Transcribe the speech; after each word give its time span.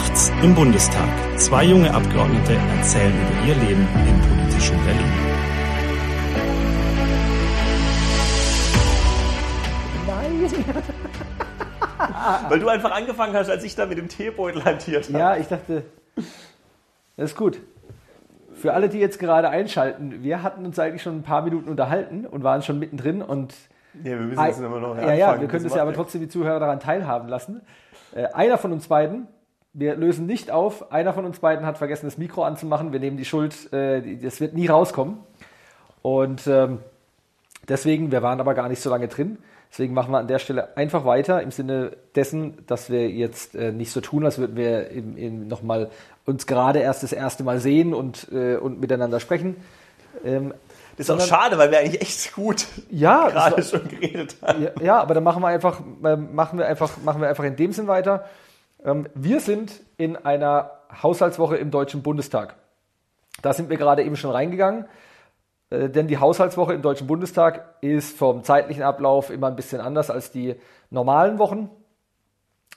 Nachts 0.00 0.32
im 0.42 0.54
Bundestag. 0.54 1.08
Zwei 1.36 1.64
junge 1.64 1.92
Abgeordnete 1.92 2.54
erzählen 2.78 3.12
über 3.12 3.46
ihr 3.46 3.54
Leben 3.54 3.86
im 4.08 4.20
politischen 4.22 4.76
Berlin. 4.82 5.12
Weil 12.48 12.60
du 12.60 12.68
einfach 12.68 12.92
angefangen 12.92 13.34
hast, 13.34 13.50
als 13.50 13.62
ich 13.62 13.74
da 13.74 13.84
mit 13.84 13.98
dem 13.98 14.08
Teebeutel 14.08 14.64
hantiert 14.64 15.08
habe. 15.08 15.18
Ja, 15.18 15.36
ich 15.36 15.48
dachte, 15.48 15.82
das 17.18 17.32
ist 17.32 17.36
gut. 17.36 17.60
Für 18.54 18.72
alle, 18.72 18.88
die 18.88 19.00
jetzt 19.00 19.18
gerade 19.18 19.50
einschalten, 19.50 20.22
wir 20.22 20.42
hatten 20.42 20.64
uns 20.64 20.78
eigentlich 20.78 21.02
schon 21.02 21.18
ein 21.18 21.22
paar 21.24 21.42
Minuten 21.42 21.68
unterhalten 21.68 22.24
und 22.24 22.42
waren 22.42 22.62
schon 22.62 22.78
mittendrin 22.78 23.20
und 23.20 23.54
Ja, 24.02 24.12
wir 24.12 24.16
müssen 24.16 24.42
jetzt 24.42 24.60
immer 24.60 24.80
noch 24.80 24.96
ja, 24.96 25.12
ja, 25.12 25.38
wir 25.38 25.46
können 25.46 25.66
es 25.66 25.74
ja 25.74 25.82
aber 25.82 25.92
trotzdem 25.92 26.22
die 26.22 26.28
Zuhörer 26.28 26.58
daran 26.58 26.80
teilhaben 26.80 27.28
lassen. 27.28 27.60
Äh, 28.14 28.28
einer 28.32 28.56
von 28.56 28.72
uns 28.72 28.88
beiden, 28.88 29.28
wir 29.72 29.94
lösen 29.96 30.26
nicht 30.26 30.50
auf, 30.50 30.90
einer 30.92 31.12
von 31.14 31.24
uns 31.24 31.38
beiden 31.38 31.64
hat 31.64 31.78
vergessen, 31.78 32.06
das 32.06 32.18
Mikro 32.18 32.42
anzumachen. 32.44 32.92
Wir 32.92 33.00
nehmen 33.00 33.16
die 33.16 33.24
Schuld, 33.24 33.72
äh, 33.72 34.16
das 34.16 34.40
wird 34.40 34.54
nie 34.54 34.66
rauskommen. 34.66 35.18
Und 36.02 36.46
ähm, 36.46 36.78
deswegen, 37.68 38.10
wir 38.10 38.22
waren 38.22 38.40
aber 38.40 38.54
gar 38.54 38.68
nicht 38.68 38.80
so 38.82 38.90
lange 38.90 39.08
drin. 39.08 39.38
Deswegen 39.70 39.94
machen 39.94 40.10
wir 40.10 40.18
an 40.18 40.26
der 40.26 40.40
Stelle 40.40 40.76
einfach 40.76 41.04
weiter 41.04 41.42
im 41.42 41.52
Sinne 41.52 41.92
dessen, 42.16 42.58
dass 42.66 42.90
wir 42.90 43.08
jetzt 43.08 43.54
äh, 43.54 43.70
nicht 43.70 43.92
so 43.92 44.00
tun, 44.00 44.24
als 44.24 44.38
würden 44.38 44.56
wir 44.56 44.90
im, 44.90 45.16
im, 45.16 45.46
noch 45.46 45.62
mal 45.62 45.90
uns 46.26 46.46
gerade 46.48 46.80
erst 46.80 47.04
das 47.04 47.12
erste 47.12 47.44
Mal 47.44 47.60
sehen 47.60 47.94
und, 47.94 48.26
äh, 48.32 48.56
und 48.56 48.80
miteinander 48.80 49.20
sprechen. 49.20 49.56
Ähm, 50.24 50.52
Das 50.96 51.08
ist 51.08 51.10
auch 51.10 51.20
schade, 51.20 51.56
weil 51.56 51.70
wir 51.70 51.78
eigentlich 51.78 52.00
echt 52.02 52.34
gut 52.34 52.66
Ja, 52.90 53.28
gerade 53.32 53.56
war- 53.58 53.62
schon 53.62 53.86
geredet 53.86 54.34
haben. 54.42 54.62
ja, 54.64 54.70
ja, 54.82 55.00
aber 55.00 55.14
dann 55.14 55.22
machen 55.22 55.40
wir 55.40 55.46
einfach, 55.48 55.80
äh, 56.02 56.16
machen 56.16 56.58
wir 56.58 56.66
einfach, 56.66 56.96
machen 57.04 57.20
wir 57.20 57.28
einfach 57.28 57.44
in 57.44 57.54
dem 57.54 57.72
Sinn 57.72 57.86
weiter. 57.86 58.24
Ähm, 58.84 59.08
wir 59.14 59.40
sind 59.40 59.80
in 59.96 60.16
einer 60.16 60.70
Haushaltswoche 61.02 61.56
im 61.56 61.70
Deutschen 61.70 62.02
Bundestag. 62.02 62.56
Da 63.42 63.52
sind 63.52 63.70
wir 63.70 63.76
gerade 63.76 64.02
eben 64.02 64.16
schon 64.16 64.30
reingegangen, 64.30 64.86
äh, 65.70 65.88
denn 65.88 66.08
die 66.08 66.18
Haushaltswoche 66.18 66.74
im 66.74 66.82
Deutschen 66.82 67.06
Bundestag 67.06 67.76
ist 67.80 68.16
vom 68.16 68.44
zeitlichen 68.44 68.82
Ablauf 68.82 69.30
immer 69.30 69.48
ein 69.48 69.56
bisschen 69.56 69.80
anders 69.80 70.10
als 70.10 70.30
die 70.30 70.56
normalen 70.90 71.38
Wochen. 71.38 71.70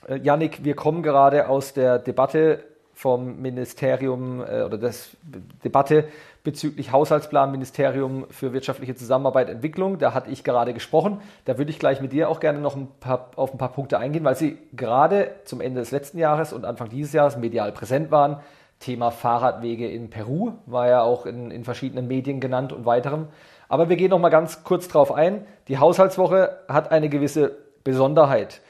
Äh, 0.06 0.18
Yannick, 0.18 0.64
wir 0.64 0.76
kommen 0.76 1.02
gerade 1.02 1.48
aus 1.48 1.72
der 1.72 1.98
Debatte 1.98 2.64
vom 2.92 3.40
Ministerium 3.40 4.40
äh, 4.40 4.62
oder 4.62 4.78
das 4.78 5.16
Debatte 5.64 6.08
bezüglich 6.44 6.92
Haushaltsplan 6.92 7.50
Ministerium 7.50 8.26
für 8.30 8.52
wirtschaftliche 8.52 8.94
Zusammenarbeit 8.94 9.48
Entwicklung. 9.48 9.98
Da 9.98 10.12
hatte 10.12 10.30
ich 10.30 10.44
gerade 10.44 10.74
gesprochen. 10.74 11.20
Da 11.46 11.58
würde 11.58 11.70
ich 11.70 11.78
gleich 11.78 12.02
mit 12.02 12.12
dir 12.12 12.28
auch 12.28 12.38
gerne 12.38 12.60
noch 12.60 12.76
ein 12.76 12.88
paar, 13.00 13.30
auf 13.36 13.52
ein 13.52 13.58
paar 13.58 13.72
Punkte 13.72 13.98
eingehen, 13.98 14.24
weil 14.24 14.36
sie 14.36 14.58
gerade 14.74 15.30
zum 15.44 15.62
Ende 15.62 15.80
des 15.80 15.90
letzten 15.90 16.18
Jahres 16.18 16.52
und 16.52 16.66
Anfang 16.66 16.90
dieses 16.90 17.14
Jahres 17.14 17.38
medial 17.38 17.72
präsent 17.72 18.10
waren. 18.10 18.40
Thema 18.78 19.10
Fahrradwege 19.10 19.88
in 19.88 20.10
Peru 20.10 20.52
war 20.66 20.88
ja 20.88 21.00
auch 21.02 21.24
in, 21.24 21.50
in 21.50 21.64
verschiedenen 21.64 22.06
Medien 22.06 22.40
genannt 22.40 22.74
und 22.74 22.84
weiterem. 22.84 23.28
Aber 23.68 23.88
wir 23.88 23.96
gehen 23.96 24.10
noch 24.10 24.18
mal 24.18 24.28
ganz 24.28 24.64
kurz 24.64 24.88
drauf 24.88 25.12
ein. 25.12 25.46
Die 25.68 25.78
Haushaltswoche 25.78 26.58
hat 26.68 26.92
eine 26.92 27.08
gewisse 27.08 27.56
Besonderheit 27.84 28.60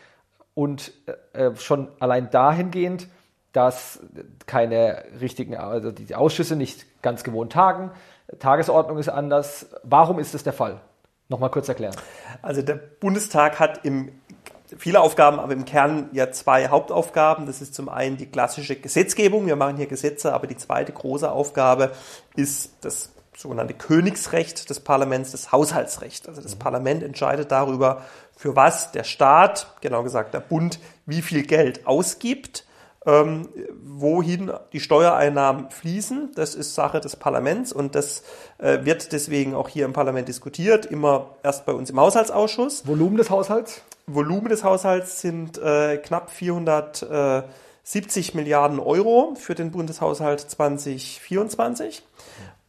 und 0.54 0.92
äh, 1.32 1.50
schon 1.56 1.88
allein 1.98 2.30
dahingehend, 2.30 3.08
dass 3.52 4.00
keine 4.46 5.04
richtigen, 5.20 5.56
also 5.56 5.90
die 5.90 6.14
Ausschüsse 6.14 6.54
nicht 6.54 6.86
ganz 7.04 7.22
gewohnt 7.22 7.52
tagen, 7.52 7.92
Tagesordnung 8.38 8.98
ist 8.98 9.08
anders. 9.08 9.66
Warum 9.82 10.18
ist 10.18 10.34
das 10.34 10.42
der 10.42 10.52
Fall? 10.52 10.80
Nochmal 11.28 11.50
kurz 11.50 11.68
erklären. 11.68 11.94
Also 12.42 12.62
der 12.62 12.74
Bundestag 12.74 13.60
hat 13.60 13.84
im, 13.84 14.12
viele 14.76 15.00
Aufgaben, 15.00 15.38
aber 15.38 15.52
im 15.52 15.64
Kern 15.64 16.08
ja 16.12 16.32
zwei 16.32 16.68
Hauptaufgaben. 16.68 17.46
Das 17.46 17.62
ist 17.62 17.74
zum 17.74 17.88
einen 17.88 18.16
die 18.16 18.26
klassische 18.26 18.76
Gesetzgebung. 18.76 19.46
Wir 19.46 19.56
machen 19.56 19.76
hier 19.76 19.86
Gesetze, 19.86 20.32
aber 20.34 20.46
die 20.46 20.56
zweite 20.56 20.92
große 20.92 21.30
Aufgabe 21.30 21.92
ist 22.34 22.72
das 22.80 23.10
sogenannte 23.36 23.74
Königsrecht 23.74 24.70
des 24.70 24.80
Parlaments, 24.80 25.32
das 25.32 25.50
Haushaltsrecht. 25.50 26.28
Also 26.28 26.40
das 26.40 26.56
Parlament 26.56 27.02
entscheidet 27.02 27.50
darüber, 27.50 28.02
für 28.36 28.54
was 28.56 28.92
der 28.92 29.04
Staat, 29.04 29.74
genau 29.80 30.02
gesagt 30.02 30.34
der 30.34 30.40
Bund, 30.40 30.78
wie 31.06 31.22
viel 31.22 31.44
Geld 31.44 31.86
ausgibt 31.86 32.64
ähm, 33.06 33.48
wohin 33.82 34.52
die 34.72 34.80
Steuereinnahmen 34.80 35.70
fließen. 35.70 36.30
Das 36.34 36.54
ist 36.54 36.74
Sache 36.74 37.00
des 37.00 37.16
Parlaments 37.16 37.72
und 37.72 37.94
das 37.94 38.22
äh, 38.58 38.84
wird 38.84 39.12
deswegen 39.12 39.54
auch 39.54 39.68
hier 39.68 39.84
im 39.84 39.92
Parlament 39.92 40.28
diskutiert, 40.28 40.86
immer 40.86 41.30
erst 41.42 41.66
bei 41.66 41.72
uns 41.72 41.90
im 41.90 42.00
Haushaltsausschuss. 42.00 42.86
Volumen 42.86 43.16
des 43.16 43.30
Haushalts? 43.30 43.82
Volumen 44.06 44.48
des 44.48 44.64
Haushalts 44.64 45.20
sind 45.20 45.58
äh, 45.58 45.98
knapp 45.98 46.30
470 46.30 48.34
Milliarden 48.34 48.80
Euro 48.80 49.34
für 49.36 49.54
den 49.54 49.70
Bundeshaushalt 49.70 50.40
2024 50.40 52.02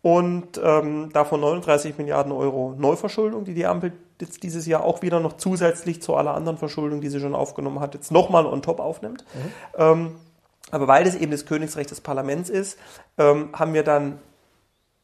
und 0.02 0.60
ähm, 0.64 1.10
davon 1.14 1.42
39 1.42 1.98
Milliarden 1.98 2.32
Euro 2.32 2.76
Neuverschuldung, 2.78 3.44
die 3.44 3.54
die 3.54 3.66
Ampel 3.66 3.92
jetzt 4.22 4.44
dieses 4.44 4.66
Jahr 4.66 4.84
auch 4.84 5.02
wieder 5.02 5.20
noch 5.20 5.34
zusätzlich 5.34 6.02
zu 6.02 6.16
aller 6.16 6.34
anderen 6.34 6.58
Verschuldung, 6.58 7.02
die 7.02 7.10
sie 7.10 7.20
schon 7.20 7.36
aufgenommen 7.36 7.80
hat, 7.80 7.96
jetzt 7.96 8.12
nochmal 8.12 8.46
on 8.46 8.62
top 8.62 8.80
aufnimmt. 8.80 9.26
Ähm, 9.78 10.16
aber 10.72 10.88
weil 10.88 11.04
das 11.04 11.16
eben 11.16 11.32
das 11.32 11.46
Königsrecht 11.46 11.92
des 11.92 12.02
Parlaments 12.02 12.50
ist, 12.50 12.78
ähm, 13.18 13.50
haben 13.54 13.74
wir 13.74 13.84
dann 13.84 14.20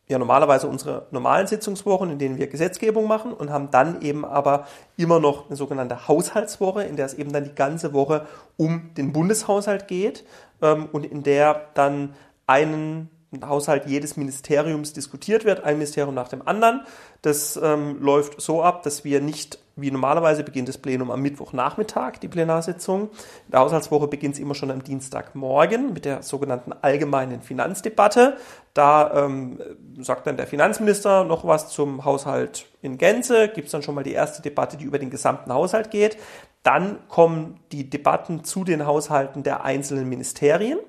ja 0.07 0.19
normalerweise 0.19 0.67
unsere 0.67 1.07
normalen 1.11 1.47
Sitzungswochen, 1.47 2.11
in 2.11 2.19
denen 2.19 2.38
wir 2.38 2.47
Gesetzgebung 2.47 3.07
machen 3.07 3.33
und 3.33 3.49
haben 3.49 3.72
dann 3.72 4.01
eben 4.01 4.25
aber 4.25 4.67
immer 4.97 5.19
noch 5.19 5.47
eine 5.47 5.55
sogenannte 5.55 6.07
Haushaltswoche, 6.07 6.83
in 6.83 6.97
der 6.97 7.05
es 7.05 7.13
eben 7.13 7.31
dann 7.31 7.45
die 7.45 7.55
ganze 7.55 7.94
Woche 7.94 8.27
um 8.57 8.94
den 8.95 9.13
Bundeshaushalt 9.13 9.88
geht 9.88 10.25
ähm, 10.61 10.89
und 10.91 11.05
in 11.05 11.23
der 11.23 11.69
dann 11.73 12.13
einen 12.45 13.09
Haushalt 13.41 13.85
jedes 13.85 14.17
Ministeriums 14.17 14.91
diskutiert 14.91 15.45
wird, 15.45 15.63
ein 15.63 15.75
Ministerium 15.78 16.13
nach 16.13 16.28
dem 16.28 16.45
anderen. 16.45 16.81
Das 17.22 17.57
ähm, 17.61 18.01
läuft 18.01 18.41
so 18.41 18.61
ab, 18.61 18.83
dass 18.83 19.05
wir 19.05 19.22
nicht, 19.22 19.59
wie 19.81 19.91
normalerweise 19.91 20.43
beginnt 20.43 20.69
das 20.69 20.77
Plenum 20.77 21.11
am 21.11 21.21
Mittwochnachmittag, 21.21 22.17
die 22.21 22.27
Plenarsitzung. 22.27 23.09
In 23.45 23.51
der 23.51 23.59
Haushaltswoche 23.61 24.07
beginnt 24.07 24.35
es 24.35 24.39
immer 24.39 24.55
schon 24.55 24.71
am 24.71 24.83
Dienstagmorgen 24.83 25.93
mit 25.93 26.05
der 26.05 26.23
sogenannten 26.23 26.73
allgemeinen 26.81 27.41
Finanzdebatte. 27.41 28.37
Da 28.73 29.25
ähm, 29.25 29.59
sagt 29.99 30.27
dann 30.27 30.37
der 30.37 30.47
Finanzminister 30.47 31.23
noch 31.23 31.45
was 31.45 31.69
zum 31.69 32.05
Haushalt 32.05 32.67
in 32.81 32.97
Gänze, 32.97 33.49
gibt 33.49 33.65
es 33.65 33.71
dann 33.71 33.83
schon 33.83 33.95
mal 33.95 34.03
die 34.03 34.13
erste 34.13 34.41
Debatte, 34.41 34.77
die 34.77 34.85
über 34.85 34.99
den 34.99 35.09
gesamten 35.09 35.53
Haushalt 35.53 35.91
geht. 35.91 36.17
Dann 36.63 36.99
kommen 37.07 37.59
die 37.71 37.89
Debatten 37.89 38.43
zu 38.43 38.63
den 38.63 38.85
Haushalten 38.85 39.43
der 39.43 39.63
einzelnen 39.63 40.07
Ministerien 40.07 40.79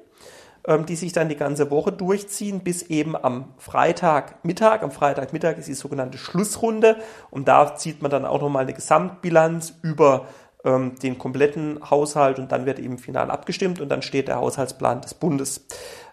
die 0.86 0.96
sich 0.96 1.12
dann 1.12 1.28
die 1.28 1.36
ganze 1.36 1.70
Woche 1.70 1.90
durchziehen, 1.90 2.60
bis 2.60 2.82
eben 2.82 3.16
am 3.16 3.52
Freitagmittag. 3.58 4.82
Am 4.82 4.92
Freitagmittag 4.92 5.58
ist 5.58 5.68
die 5.68 5.74
sogenannte 5.74 6.18
Schlussrunde 6.18 6.98
und 7.30 7.48
da 7.48 7.74
zieht 7.74 8.00
man 8.00 8.10
dann 8.10 8.24
auch 8.24 8.40
nochmal 8.40 8.62
eine 8.62 8.72
Gesamtbilanz 8.72 9.74
über 9.82 10.26
ähm, 10.64 10.94
den 11.02 11.18
kompletten 11.18 11.80
Haushalt 11.90 12.38
und 12.38 12.52
dann 12.52 12.66
wird 12.66 12.78
eben 12.78 12.98
final 12.98 13.30
abgestimmt 13.30 13.80
und 13.80 13.88
dann 13.88 14.02
steht 14.02 14.28
der 14.28 14.36
Haushaltsplan 14.36 15.00
des 15.00 15.14
Bundes. 15.14 15.66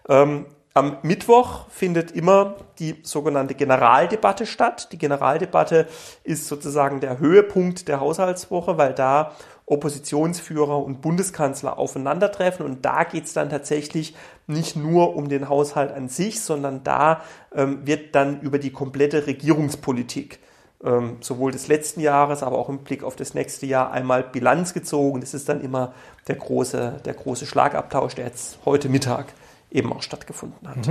Ähm, 0.08 0.46
am 0.72 0.98
Mittwoch 1.02 1.68
findet 1.68 2.12
immer 2.12 2.54
die 2.78 3.00
sogenannte 3.02 3.54
Generaldebatte 3.54 4.46
statt. 4.46 4.88
Die 4.92 4.98
Generaldebatte 4.98 5.88
ist 6.22 6.46
sozusagen 6.46 7.00
der 7.00 7.18
Höhepunkt 7.18 7.88
der 7.88 8.00
Haushaltswoche, 8.00 8.78
weil 8.78 8.94
da 8.94 9.32
Oppositionsführer 9.66 10.82
und 10.82 11.00
Bundeskanzler 11.00 11.76
aufeinandertreffen. 11.76 12.64
Und 12.64 12.84
da 12.84 13.02
geht 13.02 13.24
es 13.24 13.32
dann 13.32 13.50
tatsächlich 13.50 14.14
nicht 14.50 14.76
nur 14.76 15.16
um 15.16 15.28
den 15.28 15.48
Haushalt 15.48 15.92
an 15.92 16.08
sich, 16.08 16.40
sondern 16.40 16.84
da 16.84 17.22
ähm, 17.54 17.86
wird 17.86 18.14
dann 18.14 18.40
über 18.40 18.58
die 18.58 18.70
komplette 18.70 19.26
Regierungspolitik 19.26 20.38
ähm, 20.84 21.18
sowohl 21.20 21.52
des 21.52 21.68
letzten 21.68 22.00
Jahres, 22.00 22.42
aber 22.42 22.58
auch 22.58 22.68
im 22.68 22.78
Blick 22.78 23.02
auf 23.02 23.16
das 23.16 23.34
nächste 23.34 23.66
Jahr 23.66 23.92
einmal 23.92 24.22
Bilanz 24.22 24.74
gezogen. 24.74 25.20
Das 25.20 25.34
ist 25.34 25.48
dann 25.48 25.60
immer 25.60 25.92
der 26.28 26.36
große, 26.36 27.00
der 27.04 27.14
große 27.14 27.46
Schlagabtausch, 27.46 28.14
der 28.14 28.26
jetzt 28.26 28.58
heute 28.64 28.88
Mittag 28.88 29.26
eben 29.70 29.92
auch 29.92 30.02
stattgefunden 30.02 30.68
hat. 30.68 30.86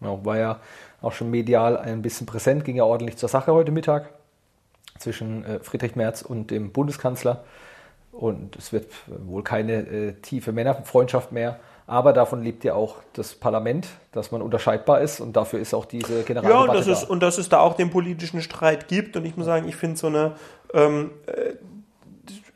Ja, 0.00 0.24
war 0.24 0.38
ja 0.38 0.60
auch 1.00 1.12
schon 1.12 1.30
medial 1.30 1.76
ein 1.76 2.02
bisschen 2.02 2.26
präsent, 2.26 2.64
ging 2.64 2.76
ja 2.76 2.84
ordentlich 2.84 3.16
zur 3.16 3.28
Sache 3.28 3.52
heute 3.52 3.72
Mittag 3.72 4.10
zwischen 4.98 5.44
äh, 5.44 5.60
Friedrich 5.60 5.96
Merz 5.96 6.22
und 6.22 6.50
dem 6.50 6.72
Bundeskanzler. 6.72 7.44
Und 8.12 8.56
es 8.56 8.72
wird 8.72 8.90
wohl 9.06 9.42
keine 9.42 9.74
äh, 9.74 10.12
tiefe 10.14 10.52
Männerfreundschaft 10.52 11.32
mehr. 11.32 11.60
Aber 11.86 12.12
davon 12.12 12.42
lebt 12.42 12.64
ja 12.64 12.74
auch 12.74 12.96
das 13.12 13.34
Parlament, 13.34 13.86
dass 14.10 14.32
man 14.32 14.42
unterscheidbar 14.42 15.00
ist. 15.00 15.20
Und 15.20 15.36
dafür 15.36 15.60
ist 15.60 15.72
auch 15.72 15.84
diese 15.84 16.18
Ja, 16.18 16.22
Generaldebatte 16.22 16.70
und 16.70 16.76
dass, 16.76 16.86
es, 16.86 17.00
da. 17.02 17.12
und 17.12 17.22
dass 17.22 17.38
es 17.38 17.48
da 17.48 17.60
auch 17.60 17.74
den 17.74 17.90
politischen 17.90 18.42
Streit 18.42 18.88
gibt. 18.88 19.16
Und 19.16 19.24
ich 19.24 19.36
muss 19.36 19.46
sagen, 19.46 19.68
ich 19.68 19.76
finde 19.76 19.96
so 19.96 20.08
eine 20.08 20.32
ähm, 20.74 21.12
äh, 21.26 21.54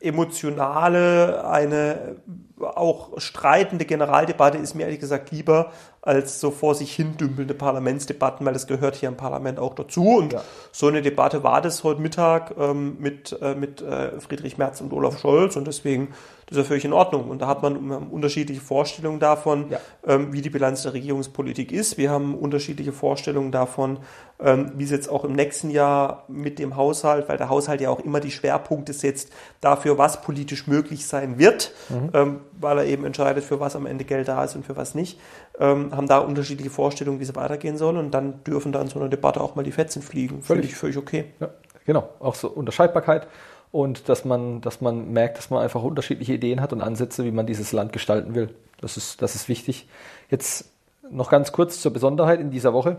emotionale, 0.05 1.45
eine 1.45 2.17
auch 2.61 3.19
streitende 3.19 3.85
Generaldebatte 3.85 4.57
ist 4.57 4.75
mir 4.75 4.83
ehrlich 4.83 4.99
gesagt 4.99 5.31
lieber 5.31 5.71
als 6.01 6.39
so 6.39 6.51
vor 6.51 6.75
sich 6.75 6.93
hin 6.93 7.17
dümpelnde 7.17 7.53
Parlamentsdebatten, 7.53 8.45
weil 8.45 8.53
das 8.53 8.67
gehört 8.67 8.95
hier 8.95 9.09
im 9.09 9.17
Parlament 9.17 9.59
auch 9.59 9.75
dazu. 9.75 10.17
Und 10.17 10.33
ja. 10.33 10.41
so 10.71 10.87
eine 10.87 11.01
Debatte 11.01 11.43
war 11.43 11.61
das 11.61 11.83
heute 11.83 12.01
Mittag 12.01 12.55
ähm, 12.57 12.97
mit, 12.99 13.37
äh, 13.41 13.55
mit 13.55 13.81
äh, 13.81 14.19
Friedrich 14.19 14.57
Merz 14.57 14.81
und 14.81 14.93
Olaf 14.93 15.19
Scholz 15.19 15.55
und 15.55 15.67
deswegen 15.67 16.09
das 16.51 16.57
ist 16.57 16.65
ja 16.65 16.67
völlig 16.67 16.83
in 16.83 16.91
Ordnung. 16.91 17.29
Und 17.29 17.41
da 17.41 17.47
hat 17.47 17.63
man 17.63 17.77
unterschiedliche 18.09 18.59
Vorstellungen 18.59 19.21
davon, 19.21 19.69
ja. 19.69 19.79
ähm, 20.05 20.33
wie 20.33 20.41
die 20.41 20.49
Bilanz 20.49 20.83
der 20.83 20.91
Regierungspolitik 20.91 21.71
ist. 21.71 21.97
Wir 21.97 22.11
haben 22.11 22.35
unterschiedliche 22.35 22.91
Vorstellungen 22.91 23.53
davon, 23.53 23.99
ähm, 24.37 24.73
wie 24.75 24.83
es 24.83 24.91
jetzt 24.91 25.09
auch 25.09 25.23
im 25.23 25.31
nächsten 25.31 25.69
Jahr 25.69 26.25
mit 26.27 26.59
dem 26.59 26.75
Haushalt, 26.75 27.29
weil 27.29 27.37
der 27.37 27.47
Haushalt 27.47 27.79
ja 27.79 27.89
auch 27.89 28.01
immer 28.01 28.19
die 28.19 28.31
Schwerpunkte 28.31 28.91
setzt 28.91 29.31
dafür, 29.61 29.97
was 29.97 30.21
politisch 30.23 30.67
möglich 30.67 31.05
sein 31.07 31.39
wird, 31.39 31.71
mhm. 31.87 32.09
ähm, 32.13 32.39
weil 32.59 32.79
er 32.79 32.85
eben 32.85 33.05
entscheidet, 33.05 33.45
für 33.45 33.61
was 33.61 33.77
am 33.77 33.85
Ende 33.85 34.03
Geld 34.03 34.27
da 34.27 34.43
ist 34.43 34.57
und 34.57 34.65
für 34.65 34.75
was 34.75 34.93
nicht, 34.93 35.21
ähm, 35.57 35.95
haben 35.95 36.07
da 36.07 36.17
unterschiedliche 36.17 36.69
Vorstellungen, 36.69 37.21
wie 37.21 37.23
es 37.23 37.33
weitergehen 37.33 37.77
soll. 37.77 37.95
Und 37.95 38.11
dann 38.11 38.43
dürfen 38.43 38.73
da 38.73 38.81
in 38.81 38.89
so 38.89 38.99
einer 38.99 39.07
Debatte 39.07 39.39
auch 39.39 39.55
mal 39.55 39.63
die 39.63 39.71
Fetzen 39.71 40.01
fliegen. 40.01 40.41
Völlig, 40.41 40.75
völlig 40.75 40.97
okay. 40.97 41.27
Ja, 41.39 41.47
genau, 41.85 42.09
auch 42.19 42.35
so 42.35 42.49
Unterscheidbarkeit 42.49 43.25
und 43.71 44.09
dass 44.09 44.25
man, 44.25 44.61
dass 44.61 44.81
man 44.81 45.11
merkt, 45.13 45.37
dass 45.37 45.49
man 45.49 45.61
einfach 45.61 45.83
unterschiedliche 45.83 46.33
Ideen 46.33 46.61
hat 46.61 46.73
und 46.73 46.81
Ansätze, 46.81 47.23
wie 47.25 47.31
man 47.31 47.45
dieses 47.45 47.71
Land 47.71 47.93
gestalten 47.93 48.35
will. 48.35 48.53
Das 48.81 48.97
ist, 48.97 49.21
das 49.21 49.35
ist 49.35 49.47
wichtig. 49.47 49.87
Jetzt 50.29 50.69
noch 51.09 51.29
ganz 51.29 51.51
kurz 51.51 51.81
zur 51.81 51.93
Besonderheit 51.93 52.39
in 52.39 52.51
dieser 52.51 52.73
Woche. 52.73 52.97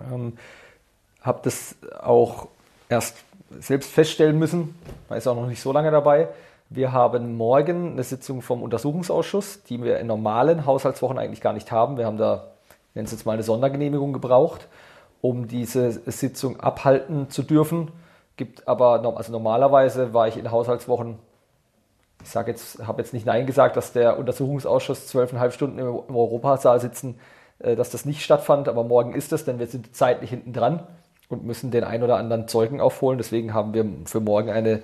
Ähm, 0.00 0.34
habe 1.22 1.40
das 1.42 1.76
auch 2.00 2.48
erst 2.88 3.16
selbst 3.60 3.90
feststellen 3.90 4.38
müssen, 4.38 4.74
man 5.08 5.18
ist 5.18 5.26
auch 5.26 5.34
noch 5.36 5.46
nicht 5.46 5.60
so 5.60 5.72
lange 5.72 5.90
dabei. 5.90 6.28
Wir 6.68 6.92
haben 6.92 7.36
morgen 7.36 7.92
eine 7.92 8.02
Sitzung 8.02 8.42
vom 8.42 8.62
Untersuchungsausschuss, 8.62 9.62
die 9.64 9.82
wir 9.82 10.00
in 10.00 10.08
normalen 10.08 10.66
Haushaltswochen 10.66 11.16
eigentlich 11.16 11.40
gar 11.40 11.52
nicht 11.52 11.70
haben. 11.70 11.96
Wir 11.96 12.06
haben 12.06 12.16
da, 12.16 12.48
nennen 12.94 13.06
es 13.06 13.12
jetzt 13.12 13.24
mal 13.24 13.32
eine 13.32 13.44
Sondergenehmigung 13.44 14.12
gebraucht, 14.12 14.66
um 15.20 15.46
diese 15.46 15.92
Sitzung 16.10 16.58
abhalten 16.58 17.30
zu 17.30 17.44
dürfen. 17.44 17.92
Gibt 18.36 18.68
aber, 18.68 19.02
also 19.16 19.32
normalerweise 19.32 20.12
war 20.12 20.28
ich 20.28 20.36
in 20.36 20.50
Haushaltswochen, 20.50 21.18
ich 22.22 22.30
sage 22.30 22.50
jetzt, 22.50 22.86
habe 22.86 23.00
jetzt 23.00 23.14
nicht 23.14 23.26
Nein 23.26 23.46
gesagt, 23.46 23.76
dass 23.76 23.92
der 23.92 24.18
Untersuchungsausschuss 24.18 25.06
zwölfeinhalb 25.06 25.52
Stunden 25.52 25.78
im, 25.78 25.86
im 25.86 26.16
Europasaal 26.16 26.80
sitzen, 26.80 27.18
äh, 27.58 27.76
dass 27.76 27.90
das 27.90 28.04
nicht 28.04 28.22
stattfand, 28.22 28.68
aber 28.68 28.84
morgen 28.84 29.14
ist 29.14 29.32
es, 29.32 29.44
denn 29.44 29.58
wir 29.58 29.66
sind 29.66 29.94
zeitlich 29.94 30.30
hinten 30.30 30.52
dran 30.52 30.86
und 31.28 31.44
müssen 31.44 31.70
den 31.70 31.84
ein 31.84 32.02
oder 32.02 32.16
anderen 32.16 32.48
Zeugen 32.48 32.80
aufholen. 32.80 33.18
Deswegen 33.18 33.54
haben 33.54 33.74
wir 33.74 33.84
für 34.04 34.20
morgen 34.20 34.50
eine 34.50 34.82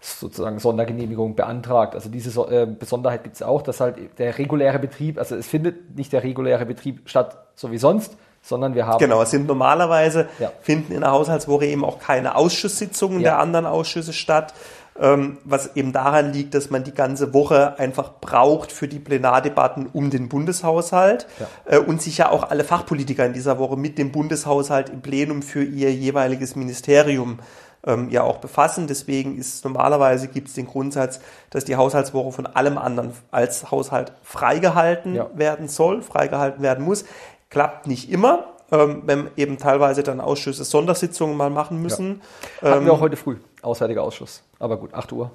sozusagen 0.00 0.58
Sondergenehmigung 0.58 1.36
beantragt. 1.36 1.94
Also 1.94 2.08
diese 2.08 2.40
äh, 2.50 2.66
Besonderheit 2.66 3.22
gibt 3.24 3.36
es 3.36 3.42
auch, 3.42 3.62
dass 3.62 3.80
halt 3.80 4.18
der 4.18 4.38
reguläre 4.38 4.78
Betrieb, 4.78 5.18
also 5.18 5.36
es 5.36 5.46
findet 5.46 5.96
nicht 5.96 6.12
der 6.12 6.24
reguläre 6.24 6.66
Betrieb 6.66 7.08
statt, 7.08 7.46
so 7.54 7.70
wie 7.70 7.78
sonst, 7.78 8.16
sondern 8.42 8.74
wir 8.74 8.86
haben. 8.86 8.98
Genau, 8.98 9.22
es 9.22 9.30
sind 9.30 9.46
normalerweise, 9.46 10.28
ja. 10.38 10.52
finden 10.60 10.92
in 10.92 11.00
der 11.00 11.12
Haushaltswoche 11.12 11.66
eben 11.66 11.84
auch 11.84 11.98
keine 11.98 12.34
Ausschusssitzungen 12.34 13.20
ja. 13.20 13.30
der 13.30 13.38
anderen 13.38 13.66
Ausschüsse 13.66 14.12
statt. 14.12 14.52
Ähm, 15.00 15.38
was 15.44 15.74
eben 15.74 15.94
daran 15.94 16.34
liegt, 16.34 16.52
dass 16.52 16.68
man 16.68 16.84
die 16.84 16.92
ganze 16.92 17.32
Woche 17.32 17.78
einfach 17.78 18.10
braucht 18.20 18.70
für 18.70 18.88
die 18.88 18.98
Plenardebatten 18.98 19.86
um 19.86 20.10
den 20.10 20.28
Bundeshaushalt 20.28 21.26
ja. 21.40 21.76
äh, 21.76 21.78
und 21.78 22.02
sich 22.02 22.18
ja 22.18 22.30
auch 22.30 22.50
alle 22.50 22.62
Fachpolitiker 22.62 23.24
in 23.24 23.32
dieser 23.32 23.58
Woche 23.58 23.78
mit 23.78 23.96
dem 23.96 24.12
Bundeshaushalt 24.12 24.90
im 24.90 25.00
Plenum 25.00 25.40
für 25.40 25.64
ihr 25.64 25.94
jeweiliges 25.94 26.56
Ministerium 26.56 27.38
ähm, 27.86 28.10
ja 28.10 28.22
auch 28.22 28.38
befassen. 28.38 28.86
Deswegen 28.86 29.38
ist 29.38 29.64
normalerweise 29.64 30.28
gibt 30.28 30.48
es 30.48 30.54
den 30.54 30.66
Grundsatz, 30.66 31.20
dass 31.50 31.64
die 31.64 31.76
Haushaltswoche 31.76 32.32
von 32.32 32.46
allem 32.46 32.78
anderen 32.78 33.12
als 33.30 33.70
Haushalt 33.70 34.12
freigehalten 34.22 35.14
ja. 35.14 35.30
werden 35.34 35.68
soll, 35.68 36.02
freigehalten 36.02 36.62
werden 36.62 36.84
muss. 36.84 37.04
Klappt 37.52 37.86
nicht 37.86 38.10
immer, 38.10 38.46
ähm, 38.70 39.02
wenn 39.04 39.28
eben 39.36 39.58
teilweise 39.58 40.02
dann 40.02 40.22
Ausschüsse 40.22 40.64
Sondersitzungen 40.64 41.36
mal 41.36 41.50
machen 41.50 41.82
müssen. 41.82 42.22
Ja. 42.62 42.70
Hatten 42.70 42.78
ähm, 42.78 42.84
wir 42.86 42.94
auch 42.94 43.00
heute 43.00 43.18
früh, 43.18 43.36
Auswärtiger 43.60 44.02
Ausschuss. 44.02 44.42
Aber 44.58 44.78
gut, 44.78 44.94
8 44.94 45.12
Uhr. 45.12 45.30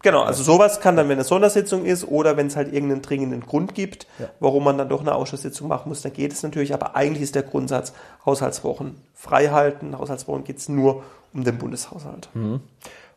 Genau, 0.00 0.22
also 0.22 0.42
sowas 0.42 0.80
kann 0.80 0.96
dann, 0.96 1.10
wenn 1.10 1.18
eine 1.18 1.24
Sondersitzung 1.24 1.84
ist 1.84 2.08
oder 2.08 2.38
wenn 2.38 2.46
es 2.46 2.56
halt 2.56 2.72
irgendeinen 2.72 3.02
dringenden 3.02 3.42
Grund 3.42 3.74
gibt, 3.74 4.06
ja. 4.18 4.30
warum 4.40 4.64
man 4.64 4.78
dann 4.78 4.88
doch 4.88 5.02
eine 5.02 5.14
Ausschusssitzung 5.14 5.68
machen 5.68 5.90
muss, 5.90 6.00
dann 6.00 6.14
geht 6.14 6.32
es 6.32 6.42
natürlich. 6.42 6.72
Aber 6.72 6.96
eigentlich 6.96 7.22
ist 7.24 7.34
der 7.34 7.42
Grundsatz 7.42 7.92
Haushaltswochen 8.24 8.96
frei 9.12 9.48
halten. 9.48 9.98
Haushaltswochen 9.98 10.44
geht 10.44 10.56
es 10.56 10.70
nur 10.70 11.02
um 11.34 11.44
den 11.44 11.58
Bundeshaushalt. 11.58 12.30
Mhm. 12.32 12.60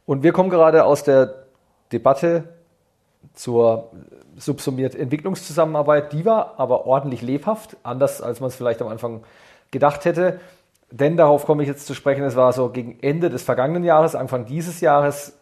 Und 0.05 0.23
wir 0.23 0.33
kommen 0.33 0.49
gerade 0.49 0.83
aus 0.83 1.05
der 1.05 1.45
Debatte 1.93 2.49
zur 3.33 3.91
subsumiert 4.37 4.95
Entwicklungszusammenarbeit, 4.95 6.13
die 6.13 6.25
war 6.25 6.55
aber 6.57 6.85
ordentlich 6.85 7.21
lebhaft, 7.21 7.77
anders 7.83 8.21
als 8.21 8.39
man 8.39 8.47
es 8.49 8.55
vielleicht 8.55 8.81
am 8.81 8.87
Anfang 8.87 9.23
gedacht 9.71 10.05
hätte. 10.05 10.39
Denn 10.91 11.15
darauf 11.15 11.45
komme 11.45 11.63
ich 11.63 11.69
jetzt 11.69 11.87
zu 11.87 11.93
sprechen, 11.93 12.23
es 12.23 12.35
war 12.35 12.51
so 12.51 12.69
gegen 12.69 12.99
Ende 13.01 13.29
des 13.29 13.43
vergangenen 13.43 13.83
Jahres, 13.83 14.15
Anfang 14.15 14.45
dieses 14.45 14.81
Jahres, 14.81 15.37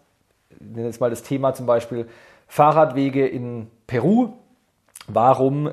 ich 0.52 0.62
nenne 0.62 0.88
jetzt 0.88 1.02
mal 1.02 1.10
das 1.10 1.24
Thema 1.24 1.54
zum 1.54 1.66
Beispiel 1.66 2.08
Fahrradwege 2.48 3.28
in 3.28 3.68
Peru. 3.88 4.34
Warum 5.08 5.72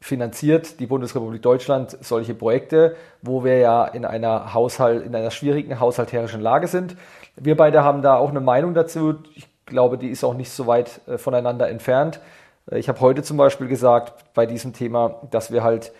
finanziert 0.00 0.80
die 0.80 0.86
Bundesrepublik 0.86 1.42
Deutschland 1.42 1.96
solche 2.00 2.34
Projekte, 2.34 2.96
wo 3.22 3.44
wir 3.44 3.58
ja 3.58 3.84
in 3.86 4.04
einer 4.04 4.52
Haushalt, 4.54 5.04
in 5.04 5.14
einer 5.14 5.30
schwierigen 5.30 5.80
haushalterischen 5.80 6.40
Lage 6.40 6.68
sind? 6.68 6.96
Wir 7.36 7.56
beide 7.56 7.82
haben 7.82 8.02
da 8.02 8.16
auch 8.16 8.30
eine 8.30 8.40
Meinung 8.40 8.74
dazu. 8.74 9.14
Ich 9.34 9.48
glaube, 9.72 9.98
die 9.98 10.08
ist 10.08 10.22
auch 10.22 10.34
nicht 10.34 10.52
so 10.52 10.68
weit 10.68 11.00
äh, 11.08 11.18
voneinander 11.18 11.68
entfernt. 11.68 12.20
Äh, 12.70 12.78
ich 12.78 12.88
habe 12.88 13.00
heute 13.00 13.24
zum 13.24 13.36
Beispiel 13.36 13.66
gesagt 13.66 14.32
bei 14.34 14.46
diesem 14.46 14.72
Thema, 14.72 15.20
dass 15.32 15.50
wir 15.50 15.64
halt 15.64 15.92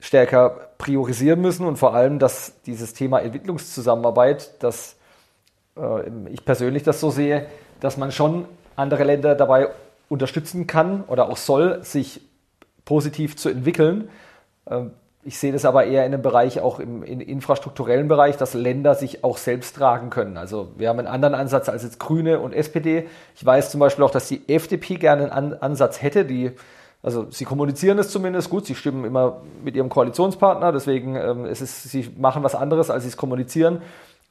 stärker 0.00 0.68
priorisieren 0.76 1.40
müssen 1.40 1.66
und 1.66 1.76
vor 1.76 1.94
allem, 1.94 2.18
dass 2.18 2.60
dieses 2.66 2.92
Thema 2.92 3.20
Entwicklungszusammenarbeit, 3.20 4.62
dass 4.62 4.96
äh, 5.78 6.10
ich 6.30 6.44
persönlich 6.44 6.82
das 6.82 7.00
so 7.00 7.10
sehe, 7.10 7.46
dass 7.80 7.96
man 7.96 8.12
schon 8.12 8.44
andere 8.76 9.04
Länder 9.04 9.34
dabei 9.34 9.68
unterstützen 10.08 10.66
kann 10.66 11.04
oder 11.04 11.30
auch 11.30 11.36
soll, 11.36 11.82
sich 11.84 12.20
positiv 12.84 13.36
zu 13.36 13.48
entwickeln. 13.48 14.08
Ich 15.22 15.38
sehe 15.38 15.52
das 15.52 15.66
aber 15.66 15.84
eher 15.84 16.06
in 16.06 16.14
einem 16.14 16.22
Bereich, 16.22 16.60
auch 16.60 16.80
im, 16.80 17.02
im, 17.02 17.20
infrastrukturellen 17.20 18.08
Bereich, 18.08 18.38
dass 18.38 18.54
Länder 18.54 18.94
sich 18.94 19.22
auch 19.22 19.36
selbst 19.36 19.76
tragen 19.76 20.08
können. 20.08 20.38
Also 20.38 20.68
wir 20.78 20.88
haben 20.88 20.98
einen 20.98 21.08
anderen 21.08 21.34
Ansatz 21.34 21.68
als 21.68 21.82
jetzt 21.82 22.00
Grüne 22.00 22.40
und 22.40 22.54
SPD. 22.54 23.06
Ich 23.36 23.44
weiß 23.44 23.70
zum 23.70 23.80
Beispiel 23.80 24.02
auch, 24.04 24.10
dass 24.10 24.28
die 24.28 24.48
FDP 24.48 24.96
gerne 24.96 25.24
einen 25.24 25.52
An 25.52 25.52
Ansatz 25.60 26.00
hätte, 26.00 26.24
die 26.24 26.52
also 27.02 27.26
sie 27.30 27.44
kommunizieren 27.44 27.98
es 27.98 28.10
zumindest 28.10 28.50
gut, 28.50 28.66
sie 28.66 28.74
stimmen 28.74 29.04
immer 29.04 29.40
mit 29.64 29.74
ihrem 29.74 29.88
Koalitionspartner, 29.88 30.70
deswegen 30.70 31.16
ähm, 31.16 31.46
es 31.46 31.62
ist, 31.62 31.84
sie 31.84 32.10
machen 32.18 32.42
was 32.42 32.54
anderes, 32.54 32.90
als 32.90 33.04
sie 33.04 33.08
es 33.08 33.16
kommunizieren. 33.16 33.80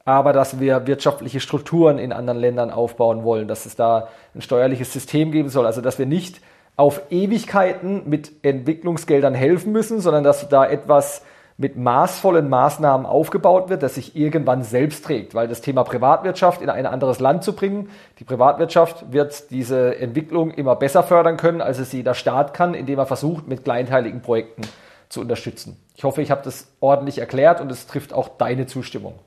Aber 0.04 0.32
dass 0.32 0.60
wir 0.60 0.86
wirtschaftliche 0.86 1.40
Strukturen 1.40 1.98
in 1.98 2.12
anderen 2.12 2.38
Ländern 2.38 2.70
aufbauen 2.70 3.22
wollen, 3.22 3.48
dass 3.48 3.66
es 3.66 3.76
da 3.76 4.08
ein 4.34 4.40
steuerliches 4.40 4.92
System 4.92 5.30
geben 5.30 5.50
soll, 5.50 5.66
also 5.66 5.80
dass 5.80 5.98
wir 5.98 6.06
nicht 6.06 6.40
auf 6.80 7.02
Ewigkeiten 7.10 8.08
mit 8.08 8.42
Entwicklungsgeldern 8.42 9.34
helfen 9.34 9.70
müssen, 9.70 10.00
sondern 10.00 10.24
dass 10.24 10.48
da 10.48 10.64
etwas 10.64 11.20
mit 11.58 11.76
maßvollen 11.76 12.48
Maßnahmen 12.48 13.04
aufgebaut 13.04 13.68
wird, 13.68 13.82
das 13.82 13.96
sich 13.96 14.16
irgendwann 14.16 14.62
selbst 14.62 15.04
trägt, 15.04 15.34
weil 15.34 15.46
das 15.46 15.60
Thema 15.60 15.84
Privatwirtschaft 15.84 16.62
in 16.62 16.70
ein 16.70 16.86
anderes 16.86 17.20
Land 17.20 17.44
zu 17.44 17.52
bringen, 17.52 17.90
die 18.18 18.24
Privatwirtschaft 18.24 19.12
wird 19.12 19.50
diese 19.50 19.98
Entwicklung 19.98 20.52
immer 20.52 20.74
besser 20.74 21.02
fördern 21.02 21.36
können, 21.36 21.60
als 21.60 21.78
es 21.78 21.92
jeder 21.92 22.14
Staat 22.14 22.54
kann, 22.54 22.72
indem 22.72 22.98
er 22.98 23.04
versucht, 23.04 23.46
mit 23.46 23.62
kleinteiligen 23.62 24.22
Projekten 24.22 24.62
zu 25.10 25.20
unterstützen. 25.20 25.76
Ich 25.96 26.04
hoffe, 26.04 26.22
ich 26.22 26.30
habe 26.30 26.40
das 26.42 26.66
ordentlich 26.80 27.18
erklärt 27.18 27.60
und 27.60 27.70
es 27.70 27.86
trifft 27.86 28.14
auch 28.14 28.28
deine 28.38 28.66
Zustimmung. 28.66 29.18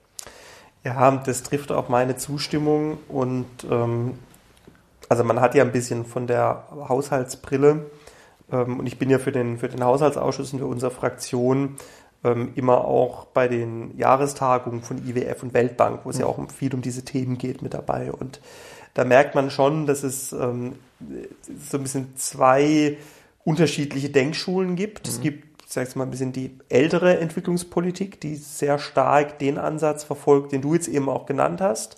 Ja, 0.83 1.21
das 1.23 1.43
trifft 1.43 1.71
auch 1.71 1.87
meine 1.87 2.15
Zustimmung 2.15 2.97
und 3.09 3.45
ähm, 3.69 4.17
also 5.09 5.23
man 5.23 5.41
hat 5.41 5.55
ja 5.55 5.63
ein 5.63 5.71
bisschen 5.71 6.05
von 6.05 6.27
der 6.27 6.67
Haushaltsbrille 6.71 7.85
ähm, 8.51 8.79
und 8.79 8.87
ich 8.87 8.97
bin 8.97 9.09
ja 9.09 9.19
für 9.19 9.31
den, 9.31 9.57
für 9.57 9.69
den 9.69 9.83
Haushaltsausschuss 9.83 10.53
und 10.53 10.59
für 10.59 10.65
unsere 10.65 10.91
Fraktion 10.91 11.75
ähm, 12.23 12.51
immer 12.55 12.85
auch 12.85 13.25
bei 13.25 13.47
den 13.47 13.97
Jahrestagungen 13.97 14.81
von 14.81 14.97
IWF 15.05 15.43
und 15.43 15.53
Weltbank, 15.53 16.01
wo 16.03 16.09
es 16.09 16.15
mhm. 16.15 16.21
ja 16.21 16.27
auch 16.27 16.39
viel 16.51 16.73
um 16.73 16.81
diese 16.81 17.03
Themen 17.03 17.37
geht, 17.37 17.61
mit 17.61 17.73
dabei. 17.73 18.11
Und 18.11 18.39
da 18.93 19.03
merkt 19.03 19.35
man 19.35 19.49
schon, 19.49 19.85
dass 19.85 20.03
es 20.03 20.31
ähm, 20.31 20.73
so 21.69 21.77
ein 21.77 21.83
bisschen 21.83 22.15
zwei 22.15 22.97
unterschiedliche 23.43 24.09
Denkschulen 24.09 24.75
gibt. 24.75 25.07
Mhm. 25.07 25.13
Es 25.13 25.21
gibt, 25.21 25.63
ich 25.65 25.73
sage 25.73 25.87
jetzt 25.87 25.95
mal, 25.95 26.05
ein 26.05 26.11
bisschen 26.11 26.31
die 26.31 26.57
ältere 26.69 27.19
Entwicklungspolitik, 27.19 28.21
die 28.21 28.35
sehr 28.35 28.79
stark 28.79 29.39
den 29.39 29.57
Ansatz 29.57 30.03
verfolgt, 30.03 30.53
den 30.53 30.61
du 30.61 30.75
jetzt 30.75 30.87
eben 30.87 31.09
auch 31.09 31.25
genannt 31.25 31.59
hast 31.59 31.97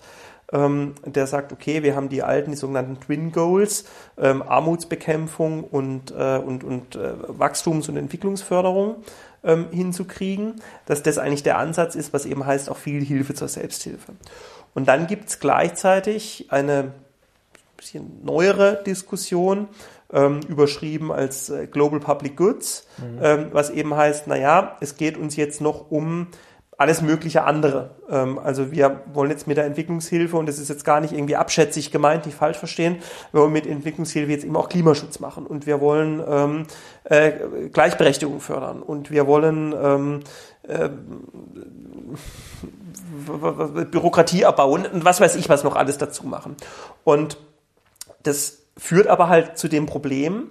ähm, 0.52 0.94
der 1.04 1.26
sagt, 1.26 1.52
okay, 1.52 1.82
wir 1.82 1.96
haben 1.96 2.08
die 2.08 2.22
alten, 2.22 2.52
die 2.52 2.56
sogenannten 2.56 3.00
Twin 3.00 3.32
Goals, 3.32 3.84
ähm, 4.18 4.42
Armutsbekämpfung 4.42 5.64
und, 5.64 6.12
äh, 6.12 6.38
und, 6.38 6.64
und 6.64 6.96
äh, 6.96 7.14
Wachstums- 7.28 7.88
und 7.88 7.96
Entwicklungsförderung 7.96 8.96
ähm, 9.44 9.66
hinzukriegen, 9.70 10.56
dass 10.86 11.02
das 11.02 11.18
eigentlich 11.18 11.42
der 11.42 11.58
Ansatz 11.58 11.94
ist, 11.94 12.12
was 12.12 12.26
eben 12.26 12.46
heißt, 12.46 12.70
auch 12.70 12.76
viel 12.76 13.04
Hilfe 13.04 13.34
zur 13.34 13.48
Selbsthilfe. 13.48 14.12
Und 14.74 14.88
dann 14.88 15.06
gibt 15.06 15.28
es 15.28 15.40
gleichzeitig 15.40 16.46
eine 16.50 16.92
bisschen 17.76 18.24
neuere 18.24 18.82
Diskussion, 18.84 19.68
ähm, 20.12 20.40
überschrieben 20.48 21.10
als 21.10 21.50
äh, 21.50 21.66
Global 21.66 22.00
Public 22.00 22.36
Goods, 22.36 22.86
mhm. 22.98 23.18
ähm, 23.22 23.46
was 23.52 23.70
eben 23.70 23.94
heißt, 23.94 24.26
naja, 24.26 24.76
es 24.80 24.96
geht 24.96 25.16
uns 25.16 25.36
jetzt 25.36 25.60
noch 25.60 25.90
um 25.90 26.28
alles 26.78 27.00
mögliche 27.00 27.44
andere. 27.44 27.90
Ähm, 28.10 28.38
also 28.38 28.70
wir 28.70 29.02
wollen 29.12 29.30
jetzt 29.30 29.46
mit 29.46 29.56
der 29.56 29.64
Entwicklungshilfe, 29.64 30.36
und 30.36 30.46
das 30.46 30.58
ist 30.58 30.68
jetzt 30.68 30.84
gar 30.84 31.00
nicht 31.00 31.12
irgendwie 31.12 31.36
abschätzig 31.36 31.90
gemeint, 31.90 32.26
nicht 32.26 32.36
falsch 32.36 32.58
verstehen, 32.58 32.98
wir 33.32 33.40
wollen 33.42 33.52
mit 33.52 33.66
Entwicklungshilfe 33.66 34.30
jetzt 34.30 34.44
eben 34.44 34.56
auch 34.56 34.68
Klimaschutz 34.68 35.18
machen 35.18 35.46
und 35.46 35.66
wir 35.66 35.80
wollen 35.80 36.22
ähm, 36.28 36.66
äh, 37.04 37.68
Gleichberechtigung 37.72 38.40
fördern 38.40 38.82
und 38.82 39.10
wir 39.10 39.26
wollen 39.26 39.74
ähm, 39.80 40.20
äh, 40.64 40.90
Bürokratie 43.90 44.42
erbauen 44.42 44.86
und 44.86 45.04
was 45.04 45.20
weiß 45.20 45.36
ich, 45.36 45.48
was 45.48 45.64
noch 45.64 45.76
alles 45.76 45.96
dazu 45.98 46.26
machen. 46.26 46.56
Und 47.04 47.38
das 48.22 48.58
führt 48.76 49.06
aber 49.06 49.28
halt 49.28 49.56
zu 49.56 49.68
dem 49.68 49.86
Problem, 49.86 50.50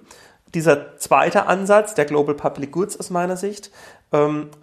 dieser 0.54 0.96
zweite 0.96 1.46
Ansatz, 1.46 1.94
der 1.94 2.06
Global 2.06 2.34
Public 2.34 2.72
Goods 2.72 2.98
aus 2.98 3.10
meiner 3.10 3.36
Sicht, 3.36 3.70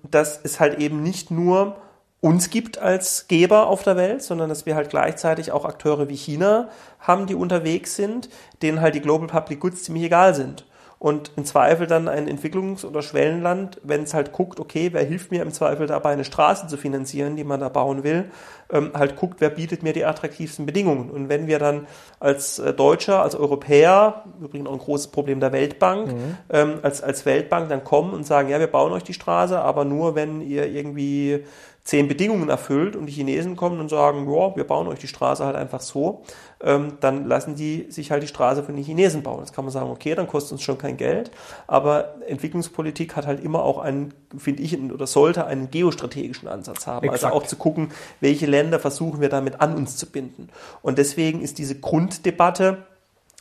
dass 0.09 0.39
es 0.43 0.59
halt 0.59 0.79
eben 0.79 1.03
nicht 1.03 1.31
nur 1.31 1.77
uns 2.21 2.49
gibt 2.49 2.77
als 2.77 3.27
Geber 3.27 3.67
auf 3.67 3.83
der 3.83 3.97
Welt, 3.97 4.23
sondern 4.23 4.47
dass 4.47 4.65
wir 4.65 4.75
halt 4.75 4.89
gleichzeitig 4.89 5.51
auch 5.51 5.65
Akteure 5.65 6.07
wie 6.07 6.15
China 6.15 6.69
haben, 6.99 7.27
die 7.27 7.35
unterwegs 7.35 7.95
sind, 7.95 8.29
denen 8.61 8.79
halt 8.79 8.95
die 8.95 9.01
Global 9.01 9.27
Public 9.27 9.59
Goods 9.59 9.83
ziemlich 9.83 10.05
egal 10.05 10.33
sind 10.33 10.65
und 11.03 11.31
im 11.35 11.43
Zweifel 11.43 11.85
dann 11.85 12.07
ein 12.07 12.29
Entwicklungs- 12.29 12.85
oder 12.85 13.01
Schwellenland, 13.01 13.77
wenn 13.83 14.03
es 14.03 14.13
halt 14.13 14.31
guckt, 14.31 14.61
okay, 14.61 14.91
wer 14.93 15.03
hilft 15.03 15.31
mir 15.31 15.41
im 15.41 15.51
Zweifel 15.51 15.85
dabei, 15.85 16.11
eine 16.11 16.23
Straße 16.23 16.67
zu 16.67 16.77
finanzieren, 16.77 17.35
die 17.35 17.43
man 17.43 17.59
da 17.59 17.67
bauen 17.67 18.05
will, 18.05 18.31
ähm, 18.71 18.91
halt 18.93 19.17
guckt, 19.17 19.41
wer 19.41 19.49
bietet 19.49 19.83
mir 19.83 19.91
die 19.91 20.05
attraktivsten 20.05 20.65
Bedingungen. 20.65 21.09
Und 21.09 21.27
wenn 21.27 21.45
wir 21.45 21.59
dann 21.59 21.87
als 22.21 22.57
äh, 22.57 22.73
Deutscher, 22.73 23.21
als 23.21 23.35
Europäer, 23.35 24.23
übrigens 24.41 24.69
auch 24.69 24.71
ein 24.71 24.79
großes 24.79 25.07
Problem 25.07 25.41
der 25.41 25.51
Weltbank, 25.51 26.07
mhm. 26.07 26.37
ähm, 26.49 26.73
als, 26.83 27.03
als 27.03 27.25
Weltbank 27.25 27.67
dann 27.67 27.83
kommen 27.83 28.13
und 28.13 28.25
sagen, 28.25 28.47
ja, 28.47 28.61
wir 28.61 28.67
bauen 28.67 28.93
euch 28.93 29.03
die 29.03 29.13
Straße, 29.13 29.59
aber 29.59 29.83
nur, 29.83 30.15
wenn 30.15 30.39
ihr 30.39 30.67
irgendwie 30.67 31.43
zehn 31.83 32.07
Bedingungen 32.07 32.47
erfüllt 32.47 32.95
und 32.95 33.07
die 33.07 33.11
Chinesen 33.11 33.57
kommen 33.57 33.79
und 33.79 33.89
sagen, 33.89 34.31
ja, 34.31 34.55
wir 34.55 34.63
bauen 34.63 34.87
euch 34.87 34.99
die 34.99 35.07
Straße 35.07 35.43
halt 35.45 35.57
einfach 35.57 35.81
so, 35.81 36.23
ähm, 36.61 36.93
dann 37.01 37.25
lassen 37.27 37.55
die 37.55 37.87
sich 37.89 38.09
halt 38.09 38.23
die 38.23 38.27
Straße 38.27 38.63
von 38.63 38.75
den 38.75 38.85
Chinesen 38.85 39.21
bauen. 39.21 39.39
Jetzt 39.39 39.53
kann 39.53 39.65
man 39.65 39.71
sagen, 39.73 39.89
okay, 39.89 40.15
dann 40.15 40.27
kostet 40.27 40.53
uns 40.53 40.61
schon 40.61 40.77
kein 40.77 40.95
Geld, 40.95 41.31
aber 41.67 42.15
Entwicklungspolitik 42.25 43.17
hat 43.17 43.27
halt 43.27 43.43
immer 43.43 43.63
auch 43.63 43.79
einen, 43.79 44.13
finde 44.37 44.63
ich, 44.63 44.79
oder 44.79 45.07
sollte 45.07 45.45
einen 45.45 45.71
geostrategischen 45.71 46.47
Ansatz 46.47 46.87
haben. 46.87 47.09
Also 47.09 47.15
Exakt. 47.15 47.33
Also 47.33 47.43
auch 47.43 47.47
zu 47.47 47.57
gucken, 47.57 47.89
welche 48.21 48.45
Länder 48.45 48.79
versuchen 48.79 49.19
wir 49.19 49.29
damit 49.29 49.59
an 49.59 49.75
uns 49.75 49.97
zu 49.97 50.09
binden. 50.09 50.49
Und 50.81 50.97
deswegen 50.97 51.41
ist 51.41 51.57
diese 51.57 51.77
Grunddebatte, 51.79 52.85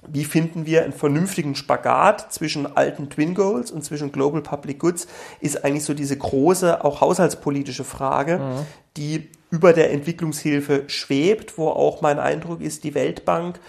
wie 0.09 0.25
finden 0.25 0.67
wir 0.67 0.83
einen 0.83 0.93
vernünftigen 0.93 1.55
Spagat 1.55 2.33
zwischen 2.33 2.77
alten 2.77 3.09
Twin 3.09 3.35
Goals 3.35 3.71
und 3.71 3.85
zwischen 3.85 4.11
Global 4.11 4.43
Public 4.43 4.79
Goods, 4.79 5.07
ist 5.41 5.65
eigentlich 5.65 5.85
so 5.85 5.95
diese 5.95 6.17
große, 6.17 6.85
auch 6.85 7.01
haushaltspolitische 7.01 7.85
Frage, 7.85 8.39
mhm. 8.39 8.67
die 8.97 9.31
über 9.51 9.73
der 9.73 9.93
Entwicklungshilfe 9.93 10.85
schwebt, 10.89 11.59
wo 11.59 11.69
auch 11.69 12.01
mein 12.01 12.19
Eindruck 12.19 12.61
ist, 12.63 12.85
die 12.85 12.95
Weltbank 12.95 13.61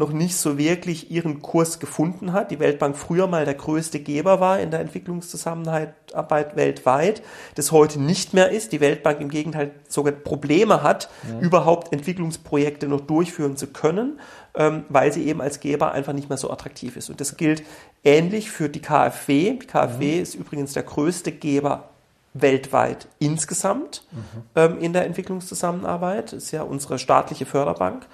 noch 0.00 0.10
nicht 0.10 0.36
so 0.36 0.58
wirklich 0.58 1.12
ihren 1.12 1.40
Kurs 1.40 1.78
gefunden 1.78 2.32
hat. 2.32 2.50
Die 2.50 2.58
Weltbank 2.58 2.96
früher 2.96 3.28
mal 3.28 3.44
der 3.44 3.54
größte 3.54 4.00
Geber 4.00 4.40
war 4.40 4.58
in 4.58 4.72
der 4.72 4.80
Entwicklungszusammenarbeit 4.80 6.56
weltweit, 6.56 7.22
das 7.54 7.70
heute 7.70 8.00
nicht 8.00 8.34
mehr 8.34 8.50
ist. 8.50 8.72
Die 8.72 8.80
Weltbank 8.80 9.20
im 9.20 9.28
Gegenteil 9.28 9.70
sogar 9.88 10.12
Probleme 10.12 10.82
hat, 10.82 11.08
ja. 11.28 11.38
überhaupt 11.38 11.92
Entwicklungsprojekte 11.92 12.88
noch 12.88 13.00
durchführen 13.00 13.56
zu 13.56 13.68
können 13.68 14.18
ähm, 14.54 14.84
weil 14.88 15.12
sie 15.12 15.26
eben 15.26 15.40
als 15.40 15.60
Geber 15.60 15.92
einfach 15.92 16.12
nicht 16.12 16.28
mehr 16.28 16.38
so 16.38 16.50
attraktiv 16.50 16.96
ist. 16.96 17.10
Und 17.10 17.20
das 17.20 17.36
gilt 17.36 17.62
ähnlich 18.04 18.50
für 18.50 18.68
die 18.68 18.80
KfW. 18.80 19.58
Die 19.58 19.66
KfW 19.66 20.16
mhm. 20.16 20.22
ist 20.22 20.34
übrigens 20.34 20.72
der 20.72 20.82
größte 20.82 21.32
Geber 21.32 21.90
weltweit 22.32 23.08
insgesamt 23.18 24.04
mhm. 24.12 24.20
ähm, 24.54 24.78
in 24.80 24.92
der 24.92 25.04
Entwicklungszusammenarbeit. 25.06 26.32
Das 26.32 26.44
ist 26.44 26.50
ja 26.52 26.62
unsere 26.62 26.98
staatliche 26.98 27.46
Förderbank. 27.46 28.06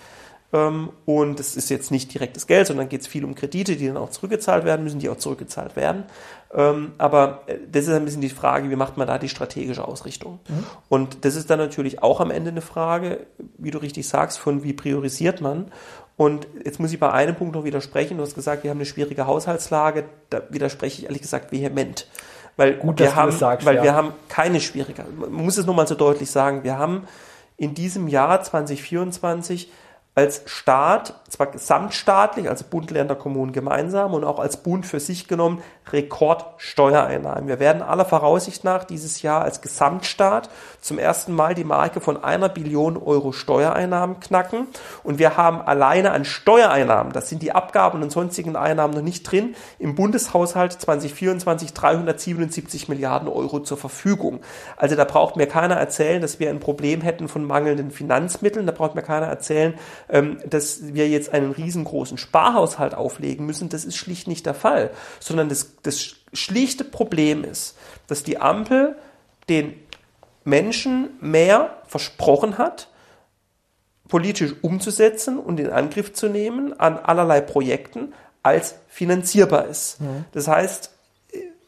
Ähm, 0.57 0.91
und 1.05 1.39
es 1.39 1.57
ist 1.57 1.69
jetzt 1.69 1.91
nicht 1.91 2.15
direktes 2.15 2.47
Geld, 2.47 2.67
sondern 2.67 2.89
geht 2.89 3.03
es 3.03 3.07
viel 3.07 3.25
um 3.25 3.35
Kredite, 3.35 3.77
die 3.77 3.87
dann 3.87 3.97
auch 3.97 4.11
zurückgezahlt 4.11 4.65
werden 4.65 4.85
müssen, 4.85 4.99
die 5.01 5.09
auch 5.09 5.19
zurückgezahlt 5.19 5.77
werden. 5.77 6.05
Ähm, 6.55 6.93
aber 6.99 7.43
äh, 7.47 7.59
das 7.71 7.87
ist 7.87 7.93
ein 7.93 8.05
bisschen 8.05 8.21
die 8.21 8.31
Frage, 8.31 8.71
wie 8.71 8.77
macht 8.77 8.97
man 8.97 9.07
da 9.07 9.19
die 9.19 9.29
strategische 9.29 9.87
Ausrichtung? 9.87 10.41
Mhm. 10.49 10.67
Und 10.89 11.25
das 11.25 11.35
ist 11.35 11.51
dann 11.51 11.59
natürlich 11.59 12.03
auch 12.03 12.21
am 12.21 12.31
Ende 12.31 12.51
eine 12.51 12.63
Frage, 12.63 13.27
wie 13.59 13.71
du 13.71 13.79
richtig 13.79 14.09
sagst, 14.09 14.39
von 14.39 14.63
wie 14.63 14.73
priorisiert 14.73 15.41
man. 15.41 15.67
Und 16.17 16.47
jetzt 16.65 16.81
muss 16.81 16.93
ich 16.93 16.99
bei 16.99 17.13
einem 17.13 17.35
Punkt 17.35 17.55
noch 17.55 17.65
widersprechen. 17.65 18.17
Du 18.17 18.23
hast 18.23 18.35
gesagt, 18.35 18.65
wir 18.65 18.71
haben 18.71 18.79
eine 18.79 18.87
schwierige 18.87 19.27
Haushaltslage. 19.27 20.05
Da 20.31 20.43
widerspreche 20.49 21.03
ich 21.03 21.05
ehrlich 21.05 21.23
gesagt 21.23 21.53
vehement. 21.53 22.09
Weil 22.57 22.75
Gut, 22.77 23.01
wir 23.01 23.15
haben, 23.15 23.33
sagst, 23.33 23.67
weil 23.67 23.77
ja. 23.77 23.83
wir 23.83 23.95
haben 23.95 24.15
keine 24.31 24.61
Schwierigkeit. 24.61 25.07
Man 25.15 25.31
muss 25.33 25.59
es 25.59 25.67
nur 25.67 25.75
mal 25.75 25.87
so 25.87 25.95
deutlich 25.95 26.31
sagen. 26.31 26.65
Wir 26.65 26.79
haben 26.79 27.07
in 27.59 27.75
diesem 27.75 28.09
Jahr 28.09 28.43
2024 28.43 29.71
als 30.17 30.41
Staat, 30.47 31.13
zwar 31.29 31.49
gesamtstaatlich, 31.49 32.49
also 32.49 32.65
Bund, 32.71 32.91
Länder, 32.91 33.15
Kommunen 33.15 33.53
gemeinsam 33.53 34.15
und 34.15 34.25
auch 34.25 34.39
als 34.39 34.57
Bund 34.57 34.87
für 34.87 34.99
sich 34.99 35.29
genommen, 35.29 35.63
Rekordsteuereinnahmen. 35.93 37.49
Wir 37.49 37.61
werden 37.61 37.83
aller 37.83 38.07
Voraussicht 38.07 38.65
nach 38.65 38.85
dieses 38.85 39.21
Jahr 39.21 39.43
als 39.43 39.61
Gesamtstaat 39.61 40.49
zum 40.81 40.99
ersten 40.99 41.35
Mal 41.35 41.55
die 41.55 41.65
Marke 41.65 42.01
von 42.01 42.25
einer 42.25 42.49
Billion 42.49 42.97
Euro 42.97 43.33
Steuereinnahmen 43.33 44.19
knacken. 44.19 44.69
Und 45.05 45.19
wir 45.19 45.37
haben 45.37 45.61
alleine 45.61 46.13
an 46.13 46.25
Steuereinnahmen, 46.25 47.13
das 47.13 47.29
sind 47.29 47.43
die 47.43 47.53
Abgaben 47.53 48.03
und 48.03 48.11
sonstigen 48.11 48.57
Einnahmen 48.57 48.95
noch 48.95 49.03
nicht 49.03 49.31
drin, 49.31 49.55
im 49.79 49.97
Bundeshaushalt 49.97 50.73
2024 50.73 51.75
377 51.75 52.89
Milliarden 52.89 53.29
Euro 53.29 53.61
zur 53.61 53.77
Verfügung. 53.77 54.41
Also 54.79 54.97
da 54.97 55.05
braucht 55.05 55.37
mir 55.37 55.47
keiner 55.47 55.75
erzählen, 55.75 56.23
dass 56.23 56.41
wir 56.41 56.49
ein 56.49 56.59
Problem 56.59 57.03
hätten 57.03 57.29
von 57.29 57.45
mangelnden 57.45 57.91
Finanzmitteln. 57.91 58.65
Da 58.65 58.73
braucht 58.73 58.95
mir 58.95 59.03
keiner 59.03 59.27
erzählen, 59.27 59.75
ähm, 60.09 60.39
dass 60.49 60.95
wir 60.95 61.09
jetzt 61.09 61.33
einen 61.33 61.53
riesengroßen 61.53 62.19
Sparhaushalt 62.19 62.95
auflegen 62.95 63.47
müssen. 63.47 63.69
Das 63.69 63.85
ist 63.85 63.97
schlicht 63.97 64.29
nicht 64.29 64.47
der 64.47 64.55
Fall, 64.55 64.91
sondern 65.21 65.49
das, 65.49 65.75
das 65.83 66.17
schlichte 66.33 66.85
Problem 66.85 67.45
ist, 67.45 67.77
dass 68.07 68.23
die 68.23 68.39
Ampel 68.39 68.97
den 69.49 69.75
Menschen 70.45 71.11
mehr 71.21 71.79
versprochen 71.87 72.59
hat, 72.59 72.89
politisch 74.09 74.55
umzusetzen 74.63 75.39
und 75.39 75.59
in 75.59 75.71
Angriff 75.71 76.13
zu 76.13 76.29
nehmen 76.29 76.79
an 76.79 76.99
allerlei 76.99 77.41
Projekten, 77.41 78.15
als 78.43 78.77
finanzierbar 78.87 79.67
ist. 79.67 80.01
Mhm. 80.01 80.25
Das 80.31 80.47
heißt, 80.47 80.93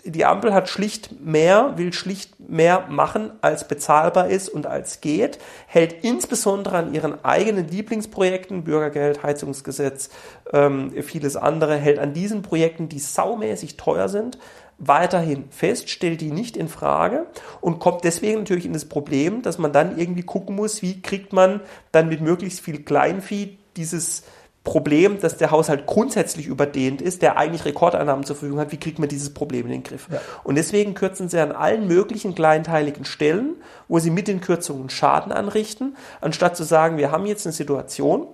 die 0.04 0.24
Ampel 0.24 0.54
hat 0.54 0.68
schlicht 0.68 1.20
mehr, 1.20 1.74
will 1.76 1.92
schlicht 1.92 2.38
mehr 2.38 2.86
machen, 2.88 3.32
als 3.40 3.66
bezahlbar 3.66 4.28
ist 4.28 4.48
und 4.48 4.66
als 4.66 5.00
geht, 5.00 5.38
hält 5.66 6.04
insbesondere 6.04 6.78
an 6.78 6.94
ihren 6.94 7.24
eigenen 7.24 7.68
Lieblingsprojekten, 7.68 8.64
Bürgergeld, 8.64 9.22
Heizungsgesetz, 9.22 10.10
ähm, 10.52 10.92
vieles 11.02 11.36
andere, 11.36 11.76
hält 11.76 11.98
an 11.98 12.14
diesen 12.14 12.42
Projekten, 12.42 12.88
die 12.88 13.00
saumäßig 13.00 13.76
teuer 13.76 14.08
sind, 14.08 14.38
weiterhin 14.78 15.46
fest, 15.50 15.90
stellt 15.90 16.20
die 16.20 16.30
nicht 16.30 16.56
in 16.56 16.68
Frage 16.68 17.26
und 17.60 17.80
kommt 17.80 18.04
deswegen 18.04 18.38
natürlich 18.38 18.66
in 18.66 18.72
das 18.72 18.84
Problem, 18.84 19.42
dass 19.42 19.58
man 19.58 19.72
dann 19.72 19.98
irgendwie 19.98 20.22
gucken 20.22 20.54
muss, 20.54 20.82
wie 20.82 21.02
kriegt 21.02 21.32
man 21.32 21.60
dann 21.90 22.08
mit 22.08 22.20
möglichst 22.20 22.60
viel 22.60 22.84
Kleinvieh 22.84 23.58
dieses 23.76 24.22
Problem, 24.64 25.20
dass 25.20 25.36
der 25.36 25.50
Haushalt 25.50 25.86
grundsätzlich 25.86 26.46
überdehnt 26.46 27.00
ist, 27.00 27.22
der 27.22 27.38
eigentlich 27.38 27.64
Rekordeinnahmen 27.64 28.24
zur 28.24 28.36
Verfügung 28.36 28.60
hat, 28.60 28.72
wie 28.72 28.76
kriegt 28.76 28.98
man 28.98 29.08
dieses 29.08 29.32
Problem 29.32 29.66
in 29.66 29.72
den 29.72 29.82
Griff? 29.82 30.08
Ja. 30.12 30.20
Und 30.44 30.56
deswegen 30.56 30.94
kürzen 30.94 31.28
sie 31.28 31.40
an 31.40 31.52
allen 31.52 31.86
möglichen 31.86 32.34
kleinteiligen 32.34 33.04
Stellen, 33.04 33.56
wo 33.88 33.98
sie 33.98 34.10
mit 34.10 34.28
den 34.28 34.40
Kürzungen 34.40 34.90
Schaden 34.90 35.32
anrichten, 35.32 35.96
anstatt 36.20 36.56
zu 36.56 36.64
sagen, 36.64 36.98
wir 36.98 37.10
haben 37.10 37.24
jetzt 37.24 37.46
eine 37.46 37.54
Situation, 37.54 38.26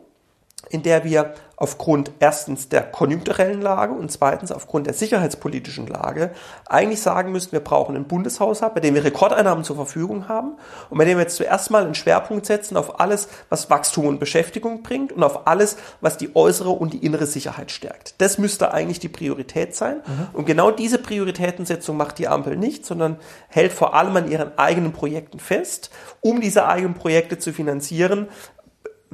in 0.71 0.83
der 0.83 1.04
wir 1.04 1.35
aufgrund 1.56 2.11
erstens 2.18 2.68
der 2.68 2.83
konjunkturellen 2.83 3.62
Lage 3.62 3.94
und 3.94 4.11
zweitens 4.11 4.50
aufgrund 4.50 4.87
der 4.87 4.94
sicherheitspolitischen 4.94 5.87
Lage 5.87 6.30
eigentlich 6.66 7.00
sagen 7.00 7.33
müssen, 7.33 7.52
wir 7.52 7.61
brauchen 7.61 7.94
einen 7.94 8.06
Bundeshaushalt, 8.06 8.75
bei 8.75 8.80
dem 8.80 8.94
wir 8.94 9.04
Rekordeinnahmen 9.04 9.64
zur 9.64 9.76
Verfügung 9.76 10.28
haben 10.28 10.56
und 10.90 10.99
bei 10.99 11.04
dem 11.04 11.16
wir 11.16 11.23
jetzt 11.23 11.37
zuerst 11.37 11.71
mal 11.71 11.85
einen 11.85 11.94
Schwerpunkt 11.94 12.47
setzen 12.47 12.76
auf 12.76 12.99
alles, 12.99 13.28
was 13.50 13.71
Wachstum 13.71 14.06
und 14.06 14.18
Beschäftigung 14.18 14.83
bringt 14.83 15.12
und 15.12 15.23
auf 15.23 15.47
alles, 15.47 15.76
was 16.00 16.16
die 16.16 16.35
äußere 16.35 16.71
und 16.71 16.92
die 16.92 17.04
innere 17.04 17.26
Sicherheit 17.26 17.71
stärkt. 17.71 18.21
Das 18.21 18.38
müsste 18.38 18.73
eigentlich 18.75 18.99
die 18.99 19.09
Priorität 19.09 19.76
sein. 19.76 19.99
Mhm. 19.99 20.26
Und 20.33 20.47
genau 20.47 20.71
diese 20.71 20.99
Prioritätensetzung 20.99 21.97
macht 21.97 22.18
die 22.18 22.26
Ampel 22.26 22.56
nicht, 22.56 22.85
sondern 22.85 23.16
hält 23.49 23.73
vor 23.73 23.94
allem 23.94 24.16
an 24.16 24.30
ihren 24.30 24.59
eigenen 24.59 24.92
Projekten 24.92 25.38
fest, 25.38 25.90
um 26.21 26.40
diese 26.40 26.66
eigenen 26.66 26.94
Projekte 26.94 27.38
zu 27.38 27.52
finanzieren, 27.52 28.28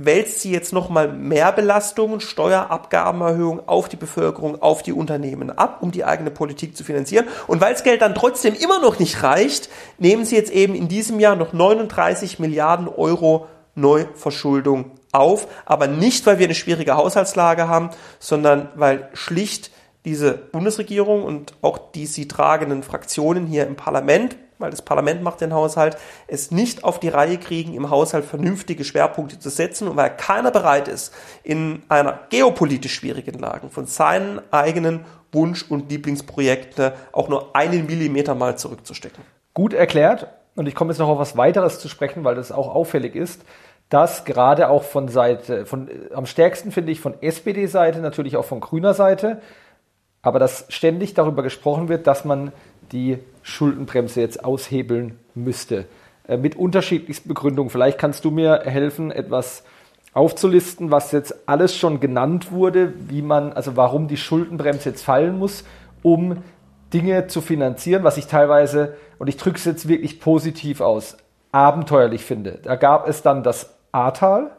wälzt 0.05 0.41
sie 0.41 0.51
jetzt 0.51 0.73
nochmal 0.73 1.09
mehr 1.09 1.53
Belastungen, 1.53 2.21
Steuerabgabenerhöhungen 2.21 3.69
auf 3.69 3.89
die 3.89 3.97
Bevölkerung, 3.97 4.61
auf 4.61 4.83
die 4.83 4.93
Unternehmen 4.93 5.51
ab, 5.51 5.79
um 5.81 5.91
die 5.91 6.05
eigene 6.05 6.31
Politik 6.31 6.77
zu 6.77 6.85
finanzieren. 6.85 7.27
Und 7.47 7.61
weil 7.61 7.73
das 7.73 7.85
Geld 7.85 8.03
dann 8.03 8.15
trotzdem 8.15 8.55
immer 8.55 8.81
noch 8.81 8.99
nicht 8.99 9.23
reicht, 9.23 9.69
nehmen 9.99 10.25
sie 10.25 10.37
jetzt 10.37 10.53
eben 10.53 10.75
in 10.75 10.89
diesem 10.89 11.21
Jahr 11.21 11.37
noch 11.37 11.53
39 11.53 12.39
Milliarden 12.39 12.89
Euro 12.89 13.47
Neuverschuldung 13.75 14.93
auf, 15.13 15.47
aber 15.65 15.87
nicht, 15.87 16.27
weil 16.27 16.39
wir 16.39 16.47
eine 16.47 16.55
schwierige 16.55 16.97
Haushaltslage 16.97 17.69
haben, 17.69 17.91
sondern 18.19 18.69
weil 18.75 19.09
schlicht 19.13 19.71
diese 20.05 20.33
Bundesregierung 20.33 21.25
und 21.25 21.55
auch 21.63 21.79
die 21.93 22.07
sie 22.07 22.27
tragenden 22.27 22.83
Fraktionen 22.83 23.47
hier 23.47 23.67
im 23.67 23.77
Parlament, 23.77 24.37
weil 24.61 24.71
das 24.71 24.83
Parlament 24.83 25.23
macht 25.23 25.41
den 25.41 25.53
Haushalt, 25.53 25.97
es 26.27 26.51
nicht 26.51 26.85
auf 26.85 27.01
die 27.01 27.09
Reihe 27.09 27.39
kriegen, 27.39 27.75
im 27.75 27.91
Haushalt 27.91 28.25
vernünftige 28.25 28.85
Schwerpunkte 28.85 29.39
zu 29.39 29.51
setzen 29.51 29.89
und 29.89 29.97
weil 29.97 30.11
keiner 30.17 30.51
bereit 30.51 30.89
ist, 30.89 31.13
in 31.43 31.83
einer 31.89 32.21
geopolitisch 32.31 32.95
schwierigen 32.95 33.39
Lage 33.39 33.69
von 33.69 33.87
seinen 33.87 34.41
eigenen 34.53 35.05
Wunsch- 35.33 35.65
und 35.69 35.91
Lieblingsprojekten 35.91 36.93
auch 37.13 37.29
nur 37.29 37.57
einen 37.57 37.87
Millimeter 37.87 38.35
mal 38.35 38.57
zurückzustecken. 38.57 39.25
Gut 39.55 39.73
erklärt. 39.73 40.29
Und 40.57 40.67
ich 40.67 40.75
komme 40.75 40.91
jetzt 40.91 40.99
noch 40.99 41.09
auf 41.09 41.19
was 41.19 41.37
weiteres 41.37 41.79
zu 41.79 41.89
sprechen, 41.89 42.25
weil 42.25 42.35
das 42.35 42.53
auch 42.53 42.75
auffällig 42.75 43.15
ist 43.15 43.41
dass 43.91 44.25
gerade 44.25 44.71
auch 44.71 44.85
von 44.85 45.09
Seite, 45.09 45.67
von, 45.67 45.91
am 46.15 46.25
stärksten 46.25 46.71
finde 46.71 46.93
ich 46.93 47.01
von 47.01 47.21
SPD-Seite, 47.21 47.99
natürlich 47.99 48.37
auch 48.37 48.45
von 48.45 48.61
grüner 48.61 48.95
Seite, 48.95 49.43
aber 50.23 50.39
dass 50.39 50.67
ständig 50.69 51.15
darüber 51.15 51.43
gesprochen 51.43 51.89
wird, 51.89 52.07
dass 52.07 52.25
man 52.25 52.53
die 52.93 53.19
Schuldenbremse 53.43 54.21
jetzt 54.21 54.45
aushebeln 54.45 55.19
müsste. 55.35 55.87
Äh, 56.27 56.37
mit 56.37 56.57
unterschiedlichsten 56.57 57.29
Begründungen. 57.29 57.71
Vielleicht 57.71 57.99
kannst 57.99 58.25
du 58.25 58.31
mir 58.31 58.63
helfen, 58.65 59.11
etwas 59.11 59.65
aufzulisten, 60.13 60.91
was 60.91 61.13
jetzt 61.13 61.49
alles 61.49 61.77
schon 61.77 62.01
genannt 62.01 62.51
wurde, 62.53 62.93
wie 63.09 63.23
man, 63.23 63.53
also 63.53 63.77
warum 63.77 64.09
die 64.09 64.17
Schuldenbremse 64.17 64.91
jetzt 64.91 65.05
fallen 65.05 65.39
muss, 65.39 65.65
um 66.03 66.39
Dinge 66.93 67.29
zu 67.29 67.41
finanzieren, 67.41 68.03
was 68.03 68.17
ich 68.17 68.27
teilweise, 68.27 68.97
und 69.19 69.29
ich 69.29 69.37
drücke 69.37 69.59
es 69.59 69.65
jetzt 69.65 69.89
wirklich 69.89 70.21
positiv 70.21 70.81
aus, 70.81 71.17
abenteuerlich 71.53 72.25
finde. 72.25 72.59
Da 72.63 72.77
gab 72.77 73.09
es 73.09 73.23
dann 73.23 73.43
das 73.43 73.75
Ahrtal. 73.93 74.51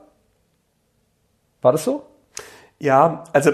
War 1.61 1.71
das 1.71 1.83
so? 1.83 2.05
Ja, 2.79 3.25
also 3.33 3.51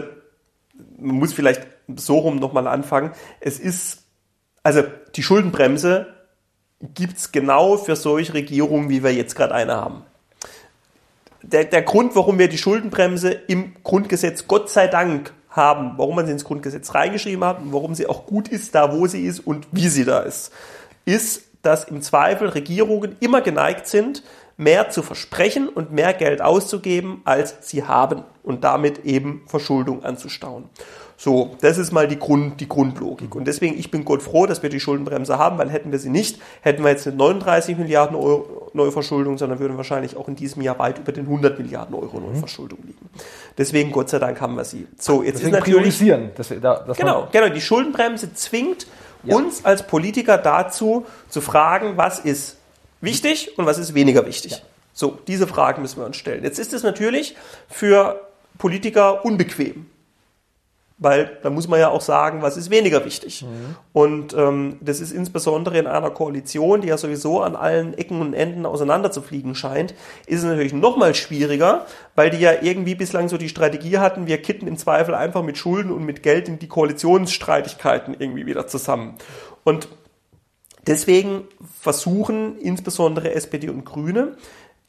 man 0.97 1.15
muss 1.15 1.33
vielleicht 1.33 1.65
so 1.95 2.19
rum 2.19 2.37
nochmal 2.37 2.67
anfangen. 2.67 3.11
Es 3.39 3.59
ist, 3.59 4.06
also 4.67 4.83
die 5.15 5.23
Schuldenbremse 5.23 6.07
gibt 6.93 7.15
es 7.15 7.31
genau 7.31 7.77
für 7.77 7.95
solche 7.95 8.33
Regierungen, 8.33 8.89
wie 8.89 9.01
wir 9.01 9.13
jetzt 9.13 9.33
gerade 9.33 9.55
eine 9.55 9.77
haben. 9.77 10.03
Der, 11.41 11.63
der 11.63 11.83
Grund, 11.83 12.17
warum 12.17 12.37
wir 12.37 12.49
die 12.49 12.57
Schuldenbremse 12.57 13.31
im 13.31 13.75
Grundgesetz 13.83 14.45
Gott 14.45 14.69
sei 14.69 14.87
Dank 14.87 15.31
haben, 15.49 15.93
warum 15.95 16.17
man 16.17 16.25
sie 16.25 16.33
ins 16.33 16.43
Grundgesetz 16.43 16.93
reingeschrieben 16.93 17.45
hat 17.45 17.61
und 17.61 17.71
warum 17.71 17.95
sie 17.95 18.07
auch 18.07 18.25
gut 18.25 18.49
ist, 18.49 18.75
da 18.75 18.91
wo 18.91 19.07
sie 19.07 19.23
ist 19.23 19.39
und 19.39 19.69
wie 19.71 19.87
sie 19.87 20.03
da 20.03 20.19
ist, 20.19 20.51
ist, 21.05 21.43
dass 21.61 21.85
im 21.85 22.01
Zweifel 22.01 22.49
Regierungen 22.49 23.15
immer 23.21 23.39
geneigt 23.39 23.87
sind, 23.87 24.21
mehr 24.57 24.89
zu 24.89 25.01
versprechen 25.01 25.69
und 25.69 25.93
mehr 25.93 26.13
Geld 26.13 26.41
auszugeben, 26.41 27.21
als 27.23 27.55
sie 27.61 27.85
haben 27.85 28.23
und 28.43 28.65
damit 28.65 29.05
eben 29.05 29.43
Verschuldung 29.47 30.03
anzustauen. 30.03 30.65
So, 31.19 31.55
das 31.61 31.79
ist 31.79 31.91
mal 31.91 32.07
die, 32.07 32.19
Grund, 32.19 32.61
die 32.61 32.69
Grundlogik. 32.69 33.33
Und 33.33 33.47
deswegen, 33.47 33.77
ich 33.77 33.89
bin 33.89 34.05
Gott 34.05 34.21
froh, 34.21 34.45
dass 34.45 34.61
wir 34.61 34.69
die 34.69 34.79
Schuldenbremse 34.79 35.39
haben, 35.39 35.57
weil 35.57 35.71
hätten 35.71 35.91
wir 35.91 35.97
sie 35.97 36.11
nicht, 36.11 36.39
hätten 36.61 36.83
wir 36.83 36.91
jetzt 36.91 37.07
nicht 37.07 37.17
39 37.17 37.75
Milliarden 37.75 38.15
Euro 38.15 38.69
Neuverschuldung, 38.73 39.39
sondern 39.39 39.57
würden 39.57 39.77
wahrscheinlich 39.77 40.15
auch 40.15 40.27
in 40.27 40.35
diesem 40.35 40.61
Jahr 40.61 40.77
weit 40.77 40.99
über 40.99 41.11
den 41.11 41.25
100 41.25 41.57
Milliarden 41.57 41.95
Euro 41.95 42.19
mhm. 42.19 42.33
Neuverschuldung 42.33 42.77
liegen. 42.85 43.09
Deswegen, 43.57 43.91
Gott 43.91 44.09
sei 44.09 44.19
Dank, 44.19 44.39
haben 44.39 44.55
wir 44.55 44.63
sie. 44.63 44.85
So, 44.99 45.23
jetzt 45.23 45.39
deswegen 45.39 45.47
ist 45.47 45.59
natürlich. 45.59 45.75
Priorisieren, 45.79 46.31
dass 46.35 46.51
wir 46.51 46.59
da, 46.59 46.83
dass 46.85 46.97
genau, 46.97 47.27
genau. 47.31 47.49
Die 47.49 47.61
Schuldenbremse 47.61 48.35
zwingt 48.35 48.85
ja. 49.23 49.35
uns 49.35 49.65
als 49.65 49.87
Politiker 49.87 50.37
dazu, 50.37 51.07
zu 51.29 51.41
fragen, 51.41 51.97
was 51.97 52.19
ist 52.19 52.57
wichtig 53.01 53.57
und 53.57 53.65
was 53.65 53.79
ist 53.79 53.95
weniger 53.95 54.27
wichtig. 54.27 54.51
Ja. 54.51 54.57
So, 54.93 55.17
diese 55.27 55.47
Fragen 55.47 55.81
müssen 55.81 55.99
wir 55.99 56.05
uns 56.05 56.17
stellen. 56.17 56.43
Jetzt 56.43 56.59
ist 56.59 56.73
es 56.73 56.83
natürlich 56.83 57.35
für 57.67 58.21
Politiker 58.59 59.25
unbequem. 59.25 59.87
Weil 60.99 61.37
da 61.43 61.51
muss 61.51 61.67
man 61.67 61.79
ja 61.79 61.89
auch 61.89 62.01
sagen, 62.01 62.41
was 62.41 62.57
ist 62.57 62.71
weniger 62.71 63.05
wichtig. 63.05 63.43
Mhm. 63.43 63.75
Und 63.93 64.33
ähm, 64.33 64.77
das 64.81 64.99
ist 64.99 65.11
insbesondere 65.11 65.77
in 65.77 65.85
einer 65.85 66.09
Koalition, 66.09 66.81
die 66.81 66.87
ja 66.87 66.97
sowieso 66.97 67.41
an 67.41 67.55
allen 67.55 67.93
Ecken 67.95 68.19
und 68.19 68.33
Enden 68.33 68.65
auseinanderzufliegen 68.65 69.53
scheint, 69.53 69.93
ist 70.25 70.39
es 70.39 70.45
natürlich 70.45 70.73
noch 70.73 70.97
mal 70.97 71.13
schwieriger, 71.13 71.85
weil 72.15 72.31
die 72.31 72.39
ja 72.39 72.51
irgendwie 72.61 72.95
bislang 72.95 73.29
so 73.29 73.37
die 73.37 73.49
Strategie 73.49 73.99
hatten, 73.99 74.25
wir 74.25 74.41
kitten 74.41 74.65
im 74.65 74.77
Zweifel 74.77 75.13
einfach 75.13 75.43
mit 75.43 75.59
Schulden 75.59 75.91
und 75.91 76.03
mit 76.03 76.23
Geld 76.23 76.47
in 76.47 76.57
die 76.57 76.67
Koalitionsstreitigkeiten 76.67 78.15
irgendwie 78.17 78.47
wieder 78.47 78.65
zusammen. 78.65 79.15
Und 79.63 79.89
deswegen 80.87 81.43
versuchen 81.79 82.57
insbesondere 82.57 83.33
SPD 83.33 83.69
und 83.69 83.85
Grüne, 83.85 84.35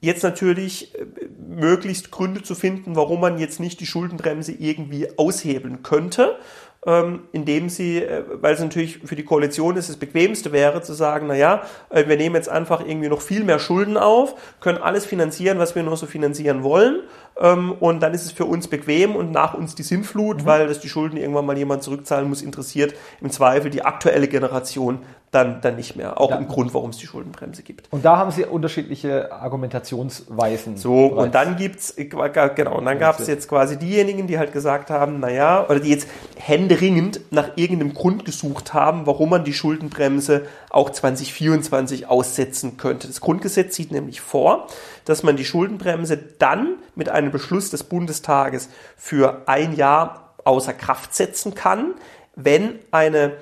jetzt 0.00 0.22
natürlich 0.22 0.94
äh, 0.94 1.06
möglichst 1.48 2.10
Gründe 2.10 2.42
zu 2.42 2.54
finden, 2.54 2.96
warum 2.96 3.20
man 3.20 3.38
jetzt 3.38 3.60
nicht 3.60 3.80
die 3.80 3.86
Schuldenbremse 3.86 4.52
irgendwie 4.52 5.08
aushebeln 5.18 5.82
könnte, 5.82 6.38
ähm, 6.86 7.24
indem 7.32 7.68
sie, 7.68 8.02
äh, 8.02 8.22
weil 8.40 8.54
es 8.54 8.60
natürlich 8.60 8.98
für 8.98 9.16
die 9.16 9.24
Koalition 9.24 9.76
ist, 9.76 9.88
das 9.88 9.96
bequemste 9.96 10.52
wäre 10.52 10.82
zu 10.82 10.92
sagen, 10.92 11.26
na 11.26 11.34
ja, 11.34 11.62
äh, 11.90 12.06
wir 12.06 12.16
nehmen 12.16 12.36
jetzt 12.36 12.48
einfach 12.48 12.86
irgendwie 12.86 13.08
noch 13.08 13.20
viel 13.20 13.42
mehr 13.42 13.58
Schulden 13.58 13.96
auf, 13.96 14.34
können 14.60 14.78
alles 14.78 15.04
finanzieren, 15.04 15.58
was 15.58 15.74
wir 15.74 15.82
nur 15.82 15.96
so 15.96 16.06
finanzieren 16.06 16.62
wollen 16.62 17.00
und 17.38 18.00
dann 18.00 18.14
ist 18.14 18.24
es 18.24 18.32
für 18.32 18.44
uns 18.44 18.68
bequem 18.68 19.14
und 19.14 19.30
nach 19.30 19.54
uns 19.54 19.74
die 19.74 19.82
Sinnflut, 19.82 20.42
mhm. 20.42 20.46
weil 20.46 20.66
das 20.66 20.80
die 20.80 20.88
Schulden 20.88 21.16
irgendwann 21.16 21.46
mal 21.46 21.56
jemand 21.56 21.82
zurückzahlen 21.82 22.28
muss, 22.28 22.42
interessiert 22.42 22.94
im 23.20 23.30
Zweifel 23.30 23.70
die 23.70 23.82
aktuelle 23.82 24.28
Generation 24.28 25.00
dann, 25.30 25.60
dann 25.60 25.76
nicht 25.76 25.94
mehr. 25.94 26.20
Auch 26.20 26.30
ja. 26.30 26.36
im 26.36 26.48
Grund, 26.48 26.72
warum 26.72 26.90
es 26.90 26.96
die 26.96 27.06
Schuldenbremse 27.06 27.62
gibt. 27.62 27.92
Und 27.92 28.04
da 28.04 28.16
haben 28.16 28.30
Sie 28.30 28.44
unterschiedliche 28.44 29.30
Argumentationsweisen. 29.30 30.76
So, 30.78 31.06
und 31.06 31.34
dann 31.34 31.56
gibt's, 31.56 31.96
äh, 31.98 32.06
genau, 32.06 32.78
und 32.78 32.86
dann 32.86 32.98
gab 32.98 33.20
es 33.20 33.26
jetzt 33.26 33.48
quasi 33.48 33.78
diejenigen, 33.78 34.26
die 34.26 34.38
halt 34.38 34.52
gesagt 34.52 34.90
haben, 34.90 35.20
naja, 35.20 35.66
oder 35.68 35.80
die 35.80 35.90
jetzt 35.90 36.08
händeringend 36.36 37.20
nach 37.30 37.50
irgendeinem 37.56 37.92
Grund 37.92 38.24
gesucht 38.24 38.72
haben, 38.72 39.06
warum 39.06 39.30
man 39.30 39.44
die 39.44 39.52
Schuldenbremse 39.52 40.46
auch 40.70 40.90
2024 40.90 42.08
aussetzen 42.08 42.78
könnte. 42.78 43.06
Das 43.06 43.20
Grundgesetz 43.20 43.76
sieht 43.76 43.92
nämlich 43.92 44.20
vor, 44.22 44.68
dass 45.08 45.22
man 45.22 45.36
die 45.36 45.44
Schuldenbremse 45.46 46.18
dann 46.18 46.76
mit 46.94 47.08
einem 47.08 47.30
Beschluss 47.30 47.70
des 47.70 47.84
Bundestages 47.84 48.68
für 48.94 49.44
ein 49.46 49.74
Jahr 49.74 50.34
außer 50.44 50.74
Kraft 50.74 51.14
setzen 51.14 51.54
kann, 51.54 51.94
wenn 52.36 52.78
eine 52.90 53.32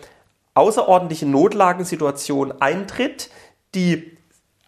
außerordentliche 0.55 1.27
Notlagensituation 1.27 2.55
eintritt, 2.61 3.31
die 3.75 4.17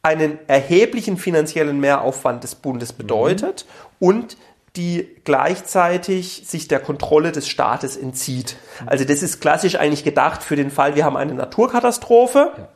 einen 0.03 0.39
erheblichen 0.49 1.19
finanziellen 1.19 1.79
Mehraufwand 1.79 2.43
des 2.43 2.57
Bundes 2.57 2.93
bedeutet 2.93 3.65
mhm. 4.01 4.09
und 4.09 4.37
die 4.75 5.09
gleichzeitig 5.23 6.43
sich 6.47 6.67
der 6.67 6.81
Kontrolle 6.81 7.31
des 7.31 7.49
Staates 7.49 7.97
entzieht. 7.97 8.57
Also 8.87 9.05
das 9.05 9.23
ist 9.23 9.41
klassisch 9.41 9.77
eigentlich 9.77 10.05
gedacht 10.05 10.43
für 10.43 10.57
den 10.57 10.73
Fall, 10.73 10.97
wir 10.97 11.05
haben 11.05 11.17
eine 11.17 11.35
Naturkatastrophe. 11.35 12.53
Ja 12.57 12.69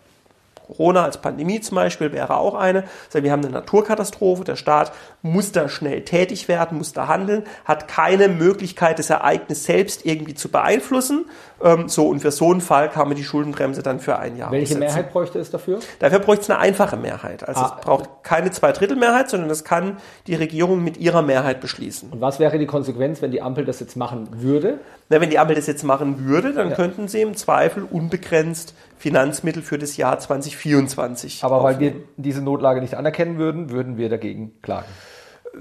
Corona 0.73 1.05
als 1.05 1.19
Pandemie 1.19 1.61
zum 1.61 1.77
Beispiel 1.77 2.13
wäre 2.13 2.37
auch 2.37 2.55
eine. 2.55 2.85
Also 3.07 3.23
wir 3.23 3.31
haben 3.31 3.45
eine 3.45 3.53
Naturkatastrophe, 3.53 4.45
der 4.45 4.57
Staat 4.57 4.93
muss 5.23 5.53
da 5.53 5.69
schnell 5.69 6.03
tätig 6.03 6.49
werden, 6.49 6.79
muss 6.79 6.93
da 6.93 7.09
handeln, 7.09 7.45
hat 7.65 7.89
keine 7.89 8.29
Möglichkeit, 8.29 8.99
das 8.99 9.11
Ereignis 9.11 9.65
selbst 9.65 10.07
irgendwie 10.07 10.35
zu 10.35 10.49
beeinflussen. 10.51 11.27
Ähm, 11.63 11.89
so, 11.89 12.09
und 12.09 12.21
für 12.21 12.31
so 12.31 12.51
einen 12.51 12.61
Fall 12.61 12.89
kann 12.89 13.09
man 13.09 13.17
die 13.17 13.25
Schuldenbremse 13.25 13.83
dann 13.83 14.01
für 14.01 14.19
ein 14.19 14.37
Jahr 14.37 14.51
Welche 14.51 14.75
umsetzen. 14.75 14.97
Mehrheit 14.97 15.13
bräuchte 15.13 15.39
es 15.39 15.51
dafür? 15.51 15.81
Dafür 15.99 16.19
bräuchte 16.19 16.43
es 16.45 16.51
eine 16.51 16.59
einfache 16.59 16.97
Mehrheit. 16.97 17.47
Also 17.47 17.61
ah. 17.61 17.77
es 17.79 17.85
braucht 17.85 18.09
keine 18.23 18.51
Zweidrittelmehrheit, 18.51 19.31
sondern 19.31 19.49
das 19.49 19.65
kann 19.65 19.99
die 20.27 20.35
Regierung 20.35 20.83
mit 20.83 20.97
ihrer 20.97 21.23
Mehrheit 21.23 21.61
beschließen. 21.61 22.11
Und 22.11 22.21
was 22.21 22.41
wäre 22.41 22.59
die 22.59 22.67
Konsequenz, 22.67 23.23
wenn 23.23 23.31
die 23.31 23.43
Ampel 23.43 23.65
das 23.65 23.79
jetzt 23.81 23.97
machen 23.97 24.29
würde? 24.43 24.79
Na, 25.09 25.21
wenn 25.21 25.31
die 25.31 25.39
Ampel 25.39 25.55
das 25.55 25.67
jetzt 25.67 25.85
machen 25.85 26.25
würde, 26.27 26.53
dann 26.53 26.71
ja. 26.71 26.75
könnten 26.75 27.07
sie 27.07 27.21
im 27.21 27.37
Zweifel 27.37 27.85
unbegrenzt 27.85 28.75
Finanzmittel 29.03 29.63
für 29.63 29.79
das 29.79 29.97
Jahr 29.97 30.17
2024. 30.21 31.43
Aber 31.43 31.57
aufnehmen. 31.57 31.75
weil 31.75 31.81
wir 31.81 31.95
diese 32.17 32.41
Notlage 32.41 32.81
nicht 32.81 32.95
anerkennen 32.95 33.37
würden, 33.37 33.71
würden 33.71 33.97
wir 33.97 34.09
dagegen 34.09 34.53
klagen. 34.63 34.87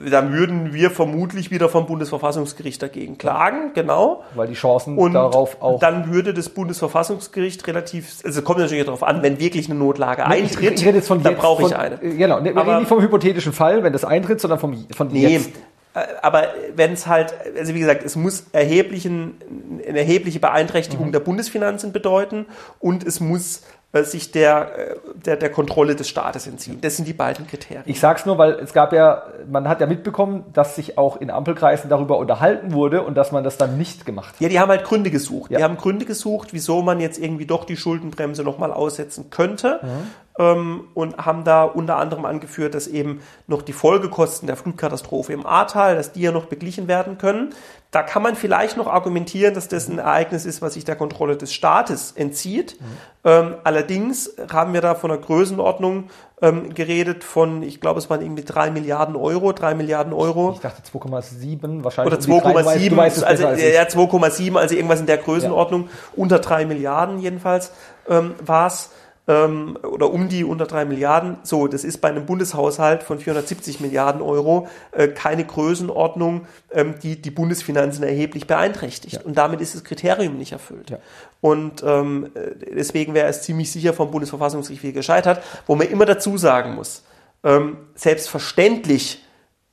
Dann 0.10 0.32
würden 0.32 0.73
wir 0.75 0.91
vermutlich 0.91 1.49
wieder 1.49 1.67
vom 1.67 1.88
Bundesverfassungsgericht 1.88 2.82
dagegen 2.82 3.17
klagen, 3.17 3.71
genau. 3.73 4.23
Weil 4.36 4.47
die 4.47 4.54
Chancen 4.54 4.95
und 4.95 5.13
darauf 5.13 5.60
auch. 5.60 5.80
Dann 5.80 6.13
würde 6.13 6.36
das 6.36 6.49
Bundesverfassungsgericht 6.49 7.65
relativ, 7.65 8.19
also 8.23 8.43
kommt 8.43 8.60
natürlich 8.60 8.86
darauf 8.86 9.01
an, 9.01 9.23
wenn 9.23 9.39
wirklich 9.39 9.69
eine 9.69 9.77
Notlage 9.77 10.21
nee, 10.30 10.43
eintritt, 10.43 10.80
ich, 10.80 10.86
rede 10.86 10.97
jetzt 10.99 11.08
von 11.08 11.23
dann 11.23 11.36
brauche 11.36 11.63
ich 11.63 11.75
eine. 11.75 11.97
Genau, 11.97 12.43
wir 12.43 12.56
reden 12.56 12.77
nicht 12.77 12.88
vom 12.89 13.01
hypothetischen 13.01 13.54
Fall, 13.54 13.82
wenn 13.82 13.91
das 13.91 14.06
eintritt, 14.06 14.39
sondern 14.39 14.60
vom, 14.60 14.86
von 14.95 15.08
nee, 15.08 15.27
jetzt. 15.27 15.49
Äh, 15.93 16.06
aber 16.21 16.47
wenn 16.75 16.93
es 16.93 17.08
halt, 17.08 17.34
also 17.58 17.73
wie 17.73 17.80
gesagt, 17.80 18.04
es 18.04 18.15
muss 18.15 18.45
erheblichen, 18.51 19.36
eine 19.88 19.99
erhebliche 19.99 20.39
Beeinträchtigung 20.39 21.08
mhm. 21.08 21.12
der 21.12 21.19
Bundesfinanzen 21.19 21.91
bedeuten 21.91 22.45
und 22.80 23.06
es 23.06 23.19
muss 23.19 23.63
äh, 23.93 24.04
sich 24.04 24.32
der, 24.32 24.77
äh, 24.77 24.95
der, 25.25 25.36
der 25.36 25.49
Kontrolle 25.51 25.95
des 25.95 26.08
Staates 26.08 26.47
entziehen. 26.47 26.80
Das 26.80 26.95
sind 26.95 27.08
die 27.08 27.13
beiden 27.13 27.45
Kriterien. 27.45 27.84
Ich 27.86 27.99
sage 27.99 28.19
es 28.19 28.25
nur, 28.25 28.38
weil 28.38 28.54
es 28.54 28.71
gab 28.71 28.93
ja, 28.93 29.23
man 29.49 29.67
hat 29.67 29.82
ja 29.82 29.88
mitbekommen, 29.88 30.45
dass 30.54 30.77
sich 30.77 30.97
auch 30.97 31.19
in 31.19 31.30
Ampelkreisen 31.30 31.89
darüber 31.89 32.17
unterhalten 32.17 32.71
wurde 32.71 33.04
und 33.04 33.15
dass 33.15 33.34
man 33.34 33.43
das 33.43 33.58
dann 33.58 33.77
nicht 33.77 34.06
gemacht 34.06 34.36
hat. 34.36 34.41
Ja, 34.41 34.47
die 34.47 34.62
haben 34.62 34.69
halt 34.69 34.86
Gründe 34.86 35.12
gesucht. 35.12 35.51
Ja. 35.51 35.58
Die 35.58 35.63
haben 35.65 35.75
Gründe 35.75 36.06
gesucht, 36.06 36.49
wieso 36.54 36.82
man 36.82 37.01
jetzt 37.01 37.19
irgendwie 37.19 37.45
doch 37.45 37.65
die 37.65 37.75
Schuldenbremse 37.75 38.43
nochmal 38.43 38.71
aussetzen 38.71 39.30
könnte. 39.30 39.82
Mhm. 39.82 40.08
Ähm, 40.41 40.88
und 40.95 41.17
haben 41.17 41.43
da 41.43 41.63
unter 41.63 41.97
anderem 41.97 42.25
angeführt, 42.25 42.73
dass 42.73 42.88
eben 42.88 43.21
noch 43.45 43.62
die 43.62 43.73
Folgekosten 43.73 44.47
der 44.47 44.58
Flutkatastrophe 44.58 45.32
im 45.34 45.45
Ahrtal, 45.45 45.95
dass 45.95 46.13
die 46.13 46.21
ja 46.21 46.32
noch 46.32 46.45
beglichen 46.45 46.88
werden 46.88 47.19
können. 47.19 47.54
Da 47.91 48.01
kann 48.01 48.23
man 48.23 48.36
vielleicht 48.36 48.77
noch 48.77 48.88
argumentieren, 48.88 49.54
dass 49.54 49.67
das 49.67 49.88
ein 49.88 49.99
Ereignis 49.99 50.45
ist, 50.45 50.62
was 50.62 50.73
sich 50.73 50.86
der 50.86 50.95
Kontrolle 50.95 51.38
des 51.38 51.54
Staates 51.54 52.13
entzieht. 52.13 52.77
Mhm. 52.80 52.86
Ähm, 53.23 53.56
allerdings 53.63 54.32
haben 54.51 54.73
wir 54.73 54.82
da 54.82 54.95
von 54.95 55.12
einer 55.12 55.19
Größenordnung 55.19 56.06
ähm, 56.41 56.73
geredet 56.73 57.23
von, 57.23 57.62
ich 57.62 57.80
glaube, 57.80 57.99
es 57.99 58.10
waren 58.10 58.21
irgendwie 58.21 58.43
drei 58.43 58.71
Milliarden 58.71 59.15
Euro, 59.15 59.51
drei 59.51 59.75
Milliarden 59.75 60.13
Euro. 60.13 60.54
Ich 60.56 60.62
dachte 60.62 60.82
2,7 60.82 61.84
wahrscheinlich. 61.84 62.13
Oder 62.13 62.23
2,7, 62.23 62.97
also 62.97 63.45
ja, 63.45 63.84
2,7, 63.84 64.58
also 64.58 64.73
irgendwas 64.73 65.01
in 65.01 65.06
der 65.06 65.17
Größenordnung, 65.17 65.84
ja. 65.84 65.89
unter 66.15 66.39
drei 66.39 66.65
Milliarden 66.65 67.19
jedenfalls 67.19 67.73
ähm, 68.10 68.34
war 68.43 68.67
es 68.67 68.89
ähm, 69.27 69.77
oder 69.84 70.12
um 70.12 70.29
die 70.29 70.43
unter 70.43 70.65
drei 70.65 70.86
Milliarden. 70.86 71.38
So, 71.43 71.67
das 71.67 71.84
ist 71.84 71.99
bei 71.99 72.10
einem 72.10 72.25
Bundeshaushalt 72.25 73.03
von 73.03 73.19
470 73.19 73.79
Milliarden 73.79 74.21
Euro 74.21 74.67
äh, 74.91 75.07
keine 75.07 75.45
Größenordnung, 75.45 76.47
ähm, 76.71 76.95
die 77.01 77.21
die 77.21 77.31
Bundesfinanzen 77.31 78.03
erheblich 78.03 78.47
beeinträchtigt. 78.47 79.15
Ja. 79.15 79.21
Und 79.21 79.38
damit 79.38 79.62
ist 79.62 79.75
das 79.75 79.84
Kriterium 79.84 80.38
nicht 80.38 80.51
erfüllt. 80.51 80.89
Ja. 80.89 80.97
Und 81.39 81.84
ähm, 81.84 82.31
deswegen 82.75 83.13
wäre 83.13 83.27
es 83.27 83.43
ziemlich 83.43 83.71
sicher 83.71 83.93
vom 83.93 84.12
Bundesverfassungsgericht 84.12 84.84
wieder 84.84 84.93
gescheitert, 84.93 85.43
wo 85.67 85.75
man 85.75 85.88
immer 85.88 86.05
dazu 86.05 86.38
sagen 86.38 86.75
muss, 86.75 87.03
ähm, 87.43 87.77
selbstverständlich 87.95 89.23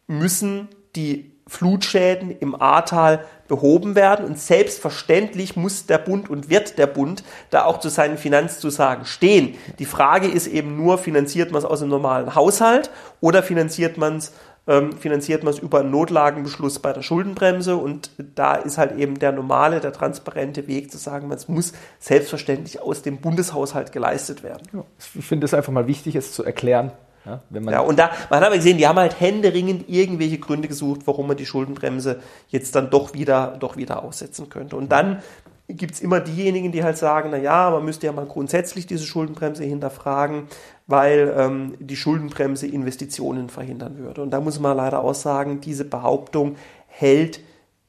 müssen 0.07 0.69
die 0.97 1.38
Flutschäden 1.49 2.31
im 2.39 2.61
Ahrtal 2.61 3.25
behoben 3.49 3.95
werden. 3.95 4.27
Und 4.27 4.39
selbstverständlich 4.39 5.57
muss 5.57 5.87
der 5.87 5.99
Bund 5.99 6.31
und 6.31 6.51
wird 6.51 6.79
der 6.79 6.87
Bund 6.87 7.25
da 7.51 7.65
auch 7.65 7.81
zu 7.81 7.89
seinen 7.89 8.19
Finanzzusagen 8.19 9.07
stehen. 9.07 9.57
Die 9.79 9.87
Frage 9.87 10.29
ist 10.29 10.47
eben 10.47 10.77
nur, 10.77 10.99
finanziert 10.99 11.51
man 11.51 11.61
es 11.61 11.65
aus 11.65 11.81
einem 11.81 11.91
normalen 11.91 12.35
Haushalt 12.35 12.91
oder 13.21 13.43
finanziert 13.43 13.97
man 13.97 14.19
es 14.19 14.33
ähm, 14.69 14.93
finanziert 14.93 15.45
man 15.45 15.55
es 15.55 15.59
über 15.61 15.81
einen 15.81 15.91
Notlagenbeschluss 15.91 16.79
bei 16.79 16.93
der 16.93 17.01
Schuldenbremse 17.01 17.75
und 17.77 18.11
da 18.35 18.55
ist 18.55 18.77
halt 18.77 18.99
eben 18.99 19.19
der 19.19 19.33
normale, 19.33 19.81
der 19.81 19.95
transparente 19.95 20.69
Weg 20.69 20.93
zu 20.93 20.99
sagen, 20.99 21.33
es 21.33 21.49
muss 21.49 21.73
selbstverständlich 21.99 22.83
aus 22.83 23.01
dem 23.01 23.17
Bundeshaushalt 23.17 23.93
geleistet 23.93 24.43
werden. 24.43 24.69
Ja, 24.75 24.85
ich 25.15 25.25
finde 25.25 25.47
es 25.47 25.55
einfach 25.55 25.73
mal 25.73 25.87
wichtig, 25.87 26.17
es 26.17 26.33
zu 26.33 26.45
erklären, 26.45 26.93
ja, 27.29 27.71
ja, 27.71 27.81
und 27.81 27.99
da, 27.99 28.11
man 28.31 28.41
hat 28.41 28.47
aber 28.47 28.57
gesehen, 28.57 28.79
die 28.79 28.87
haben 28.87 28.99
halt 28.99 29.21
händeringend 29.21 29.89
irgendwelche 29.89 30.39
Gründe 30.39 30.69
gesucht, 30.69 31.03
warum 31.05 31.29
man 31.29 31.37
die 31.37 31.47
Schuldenbremse 31.47 32.21
jetzt 32.49 32.75
dann 32.75 32.91
doch 32.91 33.15
wieder, 33.15 33.57
doch 33.61 33.77
wieder 33.77 34.03
aussetzen 34.03 34.49
könnte. 34.49 34.77
Und 34.77 34.91
dann 34.91 35.23
gibt 35.69 35.95
es 35.95 36.01
immer 36.01 36.21
diejenigen, 36.21 36.73
die 36.73 36.83
halt 36.83 36.97
sagen, 36.97 37.29
na 37.31 37.37
ja, 37.37 37.71
man 37.71 37.85
müsste 37.85 38.07
ja 38.07 38.13
mal 38.13 38.25
grundsätzlich 38.25 38.87
diese 38.87 39.05
Schuldenbremse 39.05 39.65
hinterfragen, 39.65 40.45
weil 40.87 41.35
ähm, 41.37 41.75
die 41.79 41.97
Schuldenbremse 41.97 42.67
Investitionen 42.67 43.51
verhindern 43.51 43.99
würde. 43.99 44.23
Und 44.23 44.31
da 44.31 44.41
muss 44.41 44.59
man 44.59 44.77
leider 44.77 45.05
auch 45.05 45.15
sagen, 45.15 45.61
diese 45.61 45.85
Behauptung 45.85 46.57
hält 46.87 47.41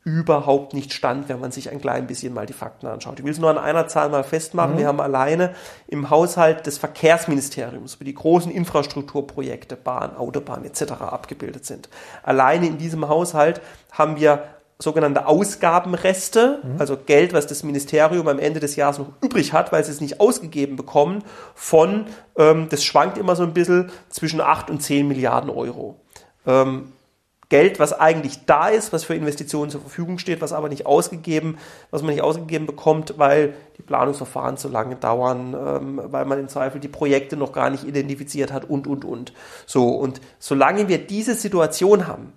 überhaupt 0.09 0.73
nicht 0.73 0.93
stand, 0.93 1.29
wenn 1.29 1.39
man 1.39 1.51
sich 1.51 1.69
ein 1.69 1.79
klein 1.79 2.07
bisschen 2.07 2.33
mal 2.33 2.45
die 2.45 2.53
Fakten 2.53 2.87
anschaut. 2.87 3.19
Ich 3.19 3.25
will 3.25 3.31
es 3.31 3.39
nur 3.39 3.49
an 3.49 3.57
einer 3.57 3.87
Zahl 3.87 4.09
mal 4.09 4.23
festmachen. 4.23 4.73
Mhm. 4.73 4.77
Wir 4.79 4.87
haben 4.87 4.99
alleine 4.99 5.53
im 5.87 6.09
Haushalt 6.09 6.65
des 6.65 6.77
Verkehrsministeriums, 6.77 7.99
wo 7.99 8.03
die 8.03 8.13
großen 8.13 8.51
Infrastrukturprojekte, 8.51 9.75
Bahn, 9.75 10.15
Autobahn 10.15 10.65
etc. 10.65 10.93
abgebildet 10.93 11.65
sind. 11.65 11.89
Alleine 12.23 12.67
in 12.67 12.77
diesem 12.77 13.07
Haushalt 13.07 13.61
haben 13.91 14.19
wir 14.19 14.43
sogenannte 14.81 15.27
Ausgabenreste, 15.27 16.59
mhm. 16.63 16.79
also 16.79 16.97
Geld, 16.97 17.33
was 17.33 17.47
das 17.47 17.63
Ministerium 17.63 18.27
am 18.27 18.39
Ende 18.39 18.59
des 18.59 18.77
Jahres 18.77 18.97
noch 18.97 19.11
übrig 19.21 19.53
hat, 19.53 19.71
weil 19.71 19.83
sie 19.83 19.91
es 19.91 20.01
nicht 20.01 20.19
ausgegeben 20.21 20.77
bekommen, 20.77 21.23
von, 21.53 22.05
ähm, 22.37 22.67
das 22.69 22.83
schwankt 22.83 23.17
immer 23.17 23.35
so 23.35 23.43
ein 23.43 23.53
bisschen, 23.53 23.91
zwischen 24.09 24.41
8 24.41 24.69
und 24.69 24.81
10 24.81 25.07
Milliarden 25.07 25.49
Euro. 25.49 25.97
Ähm, 26.47 26.93
Geld, 27.49 27.79
was 27.79 27.93
eigentlich 27.93 28.45
da 28.45 28.69
ist, 28.69 28.93
was 28.93 29.03
für 29.03 29.15
Investitionen 29.15 29.71
zur 29.71 29.81
Verfügung 29.81 30.19
steht, 30.19 30.39
was 30.39 30.53
aber 30.53 30.69
nicht 30.69 30.85
ausgegeben, 30.85 31.57
was 31.89 32.03
man 32.03 32.13
nicht 32.13 32.21
ausgegeben 32.21 32.67
bekommt, 32.67 33.15
weil 33.17 33.55
die 33.77 33.81
Planungsverfahren 33.81 34.55
zu 34.55 34.69
lange 34.69 34.95
dauern, 34.95 35.55
ähm, 35.55 36.01
weil 36.05 36.25
man 36.25 36.39
im 36.39 36.47
Zweifel 36.47 36.79
die 36.79 36.87
Projekte 36.87 37.35
noch 37.35 37.51
gar 37.51 37.71
nicht 37.71 37.85
identifiziert 37.85 38.53
hat 38.53 38.69
und, 38.69 38.85
und, 38.85 39.03
und. 39.03 39.33
So. 39.65 39.89
Und 39.89 40.21
solange 40.37 40.87
wir 40.87 40.99
diese 40.99 41.33
Situation 41.33 42.05
haben, 42.05 42.33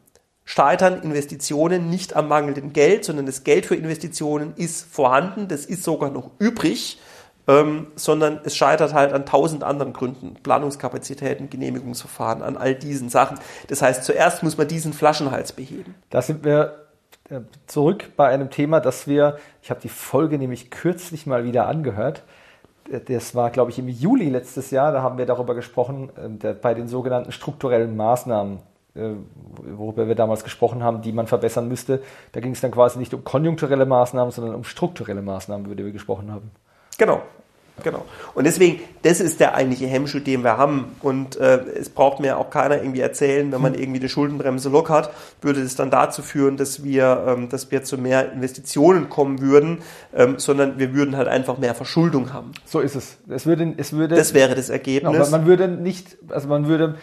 scheitern 0.47 1.03
Investitionen 1.03 1.91
nicht 1.91 2.17
am 2.17 2.29
mangelnden 2.29 2.73
Geld, 2.73 3.05
sondern 3.05 3.27
das 3.27 3.45
Geld 3.45 3.67
für 3.67 3.77
Investitionen 3.77 4.55
ist 4.57 4.87
vorhanden, 4.91 5.47
das 5.47 5.67
ist 5.67 5.83
sogar 5.83 6.11
noch 6.11 6.31
übrig 6.39 6.99
ähm, 7.49 7.89
sondern 7.97 8.41
es 8.45 8.57
scheitert 8.57 8.95
halt 8.95 9.13
an 9.13 9.27
tausend 9.27 9.65
anderen 9.65 9.93
Gründen. 9.93 10.35
Planungskapazitäten, 10.43 11.51
Genehmigungsverfahren, 11.51 12.43
an 12.43 12.57
all 12.57 12.75
diesen 12.75 13.09
Sachen. 13.09 13.39
Das 13.69 13.83
heißt, 13.83 14.05
zuerst 14.05 14.43
muss 14.43 14.57
man 14.57 14.69
diesen 14.69 14.93
Flaschenhals 14.93 15.53
beheben. 15.53 15.95
Da 16.11 16.23
sind 16.23 16.45
wir 16.45 16.87
äh, 17.29 17.41
zurück 17.67 18.11
bei 18.17 18.29
einem 18.29 18.51
Thema, 18.51 18.81
das 18.81 19.07
wir, 19.07 19.39
ich 19.63 19.71
habe 19.71 19.81
die 19.81 19.89
Folge 19.89 20.39
nämlich 20.39 20.71
kürzlich 20.71 21.27
mal 21.27 21.45
wieder 21.45 21.67
angehört. 21.67 22.23
Äh, 22.91 23.01
das 23.01 23.35
war, 23.35 23.51
glaube 23.51 23.71
ich, 23.71 23.79
im 23.79 23.89
Juli 23.89 24.29
letztes 24.29 24.71
Jahr, 24.71 24.93
da 24.93 25.03
haben 25.03 25.19
wir 25.19 25.27
darüber 25.27 25.55
gesprochen, 25.55 26.11
äh, 26.43 26.53
bei 26.55 26.75
den 26.75 26.89
sogenannten 26.89 27.33
strukturellen 27.33 27.97
Maßnahmen, 27.97 28.59
worüber 28.95 30.07
wir 30.07 30.15
damals 30.15 30.45
gesprochen 30.45 30.83
haben, 30.83 31.01
die 31.01 31.13
man 31.13 31.27
verbessern 31.27 31.67
müsste. 31.67 32.03
Da 32.33 32.41
ging 32.41 32.53
es 32.53 32.61
dann 32.61 32.73
quasi 32.73 32.99
nicht 32.99 33.15
um 33.15 33.25
konjunkturelle 33.25 33.87
Maßnahmen, 33.87 34.31
sondern 34.31 34.55
um 34.55 34.65
strukturelle 34.65 35.23
Maßnahmen, 35.23 35.65
über 35.65 35.75
die 35.75 35.87
wir 35.87 35.93
gesprochen 35.93 36.31
haben. 36.31 36.51
Genau. 37.03 37.21
Genau. 37.83 38.05
Und 38.35 38.45
deswegen, 38.45 38.81
das 39.03 39.19
ist 39.19 39.41
der 39.41 39.57
eigentliche 39.57 39.89
Hemmschuh, 39.89 40.21
den 40.21 40.45
wir 40.45 40.57
haben. 40.57 40.95
Und 41.01 41.35
äh, 41.37 41.57
es 41.75 41.89
braucht 41.89 42.21
mir 42.21 42.39
auch 42.39 42.49
keiner 42.49 42.77
irgendwie 42.77 43.01
erzählen, 43.01 43.51
wenn 43.51 43.61
man 43.61 43.75
irgendwie 43.75 43.99
die 43.99 44.09
Schuldenbremse 44.09 44.69
lockert, 44.69 45.11
würde 45.41 45.61
es 45.63 45.75
dann 45.75 45.91
dazu 45.91 46.23
führen, 46.23 46.57
dass 46.57 46.85
wir, 46.85 47.25
ähm, 47.27 47.49
dass 47.49 47.73
wir 47.73 47.83
zu 47.83 47.99
mehr 47.99 48.31
Investitionen 48.31 49.09
kommen 49.09 49.41
würden, 49.41 49.83
ähm, 50.15 50.39
sondern 50.39 50.79
wir 50.79 50.95
würden 50.95 51.17
halt 51.17 51.27
einfach 51.27 51.59
mehr 51.59 51.75
Verschuldung 51.75 52.33
haben. 52.33 52.53
So 52.67 52.79
ist 52.79 52.95
es. 52.95 53.17
Es 53.29 53.47
würde, 53.47 53.75
es 53.77 53.93
würde. 53.93 54.15
Das 54.15 54.33
wäre 54.33 54.55
das 54.55 54.69
Ergebnis. 54.69 55.11
Genau, 55.11 55.31
man 55.31 55.47
würde 55.47 55.67
nicht, 55.67 56.19
also 56.29 56.47
man 56.47 56.69
würde 56.69 56.99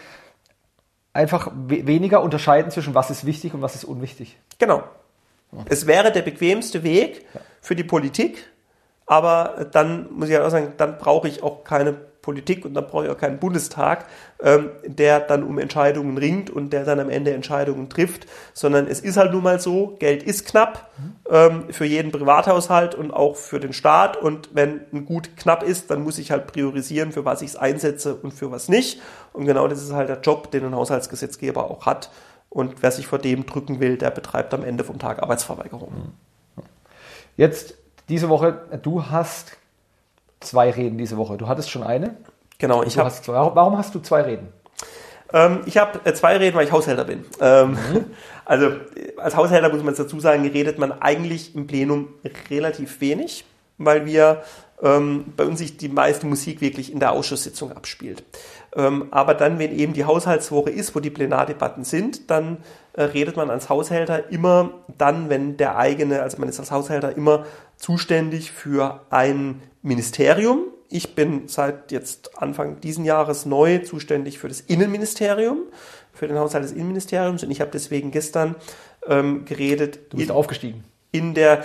einfach 1.12 1.50
weniger 1.66 2.22
unterscheiden 2.22 2.70
zwischen 2.70 2.94
was 2.94 3.10
ist 3.10 3.26
wichtig 3.26 3.52
und 3.52 3.60
was 3.60 3.74
ist 3.74 3.84
unwichtig. 3.84 4.38
Genau. 4.58 4.82
Es 5.66 5.86
wäre 5.86 6.10
der 6.10 6.22
bequemste 6.22 6.84
Weg 6.84 7.26
für 7.60 7.74
die 7.74 7.84
Politik, 7.84 8.46
aber 9.10 9.66
dann 9.72 10.06
muss 10.12 10.28
ich 10.28 10.38
auch 10.38 10.50
sagen, 10.50 10.74
dann 10.76 10.96
brauche 10.96 11.26
ich 11.26 11.42
auch 11.42 11.64
keine 11.64 11.92
Politik 11.92 12.64
und 12.64 12.74
dann 12.74 12.86
brauche 12.86 13.06
ich 13.06 13.10
auch 13.10 13.18
keinen 13.18 13.40
Bundestag, 13.40 14.04
ähm, 14.40 14.70
der 14.84 15.18
dann 15.18 15.42
um 15.42 15.58
Entscheidungen 15.58 16.16
ringt 16.16 16.48
und 16.48 16.72
der 16.72 16.84
dann 16.84 17.00
am 17.00 17.10
Ende 17.10 17.32
Entscheidungen 17.32 17.88
trifft, 17.88 18.28
sondern 18.54 18.86
es 18.86 19.00
ist 19.00 19.16
halt 19.16 19.32
nun 19.32 19.42
mal 19.42 19.58
so, 19.58 19.96
Geld 19.98 20.22
ist 20.22 20.46
knapp 20.46 20.92
ähm, 21.28 21.64
für 21.70 21.86
jeden 21.86 22.12
Privathaushalt 22.12 22.94
und 22.94 23.10
auch 23.10 23.34
für 23.34 23.58
den 23.58 23.72
Staat. 23.72 24.16
Und 24.16 24.50
wenn 24.52 24.82
ein 24.92 25.06
Gut 25.06 25.36
knapp 25.36 25.64
ist, 25.64 25.90
dann 25.90 26.04
muss 26.04 26.16
ich 26.18 26.30
halt 26.30 26.46
priorisieren, 26.46 27.10
für 27.10 27.24
was 27.24 27.42
ich 27.42 27.48
es 27.48 27.56
einsetze 27.56 28.14
und 28.14 28.30
für 28.30 28.52
was 28.52 28.68
nicht. 28.68 29.00
Und 29.32 29.46
genau 29.46 29.66
das 29.66 29.82
ist 29.82 29.92
halt 29.92 30.08
der 30.08 30.20
Job, 30.20 30.52
den 30.52 30.66
ein 30.66 30.76
Haushaltsgesetzgeber 30.76 31.68
auch 31.68 31.84
hat. 31.84 32.12
Und 32.48 32.80
wer 32.80 32.92
sich 32.92 33.08
vor 33.08 33.18
dem 33.18 33.44
drücken 33.44 33.80
will, 33.80 33.96
der 33.96 34.12
betreibt 34.12 34.54
am 34.54 34.62
Ende 34.62 34.84
vom 34.84 35.00
Tag 35.00 35.20
Arbeitsverweigerung. 35.20 36.12
Jetzt 37.36 37.79
diese 38.10 38.28
Woche, 38.28 38.58
du 38.82 39.06
hast 39.06 39.56
zwei 40.40 40.70
Reden 40.70 40.98
diese 40.98 41.16
Woche. 41.16 41.38
Du 41.38 41.48
hattest 41.48 41.70
schon 41.70 41.82
eine. 41.82 42.16
Genau, 42.58 42.82
ich 42.82 42.98
habe. 42.98 43.10
Warum 43.26 43.78
hast 43.78 43.94
du 43.94 44.00
zwei 44.00 44.22
Reden? 44.22 44.48
Ähm, 45.32 45.60
ich 45.64 45.78
habe 45.78 46.00
äh, 46.04 46.12
zwei 46.12 46.36
Reden, 46.36 46.56
weil 46.56 46.66
ich 46.66 46.72
Haushälter 46.72 47.04
bin. 47.04 47.24
Ähm, 47.40 47.70
mhm. 47.70 48.04
Also 48.44 48.72
als 49.16 49.36
Haushälter 49.36 49.68
muss 49.68 49.84
man 49.84 49.94
dazu 49.94 50.18
sagen, 50.18 50.44
redet 50.44 50.76
man 50.76 50.90
eigentlich 50.90 51.54
im 51.54 51.68
Plenum 51.68 52.08
relativ 52.50 53.00
wenig, 53.00 53.44
weil 53.78 54.06
wir 54.06 54.42
ähm, 54.82 55.26
bei 55.36 55.44
uns 55.44 55.60
sich 55.60 55.76
die 55.76 55.88
meiste 55.88 56.26
Musik 56.26 56.60
wirklich 56.60 56.92
in 56.92 56.98
der 56.98 57.12
Ausschusssitzung 57.12 57.70
abspielt. 57.70 58.24
Ähm, 58.74 59.06
aber 59.12 59.34
dann, 59.34 59.60
wenn 59.60 59.70
eben 59.70 59.92
die 59.92 60.04
Haushaltswoche 60.04 60.70
ist, 60.70 60.96
wo 60.96 61.00
die 61.00 61.10
Plenardebatten 61.10 61.84
sind, 61.84 62.28
dann 62.28 62.56
äh, 62.56 62.60
redet 62.96 63.36
man 63.36 63.50
als 63.50 63.68
Haushälter 63.68 64.30
immer 64.30 64.70
dann, 64.98 65.28
wenn 65.28 65.56
der 65.56 65.76
eigene, 65.76 66.22
also 66.22 66.38
man 66.38 66.48
ist 66.48 66.58
als 66.58 66.70
Haushälter 66.70 67.16
immer 67.16 67.46
zuständig 67.76 68.52
für 68.52 69.02
ein 69.10 69.62
Ministerium. 69.82 70.64
Ich 70.88 71.14
bin 71.14 71.48
seit 71.48 71.92
jetzt 71.92 72.38
Anfang 72.42 72.80
diesen 72.80 73.04
Jahres 73.04 73.46
neu 73.46 73.78
zuständig 73.78 74.38
für 74.38 74.48
das 74.48 74.60
Innenministerium, 74.60 75.58
für 76.12 76.26
den 76.26 76.38
Haushalt 76.38 76.64
des 76.64 76.72
Innenministeriums 76.72 77.44
und 77.44 77.50
ich 77.50 77.60
habe 77.60 77.70
deswegen 77.72 78.10
gestern 78.10 78.56
ähm, 79.06 79.44
geredet. 79.44 80.00
Du 80.10 80.16
bist 80.16 80.30
in, 80.30 80.34
aufgestiegen. 80.34 80.84
In 81.12 81.34
der, 81.34 81.64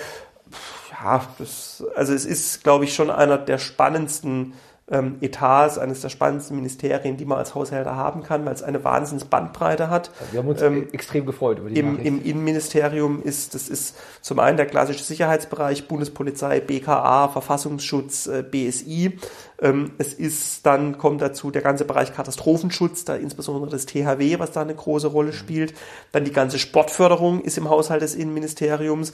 ja, 0.92 1.28
das, 1.40 1.84
also 1.96 2.14
es 2.14 2.26
ist, 2.26 2.64
glaube 2.64 2.86
ich, 2.86 2.94
schon 2.94 3.10
einer 3.10 3.38
der 3.38 3.58
spannendsten 3.58 4.54
ähm, 4.92 5.18
Etats, 5.22 5.80
eines 5.80 6.02
der 6.02 6.10
spannendsten 6.10 6.56
Ministerien, 6.56 7.18
die 7.18 7.26
man 7.26 7.40
als 7.40 7.56
Haushälter 7.56 7.96
haben 7.96 8.22
kann, 8.22 8.46
weil 8.46 8.54
es 8.54 8.62
eine 8.62 8.84
wahnsinns 8.84 9.26
Bandbreite 9.26 9.90
hat. 9.90 10.12
Wir 10.32 10.40
haben 10.40 10.48
uns 10.48 10.62
ähm, 10.62 10.88
extrem 10.92 11.26
gefreut 11.26 11.58
über 11.58 11.70
die 11.70 11.80
im, 11.80 12.00
Im 12.00 12.24
Innenministerium 12.24 13.24
ist, 13.24 13.56
das 13.56 13.68
ist 13.68 13.96
zum 14.22 14.38
einen 14.38 14.58
der 14.58 14.68
klassische 14.68 15.04
Sicherheitsbereich, 15.04 15.88
Bundespolizei, 15.88 16.60
BKA, 16.60 17.30
Verfassungsschutz, 17.30 18.28
äh, 18.28 18.44
BSI. 18.44 19.18
Ähm, 19.60 19.94
es 19.98 20.14
ist 20.14 20.68
dann, 20.68 21.00
kommt 21.00 21.20
dazu 21.20 21.50
der 21.50 21.64
ganze 21.64 21.86
Bereich 21.86 22.14
Katastrophenschutz, 22.14 23.06
da 23.06 23.16
insbesondere 23.16 23.72
das 23.72 23.88
THW, 23.88 24.38
was 24.38 24.52
da 24.52 24.62
eine 24.62 24.76
große 24.76 25.08
Rolle 25.08 25.34
spielt. 25.34 25.74
Dann 26.12 26.26
die 26.26 26.32
ganze 26.32 26.60
Sportförderung 26.60 27.42
ist 27.42 27.58
im 27.58 27.70
Haushalt 27.72 28.04
des 28.04 28.14
Innenministeriums. 28.14 29.14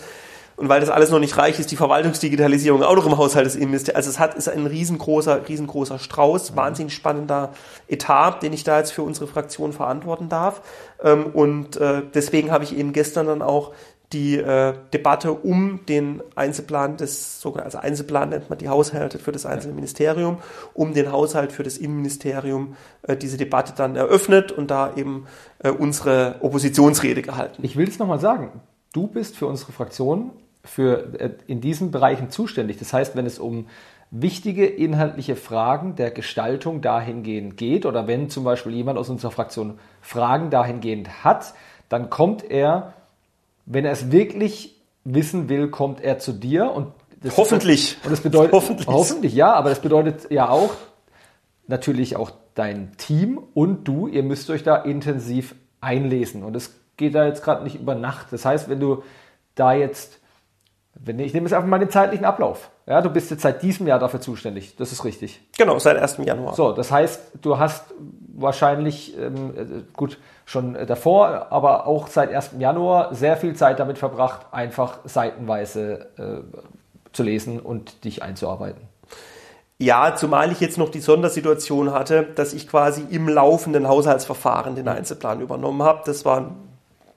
Und 0.62 0.69
weil 0.69 0.80
das 0.80 0.91
alles 0.91 1.10
noch 1.10 1.17
nicht 1.17 1.36
reicht, 1.38 1.60
ist 1.60 1.71
die 1.71 1.76
Verwaltungsdigitalisierung 1.76 2.84
auch 2.84 2.95
noch 2.95 3.08
im 3.08 3.17
Haushalt 3.17 3.47
des 3.47 3.56
Innenministeriums. 3.56 3.95
Also 3.95 4.10
es 4.12 4.19
hat, 4.19 4.36
ist 4.36 4.47
ein 4.47 4.67
riesengroßer, 4.67 5.50
riesengroßer 5.50 5.97
Strauß, 5.97 6.56
wahnsinnig 6.56 6.93
spannender 6.93 7.54
Etat, 7.88 8.43
den 8.43 8.54
ich 8.54 8.63
da 8.63 8.78
jetzt 8.78 8.91
für 8.91 9.02
unsere 9.02 9.26
Fraktion 9.26 9.74
verantworten 9.74 10.30
darf. 10.30 10.62
Ähm, 11.02 11.26
und 11.34 11.78
äh, 11.78 12.04
deswegen 12.13 12.52
habe 12.52 12.63
ich 12.63 12.78
eben 12.78 12.93
gestern 12.93 13.26
dann 13.26 13.41
auch 13.41 13.71
die 14.13 14.38
äh, 14.38 14.76
Debatte 14.93 15.32
um 15.32 15.80
den 15.88 16.21
Einzelplan 16.36 16.95
des, 16.95 17.41
sogar 17.41 17.65
als 17.65 17.76
Einzelplan 17.76 18.30
nennt 18.30 18.52
man 18.52 18.60
die 18.60 18.69
Haushalte 18.69 19.17
für 19.17 19.32
das 19.32 19.47
einzelne 19.47 19.74
Ministerium, 19.74 20.38
um 20.76 20.93
den 20.93 21.12
Haushalt 21.12 21.54
für 21.54 21.63
das 21.63 21.80
Innenministerium 21.80 22.76
äh, 23.02 23.17
diese 23.17 23.38
Debatte 23.38 23.74
dann 23.76 23.95
eröffnet 23.95 24.52
und 24.52 24.69
da 24.69 24.93
eben 24.95 25.26
äh, 25.63 25.71
unsere 25.71 26.36
Oppositionsrede 26.41 27.24
gehalten. 27.24 27.63
Ich 27.65 27.78
will 27.78 27.88
es 27.88 27.97
nochmal 27.97 28.19
sagen. 28.19 28.62
Du 28.93 29.08
bist 29.08 29.38
für 29.38 29.47
unsere 29.47 29.71
Fraktion 29.71 30.32
für, 30.63 31.19
äh, 31.19 31.32
in 31.47 31.62
diesen 31.62 31.91
Bereichen 31.91 32.30
zuständig. 32.30 32.78
Das 32.78 32.93
heißt, 32.93 33.15
wenn 33.15 33.26
es 33.26 33.39
um 33.39 33.67
wichtige 34.12 34.65
inhaltliche 34.65 35.36
Fragen 35.36 35.95
der 35.95 36.12
Gestaltung 36.12 36.82
dahingehend 36.82 37.56
geht 37.56 37.86
oder 37.86 38.08
wenn 38.08 38.30
zum 38.30 38.43
Beispiel 38.43 38.74
jemand 38.74 39.00
aus 39.00 39.10
unserer 39.10 39.32
Fraktion 39.32 39.80
Fragen 40.02 40.50
dahingehend 40.50 41.24
hat, 41.24 41.54
dann 41.88 42.10
kommt 42.10 42.43
er, 42.43 42.93
wenn 43.65 43.86
er 43.86 43.91
es 43.91 44.12
wirklich 44.12 44.76
wissen 45.06 45.50
will, 45.50 45.69
kommt 45.69 46.02
er 46.02 46.19
zu 46.19 46.34
dir 46.34 46.71
und 46.71 46.88
das 47.24 47.38
hoffentlich. 47.38 47.97
Und 48.04 48.12
das 48.12 48.21
bedeutet 48.21 48.54
hoffentlich. 48.54 48.88
hoffentlich 48.88 49.34
ja, 49.34 49.54
aber 49.54 49.69
das 49.69 49.82
bedeutet 49.82 50.30
ja 50.32 50.50
auch 50.50 50.74
natürlich 51.67 52.15
auch 52.15 52.32
dein 52.56 52.97
Team 52.97 53.39
und 53.54 53.88
du, 53.88 54.08
ihr 54.08 54.24
müsst 54.24 54.50
euch 54.50 54.63
da 54.63 54.76
intensiv 54.76 55.56
einlesen 55.80 56.43
und 56.43 56.56
es 56.56 56.76
geht 56.97 57.15
da 57.15 57.26
jetzt 57.26 57.43
gerade 57.43 57.63
nicht 57.63 57.80
über 57.80 57.95
Nacht. 57.95 58.28
Das 58.32 58.45
heißt, 58.45 58.69
wenn 58.69 58.80
du 58.80 59.04
da 59.56 59.74
jetzt 59.74 60.20
wenn, 61.04 61.20
ich 61.20 61.34
nehme 61.34 61.46
jetzt 61.46 61.54
einfach 61.54 61.68
mal 61.68 61.80
den 61.80 61.90
zeitlichen 61.90 62.26
Ablauf. 62.26 62.70
Ja, 62.86 63.02
du 63.02 63.10
bist 63.10 63.32
jetzt 63.32 63.42
seit 63.42 63.64
diesem 63.64 63.88
Jahr 63.88 64.00
dafür 64.00 64.22
zuständig. 64.22 64.76
Das 64.76 64.92
ist 64.92 65.04
richtig. 65.04 65.42
Genau, 65.58 65.80
seit 65.80 65.98
1. 65.98 66.18
Januar. 66.24 66.54
So, 66.54 66.74
das 66.74 66.92
heißt, 66.92 67.22
du 67.42 67.58
hast 67.58 67.86
wahrscheinlich, 68.34 69.18
ähm, 69.18 69.54
äh, 69.56 69.66
gut, 69.96 70.18
schon 70.46 70.74
davor, 70.86 71.48
aber 71.50 71.88
auch 71.88 72.08
seit 72.08 72.34
1. 72.34 72.52
Januar 72.60 73.16
sehr 73.16 73.38
viel 73.38 73.56
Zeit 73.56 73.80
damit 73.80 73.98
verbracht, 73.98 74.48
einfach 74.52 75.00
seitenweise 75.06 76.08
äh, 76.18 76.42
zu 77.14 77.24
lesen 77.24 77.60
und 77.60 78.04
dich 78.04 78.22
einzuarbeiten. 78.22 78.82
Ja, 79.80 80.16
zumal 80.16 80.52
ich 80.52 80.60
jetzt 80.60 80.78
noch 80.78 80.90
die 80.90 81.00
Sondersituation 81.00 81.92
hatte, 81.92 82.24
dass 82.36 82.54
ich 82.54 82.68
quasi 82.68 83.04
im 83.10 83.28
laufenden 83.28 83.88
Haushaltsverfahren 83.88 84.76
den 84.76 84.88
Einzelplan 84.88 85.42
übernommen 85.42 85.82
habe. 85.82 86.04
Das 86.06 86.24
war 86.24 86.52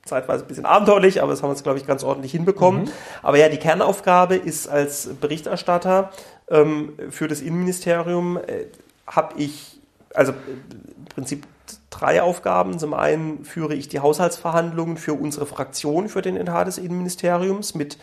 zeitweise 0.04 0.44
ein 0.44 0.48
bisschen 0.48 0.66
abenteuerlich, 0.66 1.22
aber 1.22 1.32
das 1.32 1.42
haben 1.42 1.50
wir 1.50 1.54
jetzt, 1.54 1.62
glaube 1.62 1.78
ich, 1.78 1.86
ganz 1.86 2.04
ordentlich 2.04 2.32
hinbekommen. 2.32 2.82
Mhm. 2.82 2.90
Aber 3.22 3.38
ja, 3.38 3.48
die 3.48 3.56
Kernaufgabe 3.56 4.36
ist 4.36 4.68
als 4.68 5.08
Berichterstatter 5.20 6.10
ähm, 6.50 6.92
für 7.10 7.28
das 7.28 7.40
Innenministerium, 7.40 8.36
äh, 8.36 8.66
habe 9.06 9.34
ich, 9.38 9.80
also 10.14 10.32
im 10.32 11.04
Prinzip 11.06 11.46
drei 11.90 12.22
Aufgaben. 12.22 12.78
Zum 12.78 12.94
einen 12.94 13.44
führe 13.44 13.74
ich 13.74 13.88
die 13.88 14.00
Haushaltsverhandlungen 14.00 14.96
für 14.96 15.14
unsere 15.14 15.46
Fraktion 15.46 16.08
für 16.08 16.22
den 16.22 16.36
Etat 16.36 16.64
des 16.64 16.78
Innenministeriums 16.78 17.74
mit 17.74 17.98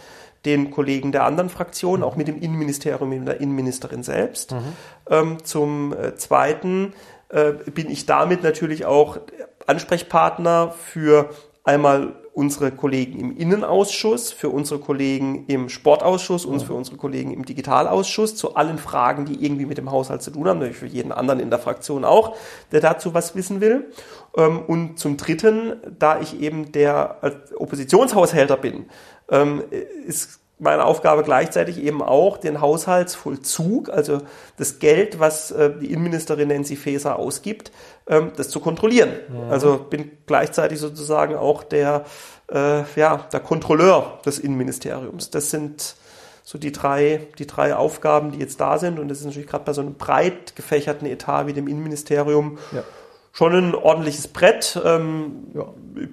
den 0.46 0.72
Kollegen 0.72 1.12
der 1.12 1.26
anderen 1.26 1.50
Fraktionen, 1.50 2.04
auch 2.04 2.16
mit 2.16 2.28
dem 2.28 2.42
Innenministerium, 2.42 3.10
mit 3.10 3.28
der 3.28 3.42
Innenministerin 3.42 4.02
selbst. 4.02 4.54
Mhm. 4.54 4.58
Ähm, 5.10 5.38
zum 5.44 5.94
äh, 5.94 6.16
Zweiten 6.16 6.94
äh, 7.30 7.52
bin 7.52 7.92
ich 7.92 8.08
damit 8.08 8.42
natürlich 8.42 8.86
auch 8.86 9.20
Ansprechpartner 9.68 10.74
für 10.76 11.30
einmal 11.64 12.16
unsere 12.34 12.72
Kollegen 12.72 13.20
im 13.20 13.36
Innenausschuss, 13.36 14.32
für 14.32 14.50
unsere 14.50 14.80
Kollegen 14.80 15.46
im 15.48 15.68
Sportausschuss 15.68 16.46
und 16.46 16.62
für 16.62 16.74
unsere 16.74 16.96
Kollegen 16.96 17.32
im 17.32 17.44
Digitalausschuss 17.44 18.36
zu 18.36 18.56
allen 18.56 18.78
Fragen, 18.78 19.26
die 19.26 19.44
irgendwie 19.44 19.66
mit 19.66 19.78
dem 19.78 19.92
Haushalt 19.92 20.22
zu 20.22 20.32
tun 20.32 20.48
haben, 20.48 20.60
natürlich 20.60 20.78
für 20.78 20.88
jeden 20.88 21.12
anderen 21.12 21.42
in 21.42 21.50
der 21.50 21.60
Fraktion 21.60 22.06
auch, 22.06 22.36
der 22.72 22.80
dazu 22.80 23.14
was 23.14 23.36
wissen 23.36 23.60
will. 23.60 23.92
Ähm, 24.38 24.62
und 24.66 24.98
zum 24.98 25.18
Dritten, 25.18 25.76
da 26.00 26.22
ich 26.22 26.40
eben 26.40 26.72
der 26.72 27.18
Oppositionshaushälter 27.58 28.56
bin, 28.56 28.86
ähm, 29.30 29.64
ist 30.06 30.41
meine 30.62 30.86
Aufgabe 30.86 31.24
gleichzeitig 31.24 31.82
eben 31.82 32.04
auch, 32.04 32.38
den 32.38 32.62
Haushaltsvollzug, 32.62 33.90
also 33.90 34.22
das 34.58 34.78
Geld, 34.78 35.20
was 35.20 35.50
äh, 35.52 35.72
die 35.82 35.92
Innenministerin 35.92 36.50
Nancy 36.50 36.76
Faeser 36.76 37.18
ausgibt, 37.18 37.72
ähm, 38.08 38.32
das 38.38 38.50
zu 38.50 38.60
kontrollieren. 38.60 39.10
Ja. 39.34 39.50
Also 39.50 39.78
bin 39.78 40.12
gleichzeitig 40.28 40.80
sozusagen 40.80 41.36
auch 41.36 41.64
der, 41.64 42.06
äh, 42.52 42.84
ja, 42.96 43.28
der 43.34 43.40
Kontrolleur 43.40 44.20
des 44.24 44.38
Innenministeriums. 44.38 45.32
Das 45.32 45.50
sind 45.50 45.96
so 46.44 46.60
die 46.60 46.72
drei, 46.72 47.28
die 47.40 47.48
drei 47.48 47.76
Aufgaben, 47.76 48.32
die 48.32 48.40
jetzt 48.40 48.62
da 48.62 48.78
sind. 48.78 49.00
Und 49.00 49.08
das 49.08 49.20
ist 49.20 49.26
natürlich 49.26 49.50
gerade 49.50 49.64
bei 49.64 49.74
so 49.74 49.82
einem 49.82 49.96
breit 49.96 50.56
gefächerten 50.56 51.08
Etat 51.08 51.48
wie 51.48 51.54
dem 51.54 51.68
Innenministerium 51.68 52.60
ja 52.72 52.84
schon 53.32 53.54
ein 53.54 53.76
ordentliches 53.76 54.28
Brett. 54.28 54.80
Ähm, 54.84 55.48
ja. 55.54 55.66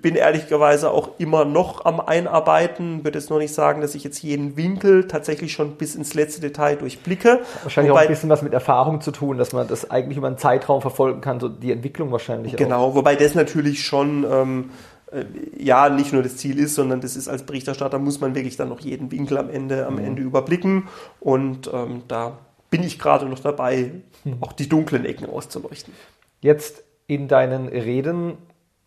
Bin 0.02 0.16
ehrlicherweise 0.16 0.90
auch 0.90 1.10
immer 1.18 1.44
noch 1.44 1.84
am 1.84 2.00
Einarbeiten. 2.00 3.04
Würde 3.04 3.18
jetzt 3.18 3.30
nur 3.30 3.38
nicht 3.38 3.54
sagen, 3.54 3.80
dass 3.80 3.94
ich 3.94 4.04
jetzt 4.04 4.22
jeden 4.22 4.56
Winkel 4.56 5.06
tatsächlich 5.06 5.52
schon 5.52 5.76
bis 5.76 5.94
ins 5.94 6.14
letzte 6.14 6.40
Detail 6.40 6.76
durchblicke. 6.76 7.40
Wahrscheinlich 7.62 7.90
wobei, 7.90 8.00
auch 8.00 8.04
ein 8.04 8.08
bisschen 8.08 8.28
was 8.28 8.42
mit 8.42 8.52
Erfahrung 8.52 9.00
zu 9.00 9.12
tun, 9.12 9.38
dass 9.38 9.52
man 9.52 9.68
das 9.68 9.90
eigentlich 9.90 10.18
über 10.18 10.26
einen 10.26 10.38
Zeitraum 10.38 10.80
verfolgen 10.80 11.20
kann, 11.20 11.40
so 11.40 11.48
die 11.48 11.72
Entwicklung 11.72 12.10
wahrscheinlich. 12.12 12.56
Genau, 12.56 12.88
auch. 12.88 12.94
wobei 12.94 13.14
das 13.14 13.34
natürlich 13.34 13.84
schon 13.84 14.26
ähm, 14.30 14.70
äh, 15.12 15.24
ja 15.56 15.88
nicht 15.88 16.12
nur 16.12 16.22
das 16.22 16.36
Ziel 16.36 16.58
ist, 16.58 16.74
sondern 16.74 17.00
das 17.00 17.16
ist 17.16 17.28
als 17.28 17.44
Berichterstatter 17.44 17.98
muss 17.98 18.20
man 18.20 18.34
wirklich 18.34 18.56
dann 18.56 18.68
noch 18.68 18.80
jeden 18.80 19.10
Winkel 19.10 19.38
am 19.38 19.48
Ende 19.48 19.86
am 19.86 19.94
mhm. 19.94 20.04
Ende 20.04 20.22
überblicken 20.22 20.88
und 21.20 21.70
ähm, 21.72 22.02
da 22.08 22.38
bin 22.70 22.82
ich 22.82 22.98
gerade 22.98 23.26
noch 23.26 23.38
dabei, 23.38 23.92
mhm. 24.24 24.36
auch 24.40 24.52
die 24.52 24.68
dunklen 24.68 25.04
Ecken 25.06 25.30
auszuleuchten. 25.30 25.94
Jetzt 26.40 26.84
in 27.08 27.26
deinen 27.26 27.66
Reden, 27.68 28.36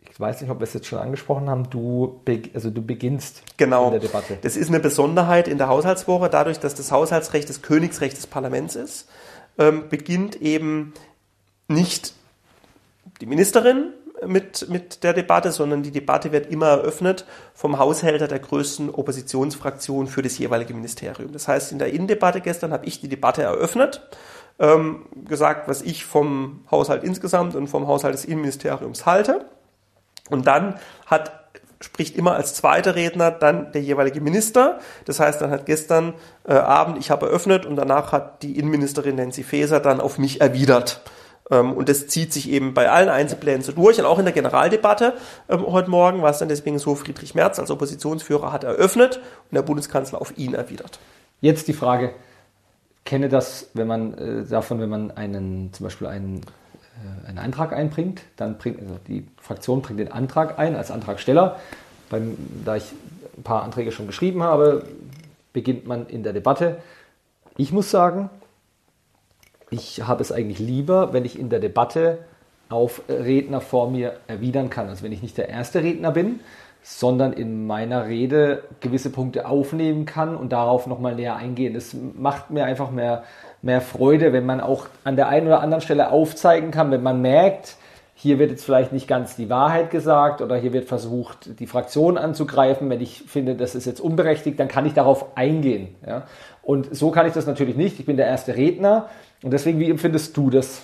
ich 0.09 0.17
weiß 0.17 0.39
nicht, 0.39 0.49
ob 0.49 0.59
wir 0.59 0.63
es 0.63 0.73
jetzt 0.73 0.87
schon 0.87 0.99
angesprochen 0.99 1.49
haben, 1.49 1.69
du, 1.69 2.21
also 2.53 2.69
du 2.69 2.81
beginnst 2.81 3.41
genau. 3.57 3.87
in 3.87 3.91
der 3.91 3.99
Debatte. 3.99 4.37
Das 4.41 4.55
ist 4.55 4.69
eine 4.69 4.79
Besonderheit 4.79 5.49
in 5.49 5.57
der 5.57 5.67
Haushaltswoche, 5.67 6.29
dadurch, 6.29 6.59
dass 6.59 6.75
das 6.75 6.91
Haushaltsrecht 6.91 7.49
das 7.49 7.61
Königsrecht 7.61 8.15
des 8.15 8.27
Parlaments 8.27 8.75
ist, 8.75 9.09
ähm, 9.57 9.89
beginnt 9.89 10.41
eben 10.41 10.93
nicht 11.67 12.13
die 13.19 13.25
Ministerin 13.25 13.93
mit, 14.25 14.69
mit 14.69 15.03
der 15.03 15.13
Debatte, 15.13 15.51
sondern 15.51 15.81
die 15.81 15.91
Debatte 15.91 16.31
wird 16.31 16.51
immer 16.51 16.67
eröffnet 16.67 17.25
vom 17.55 17.79
Haushälter 17.79 18.27
der 18.27 18.39
größten 18.39 18.91
Oppositionsfraktion 18.91 20.05
für 20.05 20.21
das 20.21 20.37
jeweilige 20.37 20.75
Ministerium. 20.75 21.31
Das 21.31 21.47
heißt, 21.47 21.71
in 21.71 21.79
der 21.79 21.91
Innendebatte 21.91 22.41
gestern 22.41 22.71
habe 22.71 22.85
ich 22.85 23.01
die 23.01 23.09
Debatte 23.09 23.41
eröffnet 23.41 24.07
ähm, 24.61 25.07
gesagt, 25.27 25.67
was 25.67 25.81
ich 25.81 26.05
vom 26.05 26.63
Haushalt 26.71 27.03
insgesamt 27.03 27.55
und 27.55 27.67
vom 27.67 27.87
Haushalt 27.87 28.13
des 28.13 28.23
Innenministeriums 28.23 29.05
halte. 29.05 29.45
Und 30.29 30.47
dann 30.47 30.75
hat 31.07 31.41
spricht 31.83 32.15
immer 32.15 32.35
als 32.35 32.53
zweiter 32.53 32.93
Redner 32.93 33.31
dann 33.31 33.71
der 33.71 33.81
jeweilige 33.81 34.21
Minister. 34.21 34.79
Das 35.05 35.19
heißt, 35.19 35.41
dann 35.41 35.49
hat 35.49 35.65
gestern 35.65 36.13
äh, 36.47 36.53
Abend, 36.53 36.99
ich 36.99 37.09
habe 37.09 37.25
eröffnet 37.25 37.65
und 37.65 37.75
danach 37.75 38.11
hat 38.11 38.43
die 38.43 38.59
Innenministerin 38.59 39.15
Nancy 39.15 39.41
Faeser 39.41 39.79
dann 39.79 39.99
auf 39.99 40.19
mich 40.19 40.41
erwidert. 40.41 41.01
Ähm, 41.49 41.73
und 41.73 41.89
das 41.89 42.05
zieht 42.05 42.33
sich 42.33 42.51
eben 42.51 42.75
bei 42.75 42.91
allen 42.91 43.09
Einzelplänen 43.09 43.63
so 43.63 43.71
durch 43.71 43.99
und 43.99 44.05
auch 44.05 44.19
in 44.19 44.25
der 44.25 44.33
Generaldebatte 44.33 45.15
ähm, 45.49 45.65
heute 45.65 45.89
Morgen 45.89 46.21
war 46.21 46.29
es 46.29 46.37
dann 46.37 46.49
deswegen 46.49 46.77
so, 46.77 46.93
Friedrich 46.93 47.33
Merz 47.33 47.57
als 47.57 47.71
Oppositionsführer 47.71 48.51
hat 48.51 48.63
eröffnet 48.63 49.17
und 49.49 49.55
der 49.55 49.63
Bundeskanzler 49.63 50.21
auf 50.21 50.37
ihn 50.37 50.53
erwidert. 50.53 50.99
Jetzt 51.39 51.67
die 51.67 51.73
Frage, 51.73 52.13
kenne 53.05 53.29
das, 53.29 53.69
wenn 53.73 53.87
man 53.87 54.13
äh, 54.17 54.45
davon, 54.45 54.79
wenn 54.79 54.89
man 54.89 55.11
einen 55.11 55.73
zum 55.73 55.85
Beispiel 55.85 56.07
einen, 56.07 56.37
äh, 56.37 57.27
einen 57.27 57.37
Antrag 57.39 57.73
einbringt, 57.73 58.21
dann 58.35 58.57
bringt 58.57 58.79
also 58.81 58.97
die 59.07 59.27
Fraktion 59.37 59.81
bringt 59.81 59.99
den 59.99 60.11
Antrag 60.11 60.59
ein 60.59 60.75
als 60.75 60.91
Antragsteller. 60.91 61.59
Beim, 62.09 62.37
da 62.65 62.75
ich 62.75 62.85
ein 63.37 63.43
paar 63.43 63.63
Anträge 63.63 63.91
schon 63.91 64.07
geschrieben 64.07 64.43
habe, 64.43 64.83
beginnt 65.53 65.87
man 65.87 66.07
in 66.07 66.23
der 66.23 66.33
Debatte. 66.33 66.77
Ich 67.57 67.71
muss 67.71 67.89
sagen, 67.91 68.29
ich 69.69 70.05
habe 70.05 70.21
es 70.21 70.31
eigentlich 70.31 70.59
lieber, 70.59 71.13
wenn 71.13 71.25
ich 71.25 71.39
in 71.39 71.49
der 71.49 71.59
Debatte 71.59 72.19
auf 72.69 73.01
Redner 73.09 73.61
vor 73.61 73.89
mir 73.89 74.17
erwidern 74.27 74.69
kann. 74.69 74.89
Also 74.89 75.03
wenn 75.03 75.11
ich 75.11 75.21
nicht 75.21 75.37
der 75.37 75.49
erste 75.49 75.83
Redner 75.83 76.11
bin, 76.11 76.39
sondern 76.83 77.33
in 77.33 77.67
meiner 77.67 78.07
Rede 78.07 78.63
gewisse 78.79 79.11
Punkte 79.11 79.47
aufnehmen 79.47 80.05
kann 80.05 80.35
und 80.35 80.51
darauf 80.51 80.87
nochmal 80.87 81.15
näher 81.15 81.35
eingehen. 81.35 81.73
Das 81.73 81.93
macht 81.93 82.49
mir 82.49 82.65
einfach 82.65 82.91
mehr, 82.91 83.23
mehr 83.61 83.81
Freude, 83.81 84.33
wenn 84.33 84.45
man 84.45 84.61
auch 84.61 84.87
an 85.03 85.15
der 85.15 85.27
einen 85.27 85.47
oder 85.47 85.61
anderen 85.61 85.81
Stelle 85.81 86.09
aufzeigen 86.09 86.71
kann, 86.71 86.91
wenn 86.91 87.03
man 87.03 87.21
merkt, 87.21 87.77
hier 88.21 88.37
wird 88.37 88.51
jetzt 88.51 88.65
vielleicht 88.65 88.93
nicht 88.93 89.07
ganz 89.07 89.35
die 89.35 89.49
Wahrheit 89.49 89.89
gesagt 89.89 90.41
oder 90.41 90.55
hier 90.55 90.73
wird 90.73 90.87
versucht, 90.87 91.59
die 91.59 91.65
Fraktion 91.65 92.19
anzugreifen. 92.19 92.87
Wenn 92.87 93.01
ich 93.01 93.23
finde, 93.25 93.55
das 93.55 93.73
ist 93.73 93.85
jetzt 93.85 93.99
unberechtigt, 93.99 94.59
dann 94.59 94.67
kann 94.67 94.85
ich 94.85 94.93
darauf 94.93 95.35
eingehen. 95.35 95.95
Ja? 96.05 96.27
Und 96.61 96.95
so 96.95 97.09
kann 97.09 97.25
ich 97.25 97.33
das 97.33 97.47
natürlich 97.47 97.75
nicht. 97.75 97.99
Ich 97.99 98.05
bin 98.05 98.17
der 98.17 98.27
erste 98.27 98.55
Redner. 98.55 99.09
Und 99.41 99.51
deswegen, 99.53 99.79
wie 99.79 99.89
empfindest 99.89 100.37
du 100.37 100.51
das? 100.51 100.83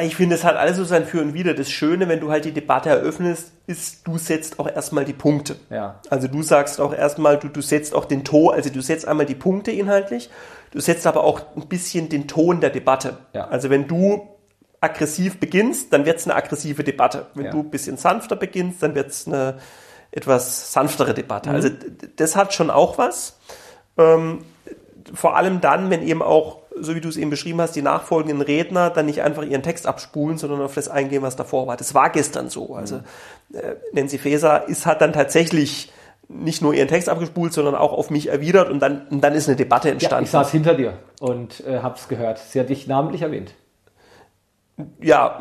Ich 0.00 0.16
finde, 0.16 0.36
es 0.36 0.44
hat 0.44 0.56
alles 0.56 0.76
so 0.76 0.84
sein 0.84 1.04
Für 1.04 1.20
und 1.20 1.34
Wider. 1.34 1.54
Das 1.54 1.70
Schöne, 1.70 2.08
wenn 2.08 2.20
du 2.20 2.30
halt 2.30 2.44
die 2.44 2.52
Debatte 2.52 2.88
eröffnest, 2.88 3.52
ist, 3.66 4.06
du 4.06 4.16
setzt 4.16 4.58
auch 4.58 4.68
erstmal 4.68 5.04
die 5.04 5.12
Punkte. 5.12 5.56
Ja. 5.70 6.00
Also 6.08 6.28
du 6.28 6.42
sagst 6.42 6.80
auch 6.80 6.94
erstmal, 6.94 7.36
du, 7.38 7.48
du 7.48 7.60
setzt 7.60 7.94
auch 7.94 8.04
den 8.04 8.24
Ton, 8.24 8.54
also 8.54 8.70
du 8.70 8.80
setzt 8.80 9.06
einmal 9.06 9.26
die 9.26 9.34
Punkte 9.34 9.70
inhaltlich, 9.70 10.30
du 10.70 10.80
setzt 10.80 11.06
aber 11.06 11.24
auch 11.24 11.42
ein 11.56 11.68
bisschen 11.68 12.08
den 12.08 12.28
Ton 12.28 12.60
der 12.60 12.70
Debatte. 12.70 13.18
Ja. 13.34 13.48
Also 13.48 13.70
wenn 13.70 13.86
du 13.86 14.28
aggressiv 14.80 15.38
beginnst, 15.38 15.92
dann 15.92 16.06
wird 16.06 16.18
es 16.18 16.24
eine 16.26 16.34
aggressive 16.34 16.82
Debatte. 16.84 17.26
Wenn 17.34 17.46
Ja. 17.46 17.50
du 17.52 17.60
ein 17.60 17.70
bisschen 17.70 17.96
sanfter 17.96 18.36
beginnst, 18.36 18.82
dann 18.82 18.94
wird 18.94 19.10
es 19.10 19.26
eine 19.26 19.58
etwas 20.10 20.72
sanftere 20.72 21.14
Debatte. 21.14 21.50
Mhm. 21.50 21.54
Also 21.54 21.68
das 22.16 22.36
hat 22.36 22.52
schon 22.54 22.70
auch 22.70 22.98
was. 22.98 23.38
Ähm, 23.96 24.44
vor 25.14 25.36
allem 25.36 25.60
dann, 25.60 25.90
wenn 25.90 26.02
eben 26.02 26.22
auch, 26.22 26.61
so 26.80 26.94
wie 26.94 27.00
du 27.00 27.08
es 27.08 27.16
eben 27.16 27.30
beschrieben 27.30 27.60
hast, 27.60 27.76
die 27.76 27.82
nachfolgenden 27.82 28.40
Redner 28.40 28.90
dann 28.90 29.06
nicht 29.06 29.22
einfach 29.22 29.42
ihren 29.44 29.62
Text 29.62 29.86
abspulen, 29.86 30.38
sondern 30.38 30.60
auf 30.60 30.74
das 30.74 30.88
eingehen, 30.88 31.22
was 31.22 31.36
davor 31.36 31.66
war. 31.66 31.76
Das 31.76 31.94
war 31.94 32.10
gestern 32.10 32.48
so. 32.50 32.74
Also 32.74 32.96
äh, 33.52 33.74
Nancy 33.92 34.18
Faeser 34.18 34.68
ist, 34.68 34.86
hat 34.86 35.00
dann 35.00 35.12
tatsächlich 35.12 35.90
nicht 36.28 36.62
nur 36.62 36.72
ihren 36.72 36.88
Text 36.88 37.08
abgespult, 37.08 37.52
sondern 37.52 37.74
auch 37.74 37.92
auf 37.92 38.08
mich 38.10 38.28
erwidert 38.28 38.70
und 38.70 38.80
dann, 38.80 39.06
und 39.10 39.20
dann 39.22 39.34
ist 39.34 39.48
eine 39.48 39.56
Debatte 39.56 39.88
Ja, 39.88 39.92
entstanden. 39.94 40.24
ich 40.24 40.30
saß 40.30 40.50
hinter 40.50 40.74
dir 40.74 40.94
und 41.20 41.62
äh, 41.66 41.80
hab's 41.80 42.08
gehört. 42.08 42.38
Sie 42.38 42.58
hat 42.58 42.68
dich 42.70 42.86
namentlich 42.86 43.22
erwähnt. 43.22 43.54
Ja, 45.00 45.38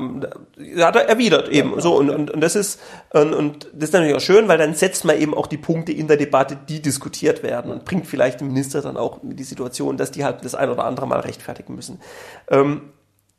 hat 0.78 0.96
er 0.96 1.10
erwidert 1.10 1.50
eben 1.50 1.80
so 1.80 1.96
und, 1.96 2.10
und, 2.10 2.32
und 2.32 2.42
das 2.42 2.56
ist 2.56 2.80
und, 3.12 3.34
und 3.34 3.70
das 3.74 3.90
ist 3.90 3.94
natürlich 3.94 4.16
auch 4.16 4.22
schön, 4.22 4.48
weil 4.48 4.58
dann 4.58 4.74
setzt 4.74 5.06
man 5.06 5.18
eben 5.18 5.34
auch 5.34 5.48
die 5.48 5.58
Punkte 5.58 5.92
in 5.92 6.08
der 6.08 6.18
Debatte, 6.18 6.58
die 6.68 6.82
diskutiert 6.82 7.44
werden 7.44 7.72
und 7.72 7.86
bringt 7.86 8.08
vielleicht 8.08 8.42
den 8.42 8.48
Minister 8.48 8.82
dann 8.82 8.98
auch 8.98 9.24
in 9.24 9.36
die 9.36 9.44
Situation, 9.44 9.98
dass 9.98 10.12
die 10.12 10.24
halt 10.24 10.44
das 10.46 10.56
ein 10.56 10.70
oder 10.70 10.86
andere 10.86 11.08
mal 11.08 11.20
rechtfertigen 11.20 11.76
müssen. 11.76 12.00
Ähm, 12.50 12.92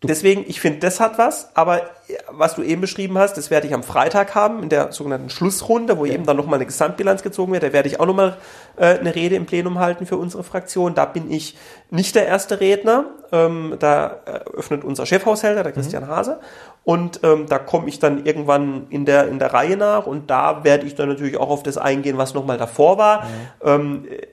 deswegen, 0.02 0.44
ich 0.46 0.60
finde, 0.60 0.80
das 0.80 1.00
hat 1.00 1.18
was, 1.18 1.50
aber 1.54 1.82
was 2.30 2.54
du 2.54 2.62
eben 2.62 2.80
beschrieben 2.80 3.18
hast, 3.18 3.36
das 3.36 3.50
werde 3.50 3.66
ich 3.66 3.74
am 3.74 3.82
Freitag 3.82 4.34
haben 4.34 4.62
in 4.62 4.68
der 4.68 4.92
sogenannten 4.92 5.30
Schlussrunde, 5.30 5.98
wo 5.98 6.06
eben 6.06 6.26
dann 6.26 6.36
nochmal 6.36 6.56
eine 6.56 6.66
Gesamtbilanz 6.66 7.22
gezogen 7.22 7.52
wird. 7.52 7.62
Da 7.62 7.72
werde 7.72 7.88
ich 7.88 8.00
auch 8.00 8.06
nochmal 8.06 8.36
äh, 8.76 8.98
eine 8.98 9.14
Rede 9.14 9.36
im 9.36 9.46
Plenum 9.46 9.78
halten 9.78 10.06
für 10.06 10.16
unsere 10.16 10.42
Fraktion. 10.42 10.94
Da 10.94 11.04
bin 11.04 11.30
ich 11.30 11.56
nicht 11.90 12.14
der 12.14 12.26
erste 12.26 12.60
Redner. 12.60 13.06
Ähm, 13.30 13.76
da 13.78 14.20
eröffnet 14.24 14.84
unser 14.84 15.06
Chefhaushälter, 15.06 15.62
der 15.62 15.72
Christian 15.72 16.06
Hase. 16.06 16.40
Und 16.84 17.20
ähm, 17.22 17.46
da 17.48 17.58
komme 17.58 17.88
ich 17.88 17.98
dann 17.98 18.26
irgendwann 18.26 18.86
in 18.90 19.04
der, 19.04 19.28
in 19.28 19.38
der 19.38 19.52
Reihe 19.52 19.76
nach 19.76 20.06
und 20.06 20.30
da 20.30 20.64
werde 20.64 20.86
ich 20.86 20.94
dann 20.94 21.08
natürlich 21.08 21.36
auch 21.36 21.48
auf 21.48 21.62
das 21.62 21.78
eingehen, 21.78 22.18
was 22.18 22.34
nochmal 22.34 22.58
davor 22.58 22.98
war. 22.98 23.26
Ähm, 23.62 24.06
äh, 24.10 24.26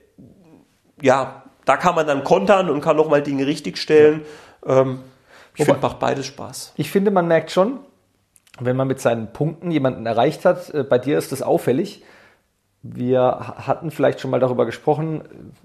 ja, 1.00 1.44
da 1.64 1.76
kann 1.76 1.94
man 1.94 2.06
dann 2.06 2.24
kontern 2.24 2.68
und 2.68 2.80
kann 2.80 2.96
nochmal 2.96 3.22
Dinge 3.22 3.46
richtigstellen. 3.46 4.22
Ähm, 4.66 5.00
ich 5.60 5.66
finde, 5.66 5.80
macht 5.82 5.98
beides 5.98 6.26
Spaß. 6.26 6.72
Ich 6.76 6.90
finde, 6.90 7.10
man 7.10 7.28
merkt 7.28 7.50
schon, 7.50 7.80
wenn 8.58 8.76
man 8.76 8.88
mit 8.88 9.00
seinen 9.00 9.32
Punkten 9.32 9.70
jemanden 9.70 10.06
erreicht 10.06 10.44
hat, 10.44 10.70
äh, 10.74 10.82
bei 10.82 10.98
dir 10.98 11.18
ist 11.18 11.32
das 11.32 11.42
auffällig. 11.42 12.02
Wir 12.82 13.20
ha- 13.20 13.66
hatten 13.66 13.90
vielleicht 13.90 14.20
schon 14.20 14.30
mal 14.30 14.40
darüber 14.40 14.64
gesprochen, 14.66 15.22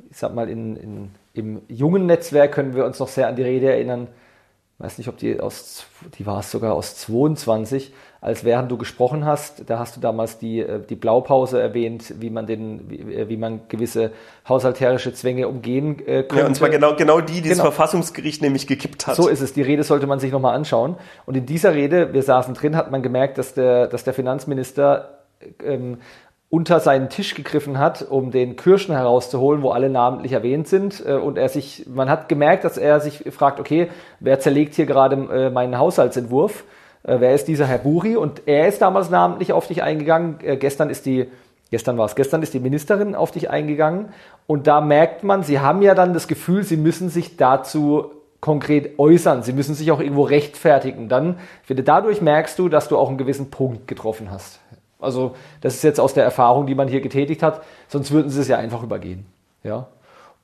ich 0.10 0.18
sag 0.18 0.34
mal, 0.36 0.50
in, 0.50 0.76
in, 0.76 1.12
im 1.34 1.62
jungen 1.68 2.06
Netzwerk 2.06 2.52
können 2.54 2.76
wir 2.76 2.86
uns 2.86 3.00
noch 3.00 3.08
sehr 3.08 3.28
an 3.28 3.36
die 3.36 3.44
Rede 3.44 3.72
erinnern. 3.72 4.08
Weiß 4.78 4.98
nicht, 4.98 5.08
ob 5.08 5.16
die 5.18 5.40
aus, 5.40 5.86
die 6.18 6.26
war 6.26 6.40
es 6.40 6.52
sogar 6.52 6.74
aus 6.74 6.98
22, 6.98 7.94
als 8.26 8.44
während 8.44 8.72
du 8.72 8.78
gesprochen 8.78 9.24
hast, 9.24 9.70
da 9.70 9.78
hast 9.78 9.96
du 9.96 10.00
damals 10.02 10.40
die, 10.40 10.60
äh, 10.60 10.80
die 10.80 10.96
Blaupause 10.96 11.62
erwähnt, 11.62 12.16
wie 12.20 12.32
man 12.32 12.48
den, 12.48 12.90
wie, 12.90 12.98
äh, 13.14 13.30
wie 13.30 13.38
man 13.38 13.68
gewisse 13.68 14.14
haushalterische 14.50 15.14
Zwänge 15.14 15.48
umgehen 15.48 16.00
äh, 16.00 16.24
könnte. 16.24 16.38
Ja, 16.40 16.48
und 16.48 16.56
zwar 16.56 16.70
genau, 16.70 16.96
genau 16.96 17.22
die, 17.22 17.42
die 17.42 17.50
das 17.50 17.60
Genau. 17.60 17.66
Verfassungsgericht 17.66 18.42
nämlich 18.42 18.66
gekippt 18.66 19.06
hat. 19.06 19.16
So 19.16 19.28
ist 19.28 19.42
es. 19.42 19.54
Die 19.54 19.62
Rede 19.62 19.84
sollte 19.84 20.08
man 20.08 20.20
sich 20.20 20.32
nochmal 20.32 20.56
anschauen. 20.56 20.96
Und 21.28 21.38
in 21.38 21.46
dieser 21.46 21.76
Rede, 21.76 22.14
wir 22.14 22.24
saßen 22.24 22.56
drin, 22.56 22.76
hat 22.76 22.90
man 22.90 23.04
gemerkt, 23.04 23.38
dass 23.38 23.54
der, 23.54 23.86
dass 23.86 24.04
der 24.04 24.16
Finanzminister 24.16 25.20
ähm, 25.64 26.00
unter 26.50 26.80
seinen 26.80 27.10
Tisch 27.10 27.36
gegriffen 27.36 27.78
hat, 27.78 28.02
um 28.10 28.32
den 28.32 28.56
Kirschen 28.56 28.96
herauszuholen, 28.96 29.62
wo 29.62 29.70
alle 29.70 29.92
namentlich 29.92 30.32
erwähnt 30.32 30.68
sind. 30.68 31.06
Äh, 31.06 31.14
und 31.14 31.38
er 31.38 31.50
sich, 31.50 31.86
man 31.88 32.10
hat 32.10 32.28
gemerkt, 32.28 32.64
dass 32.64 32.80
er 32.80 33.02
sich 33.02 33.24
fragt, 33.30 33.60
okay, 33.60 33.90
wer 34.20 34.40
zerlegt 34.40 34.74
hier 34.74 34.88
gerade 34.88 35.16
meinen 35.52 35.78
Haushaltsentwurf? 35.78 36.64
Äh, 37.06 37.20
wer 37.20 37.34
ist 37.34 37.48
dieser 37.48 37.66
Herr 37.66 37.78
Buri? 37.78 38.16
Und 38.16 38.44
er 38.46 38.68
ist 38.68 38.82
damals 38.82 39.10
namentlich 39.10 39.54
auf 39.54 39.68
dich 39.68 39.84
eingegangen. 39.84 40.40
Äh, 40.44 40.58
gestern 40.58 40.90
ist 40.90 41.06
die, 41.06 41.28
gestern 41.72 41.98
war 41.98 42.06
es, 42.06 42.16
gestern 42.16 42.42
ist 42.44 42.54
die 42.54 42.60
Ministerin 42.60 43.16
auf 43.16 43.32
dich 43.32 43.50
eingegangen. 43.50 44.10
Und 44.48 44.68
da 44.68 44.82
merkt 44.82 45.24
man, 45.24 45.44
sie 45.44 45.60
haben 45.60 45.82
ja 45.82 45.96
dann 45.96 46.14
das 46.14 46.28
Gefühl, 46.28 46.64
sie 46.64 46.78
müssen 46.78 47.10
sich 47.10 47.38
dazu 47.38 48.12
konkret 48.42 49.00
äußern. 49.00 49.44
Sie 49.44 49.54
müssen 49.54 49.74
sich 49.74 49.92
auch 49.92 50.00
irgendwo 50.00 50.24
rechtfertigen. 50.24 51.10
Dann, 51.10 51.38
finde, 51.64 51.84
dadurch 51.84 52.22
merkst 52.22 52.60
du, 52.60 52.70
dass 52.70 52.88
du 52.88 52.98
auch 52.98 53.10
einen 53.10 53.18
gewissen 53.18 53.50
Punkt 53.50 53.88
getroffen 53.88 54.30
hast. 54.30 54.60
Also, 55.00 55.36
das 55.62 55.76
ist 55.76 55.84
jetzt 55.84 56.00
aus 56.00 56.14
der 56.14 56.24
Erfahrung, 56.24 56.68
die 56.68 56.76
man 56.76 56.88
hier 56.88 57.02
getätigt 57.02 57.44
hat. 57.44 57.64
Sonst 57.88 58.12
würden 58.12 58.30
sie 58.30 58.42
es 58.42 58.48
ja 58.48 58.58
einfach 58.58 58.84
übergehen. 58.84 59.26
Ja. 59.64 59.88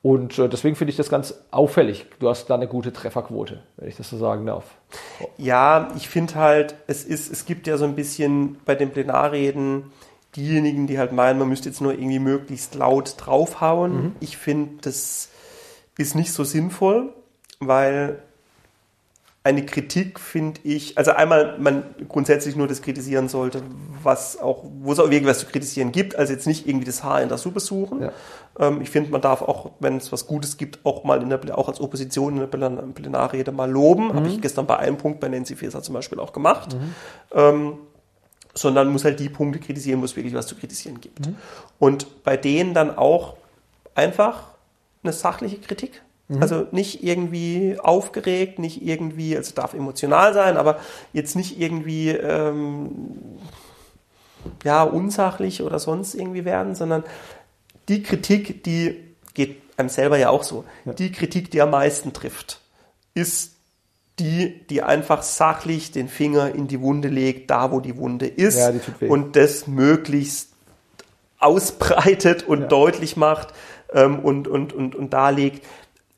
Und 0.02 0.36
äh, 0.38 0.48
deswegen 0.48 0.74
finde 0.74 0.90
ich 0.90 0.96
das 0.96 1.08
ganz 1.08 1.34
auffällig. 1.52 2.06
Du 2.18 2.28
hast 2.28 2.46
da 2.46 2.56
eine 2.56 2.66
gute 2.66 2.92
Trefferquote, 2.92 3.62
wenn 3.76 3.88
ich 3.88 3.96
das 3.96 4.10
so 4.10 4.18
sagen 4.18 4.46
darf. 4.46 4.64
Ja, 5.38 5.92
ich 5.96 6.08
finde 6.08 6.34
halt, 6.34 6.74
es 6.88 7.04
ist, 7.04 7.32
es 7.32 7.44
gibt 7.46 7.68
ja 7.68 7.76
so 7.76 7.84
ein 7.84 7.94
bisschen 7.94 8.56
bei 8.64 8.74
den 8.74 8.90
Plenarreden 8.90 9.92
diejenigen, 10.34 10.86
die 10.86 10.98
halt 10.98 11.12
meinen, 11.12 11.38
man 11.38 11.48
müsste 11.48 11.68
jetzt 11.68 11.80
nur 11.80 11.92
irgendwie 11.92 12.18
möglichst 12.18 12.74
laut 12.74 13.14
draufhauen. 13.18 14.16
Ich 14.18 14.36
finde, 14.36 14.80
das 14.82 15.28
ist 15.96 16.14
nicht 16.14 16.32
so 16.32 16.42
sinnvoll, 16.42 17.12
weil 17.60 18.22
eine 19.44 19.66
Kritik 19.66 20.20
finde 20.20 20.60
ich, 20.62 20.96
also 20.96 21.10
einmal 21.12 21.58
man 21.58 21.82
grundsätzlich 22.08 22.54
nur 22.54 22.68
das 22.68 22.80
kritisieren 22.80 23.28
sollte, 23.28 23.62
was 24.02 24.40
auch, 24.40 24.64
wo 24.80 24.92
es 24.92 25.00
auch 25.00 25.10
wirklich 25.10 25.26
was 25.26 25.40
zu 25.40 25.46
kritisieren 25.46 25.90
gibt, 25.90 26.14
also 26.14 26.32
jetzt 26.32 26.46
nicht 26.46 26.68
irgendwie 26.68 26.84
das 26.84 27.02
Haar 27.02 27.22
in 27.22 27.28
der 27.28 27.38
Suppe 27.38 27.58
suchen. 27.58 28.02
Ja. 28.02 28.12
Ähm, 28.60 28.80
ich 28.82 28.90
finde, 28.90 29.10
man 29.10 29.20
darf 29.20 29.42
auch, 29.42 29.72
wenn 29.80 29.96
es 29.96 30.12
was 30.12 30.28
Gutes 30.28 30.58
gibt, 30.58 30.86
auch 30.86 31.02
mal 31.02 31.20
in 31.22 31.28
der, 31.28 31.58
auch 31.58 31.68
als 31.68 31.80
Opposition 31.80 32.34
in 32.34 32.40
der 32.40 32.46
Plenarrede 32.46 33.50
mal 33.50 33.68
loben. 33.70 34.14
Habe 34.14 34.28
ich 34.28 34.40
gestern 34.40 34.66
bei 34.66 34.78
einem 34.78 34.96
Punkt 34.96 35.18
bei 35.18 35.28
Nancy 35.28 35.56
Faeser 35.56 35.82
zum 35.82 35.94
Beispiel 35.94 36.20
auch 36.20 36.32
gemacht. 36.32 36.76
Ähm, 37.34 37.78
sondern 38.54 38.92
muss 38.92 39.04
halt 39.04 39.18
die 39.18 39.30
Punkte 39.30 39.58
kritisieren, 39.58 40.02
wo 40.02 40.04
es 40.04 40.14
wirklich 40.14 40.34
was 40.34 40.46
zu 40.46 40.54
kritisieren 40.54 41.00
gibt. 41.00 41.30
Und 41.78 42.22
bei 42.22 42.36
denen 42.36 42.74
dann 42.74 42.96
auch 42.96 43.36
einfach 43.94 44.48
eine 45.02 45.12
sachliche 45.12 45.58
Kritik. 45.58 46.02
Also 46.40 46.66
nicht 46.70 47.02
irgendwie 47.02 47.76
aufgeregt, 47.78 48.58
nicht 48.58 48.82
irgendwie, 48.82 49.36
also 49.36 49.54
darf 49.54 49.74
emotional 49.74 50.32
sein, 50.34 50.56
aber 50.56 50.78
jetzt 51.12 51.36
nicht 51.36 51.60
irgendwie 51.60 52.10
ähm, 52.10 53.00
ja, 54.64 54.82
unsachlich 54.82 55.62
oder 55.62 55.78
sonst 55.78 56.14
irgendwie 56.14 56.44
werden, 56.44 56.74
sondern 56.74 57.04
die 57.88 58.02
Kritik, 58.02 58.64
die 58.64 59.00
geht 59.34 59.60
einem 59.76 59.88
selber 59.88 60.18
ja 60.18 60.30
auch 60.30 60.42
so, 60.42 60.64
die 60.98 61.12
Kritik, 61.12 61.50
die 61.50 61.60
am 61.60 61.70
meisten 61.70 62.12
trifft, 62.12 62.60
ist 63.14 63.52
die, 64.18 64.66
die 64.68 64.82
einfach 64.82 65.22
sachlich 65.22 65.90
den 65.90 66.08
Finger 66.08 66.54
in 66.54 66.68
die 66.68 66.80
Wunde 66.80 67.08
legt, 67.08 67.50
da 67.50 67.72
wo 67.72 67.80
die 67.80 67.96
Wunde 67.96 68.26
ist 68.26 68.58
Ja, 68.58 68.72
die 68.72 69.06
und 69.06 69.36
das 69.36 69.66
möglichst 69.66 70.50
ausbreitet 71.38 72.46
und 72.46 72.62
Ja. 72.62 72.66
deutlich 72.68 73.16
macht 73.16 73.48
ähm, 73.92 74.20
und, 74.20 74.48
und, 74.48 74.72
und, 74.72 74.94
und 74.94 75.12
darlegt. 75.12 75.64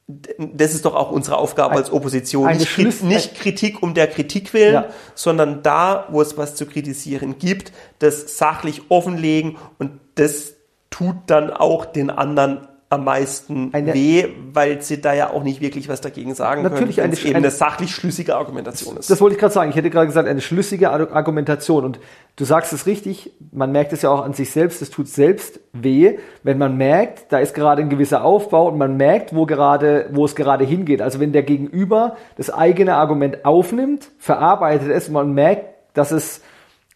Das 0.06 0.74
ist 0.74 0.84
doch 0.84 0.94
auch 0.94 1.10
unsere 1.10 1.38
Aufgabe 1.38 1.72
Ein- 1.72 1.78
als 1.78 1.90
Opposition. 1.90 2.46
eine 2.46 2.58
Nicht, 2.58 2.76
Kri- 2.76 3.04
nicht 3.04 3.34
Kritik 3.36 3.82
um 3.82 3.94
der 3.94 4.06
Kritik 4.06 4.52
willen, 4.52 4.74
Ja. 4.74 4.86
sondern 5.14 5.62
da, 5.62 6.06
wo 6.10 6.20
es 6.20 6.36
was 6.36 6.54
zu 6.56 6.66
kritisieren 6.66 7.38
gibt, 7.38 7.72
das 8.00 8.36
sachlich 8.36 8.82
offenlegen 8.90 9.56
und 9.78 9.92
das 10.16 10.54
tut 10.90 11.16
dann 11.28 11.50
auch 11.50 11.86
den 11.86 12.10
anderen 12.10 12.68
am 12.90 13.04
meisten 13.04 13.70
Eine- 13.72 13.92
weh, 13.94 14.26
weil 14.52 14.80
sie 14.82 15.00
da 15.00 15.12
ja 15.14 15.30
auch 15.30 15.42
nicht 15.42 15.60
wirklich 15.60 15.88
was 15.88 16.00
dagegen 16.00 16.34
sagen 16.34 16.62
Natürlich 16.62 16.96
können, 16.96 17.12
eine- 17.12 17.20
eben 17.24 17.36
eine- 17.36 17.50
sachlich 17.50 17.92
schlüssige 17.92 18.36
Argumentation 18.36 18.96
ist. 18.96 19.10
Das 19.10 19.20
wollte 19.20 19.34
ich 19.34 19.40
gerade 19.40 19.52
sagen. 19.54 19.70
Ich 19.70 19.76
hätte 19.76 19.90
gerade 19.90 20.06
gesagt, 20.06 20.28
eine 20.28 20.40
schlüssige 20.40 20.90
Ar- 20.90 21.10
Argumentation. 21.12 21.84
Und 21.84 21.98
du 22.36 22.44
sagst 22.44 22.72
es 22.72 22.86
richtig, 22.86 23.32
man 23.52 23.72
merkt 23.72 23.92
es 23.92 24.02
ja 24.02 24.10
auch 24.10 24.22
an 24.24 24.32
sich 24.34 24.50
selbst, 24.50 24.80
es 24.82 24.90
tut 24.90 25.08
selbst 25.08 25.58
weh, 25.72 26.18
wenn 26.44 26.58
man 26.58 26.76
merkt, 26.76 27.32
da 27.32 27.38
ist 27.38 27.54
gerade 27.54 27.82
ein 27.82 27.88
gewisser 27.88 28.22
Aufbau 28.22 28.68
und 28.68 28.78
man 28.78 28.96
merkt, 28.96 29.34
wo 29.34 29.44
gerade, 29.46 30.08
wo 30.12 30.24
es 30.24 30.36
gerade 30.36 30.64
hingeht. 30.64 31.02
Also 31.02 31.18
wenn 31.18 31.32
der 31.32 31.42
Gegenüber 31.42 32.16
das 32.36 32.50
eigene 32.50 32.94
Argument 32.94 33.44
aufnimmt, 33.44 34.10
verarbeitet 34.18 34.90
es 34.90 35.08
und 35.08 35.14
man 35.14 35.32
merkt, 35.32 35.64
dass 35.94 36.12
es 36.12 36.42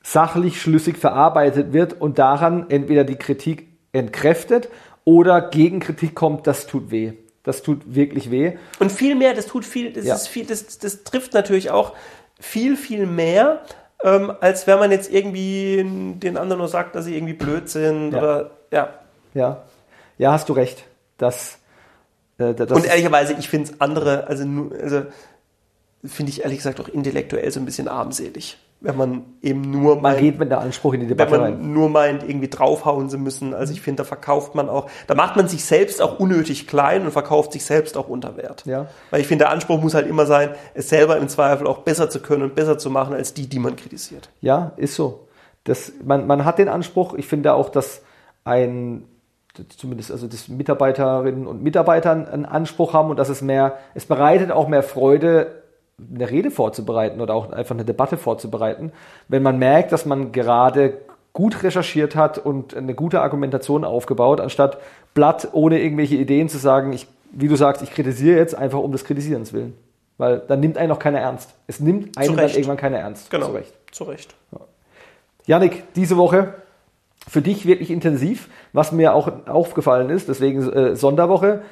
sachlich 0.02 0.60
schlüssig 0.60 0.96
verarbeitet 0.96 1.72
wird 1.72 2.00
und 2.00 2.18
daran 2.18 2.66
entweder 2.68 3.04
die 3.04 3.16
Kritik 3.16 3.68
entkräftet 3.92 4.68
oder 5.08 5.40
Gegenkritik 5.40 6.14
kommt, 6.14 6.46
das 6.46 6.66
tut 6.66 6.90
weh. 6.90 7.14
Das 7.42 7.62
tut 7.62 7.94
wirklich 7.94 8.30
weh. 8.30 8.58
Und 8.78 8.92
viel 8.92 9.14
mehr, 9.14 9.32
das 9.32 9.46
tut 9.46 9.64
viel, 9.64 9.90
das 9.90 10.04
Ja. 10.04 10.14
ist 10.16 10.28
viel, 10.28 10.44
das, 10.44 10.76
das 10.76 11.02
trifft 11.02 11.32
natürlich 11.32 11.70
auch 11.70 11.94
viel, 12.38 12.76
viel 12.76 13.06
mehr, 13.06 13.62
ähm, 14.04 14.30
als 14.40 14.66
wenn 14.66 14.78
man 14.78 14.90
jetzt 14.90 15.10
irgendwie 15.10 15.82
den 16.22 16.36
anderen 16.36 16.58
nur 16.58 16.68
sagt, 16.68 16.94
dass 16.94 17.06
sie 17.06 17.16
irgendwie 17.16 17.32
blöd 17.32 17.70
sind 17.70 18.12
Ja. 18.12 18.18
oder 18.18 18.50
ja. 18.70 18.94
Ja, 19.32 19.62
ja, 20.18 20.32
hast 20.32 20.50
du 20.50 20.52
recht. 20.52 20.84
Das, 21.16 21.58
äh, 22.36 22.52
das 22.52 22.70
Und 22.70 22.84
ehrlicherweise, 22.84 23.34
ich 23.38 23.48
finde 23.48 23.70
es 23.72 23.80
andere, 23.80 24.26
also, 24.26 24.44
also 24.78 25.06
finde 26.04 26.30
ich 26.30 26.42
ehrlich 26.42 26.58
gesagt 26.58 26.80
auch 26.80 26.88
intellektuell 26.88 27.50
so 27.50 27.60
ein 27.60 27.64
bisschen 27.64 27.88
armselig, 27.88 28.58
wenn 28.80 28.96
man 28.96 29.24
eben 29.42 29.60
nur 29.60 29.94
man 29.96 30.02
meint, 30.02 30.20
geht 30.20 30.38
mit 30.38 30.50
der 30.50 30.60
Anspruch 30.60 30.94
in 30.94 31.00
die 31.00 31.06
wenn 31.06 31.16
Debatte 31.16 31.32
man 31.32 31.40
rein. 31.40 31.72
nur 31.72 31.88
meint, 31.88 32.22
irgendwie 32.22 32.48
draufhauen 32.48 33.10
zu 33.10 33.18
müssen. 33.18 33.52
Also 33.52 33.72
ich 33.72 33.80
finde, 33.80 34.02
da 34.02 34.04
verkauft 34.04 34.54
man 34.54 34.68
auch, 34.68 34.88
da 35.08 35.14
macht 35.14 35.34
man 35.36 35.48
sich 35.48 35.64
selbst 35.64 36.00
auch 36.00 36.20
unnötig 36.20 36.68
klein 36.68 37.04
und 37.04 37.10
verkauft 37.10 37.52
sich 37.52 37.64
selbst 37.64 37.96
auch 37.96 38.08
unter 38.08 38.36
Wert. 38.36 38.64
Ja. 38.66 38.86
Weil 39.10 39.20
ich 39.20 39.26
finde, 39.26 39.46
der 39.46 39.52
Anspruch 39.52 39.80
muss 39.80 39.94
halt 39.94 40.06
immer 40.06 40.26
sein, 40.26 40.50
es 40.74 40.88
selber 40.88 41.16
im 41.16 41.28
Zweifel 41.28 41.66
auch 41.66 41.78
besser 41.78 42.08
zu 42.08 42.20
können 42.20 42.44
und 42.44 42.54
besser 42.54 42.78
zu 42.78 42.88
machen 42.88 43.14
als 43.14 43.34
die, 43.34 43.48
die 43.48 43.58
man 43.58 43.74
kritisiert. 43.74 44.30
Ja, 44.40 44.72
ist 44.76 44.94
so. 44.94 45.26
Das, 45.64 45.92
man, 46.04 46.26
man 46.28 46.44
hat 46.44 46.58
den 46.58 46.68
Anspruch, 46.68 47.14
ich 47.14 47.26
finde 47.26 47.54
auch, 47.54 47.70
dass 47.70 48.02
ein, 48.44 49.04
zumindest 49.76 50.12
also 50.12 50.28
das 50.28 50.46
Mitarbeiterinnen 50.46 51.48
und 51.48 51.64
Mitarbeiter 51.64 52.12
einen 52.12 52.46
Anspruch 52.46 52.92
haben 52.92 53.10
und 53.10 53.18
dass 53.18 53.28
es 53.28 53.42
mehr, 53.42 53.76
es 53.94 54.06
bereitet 54.06 54.52
auch 54.52 54.68
mehr 54.68 54.84
Freude, 54.84 55.57
eine 56.14 56.30
Rede 56.30 56.50
vorzubereiten 56.50 57.20
oder 57.20 57.34
auch 57.34 57.50
einfach 57.50 57.74
eine 57.74 57.84
Debatte 57.84 58.16
vorzubereiten, 58.16 58.92
wenn 59.28 59.42
man 59.42 59.58
merkt, 59.58 59.92
dass 59.92 60.06
man 60.06 60.32
gerade 60.32 60.98
gut 61.32 61.62
recherchiert 61.62 62.16
hat 62.16 62.38
und 62.38 62.76
eine 62.76 62.94
gute 62.94 63.20
Argumentation 63.20 63.84
aufgebaut, 63.84 64.40
anstatt 64.40 64.78
Blatt 65.14 65.48
ohne 65.52 65.80
irgendwelche 65.80 66.16
Ideen 66.16 66.48
zu 66.48 66.58
sagen, 66.58 66.92
ich, 66.92 67.06
wie 67.32 67.48
du 67.48 67.56
sagst, 67.56 67.82
ich 67.82 67.90
kritisiere 67.90 68.38
jetzt 68.38 68.54
einfach 68.54 68.78
um 68.78 68.92
des 68.92 69.04
Kritisierens 69.04 69.52
willen. 69.52 69.74
Weil 70.16 70.40
dann 70.40 70.58
nimmt 70.60 70.78
einen 70.78 70.90
auch 70.90 70.98
keiner 70.98 71.20
ernst. 71.20 71.54
Es 71.68 71.78
nimmt 71.78 72.18
einen 72.18 72.36
dann 72.36 72.50
irgendwann 72.50 72.76
keiner 72.76 72.98
ernst. 72.98 73.30
Genau. 73.30 73.46
Zu 73.46 73.52
Recht. 73.52 73.74
Zu 73.92 74.04
Recht. 74.04 74.34
Janik, 75.46 75.94
diese 75.94 76.16
Woche 76.16 76.54
für 77.28 77.40
dich 77.40 77.66
wirklich 77.66 77.90
intensiv, 77.90 78.48
was 78.72 78.90
mir 78.90 79.14
auch 79.14 79.30
aufgefallen 79.46 80.10
ist, 80.10 80.28
deswegen 80.28 80.68
äh, 80.72 80.96
Sonderwoche. 80.96 81.62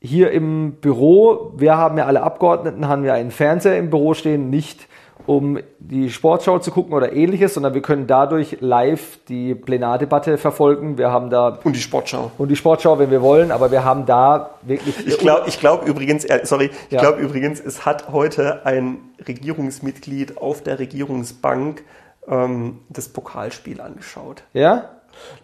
Hier 0.00 0.30
im 0.30 0.72
Büro, 0.80 1.52
wir 1.56 1.76
haben 1.76 1.96
ja 1.98 2.04
alle 2.06 2.22
Abgeordneten, 2.22 2.86
haben 2.86 3.04
ja 3.04 3.14
einen 3.14 3.30
Fernseher 3.30 3.78
im 3.78 3.90
Büro 3.90 4.14
stehen, 4.14 4.50
nicht 4.50 4.86
um 5.24 5.58
die 5.80 6.10
Sportschau 6.10 6.60
zu 6.60 6.70
gucken 6.70 6.92
oder 6.92 7.12
ähnliches, 7.12 7.54
sondern 7.54 7.74
wir 7.74 7.82
können 7.82 8.06
dadurch 8.06 8.58
live 8.60 9.18
die 9.28 9.56
Plenardebatte 9.56 10.38
verfolgen. 10.38 10.98
Wir 10.98 11.10
haben 11.10 11.30
da 11.30 11.58
Und 11.64 11.74
die 11.74 11.80
Sportschau. 11.80 12.30
und 12.38 12.48
die 12.48 12.54
Sportschau, 12.56 12.98
wenn 13.00 13.10
wir 13.10 13.22
wollen, 13.22 13.50
aber 13.50 13.72
wir 13.72 13.82
haben 13.84 14.06
da 14.06 14.50
wirklich 14.62 15.04
Ich 15.04 15.18
glaube 15.18 15.48
ich 15.48 15.58
glaub 15.58 15.84
übrigens, 15.88 16.24
äh, 16.26 16.40
sorry, 16.44 16.70
ich 16.88 16.92
Ja. 16.92 17.00
glaube 17.00 17.20
übrigens, 17.22 17.58
es 17.58 17.84
hat 17.84 18.12
heute 18.12 18.64
ein 18.66 18.98
Regierungsmitglied 19.26 20.36
auf 20.38 20.62
der 20.62 20.78
Regierungsbank 20.78 21.82
ähm, 22.28 22.78
das 22.90 23.08
Pokalspiel 23.08 23.80
angeschaut. 23.80 24.44
ja, 24.52 24.90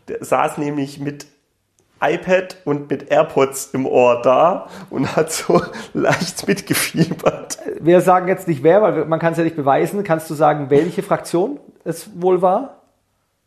Der 0.06 0.24
saß 0.24 0.58
nämlich 0.58 1.00
mit 1.00 1.26
iPad 2.02 2.56
und 2.64 2.90
mit 2.90 3.10
AirPods 3.10 3.70
im 3.72 3.86
Ohr 3.86 4.20
da 4.22 4.68
und 4.90 5.14
hat 5.16 5.32
so 5.32 5.62
leicht 5.94 6.46
mitgefiebert. 6.46 7.58
wir 7.80 8.00
sagen 8.00 8.28
jetzt 8.28 8.48
nicht 8.48 8.62
wer, 8.62 8.82
weil 8.82 9.04
man 9.04 9.18
kann 9.18 9.32
es 9.32 9.38
ja 9.38 9.44
nicht 9.44 9.56
beweisen. 9.56 10.02
Kannst 10.04 10.28
du 10.28 10.34
sagen, 10.34 10.66
welche 10.68 11.02
Fraktion 11.02 11.60
es 11.84 12.10
wohl 12.20 12.42
war? 12.42 12.82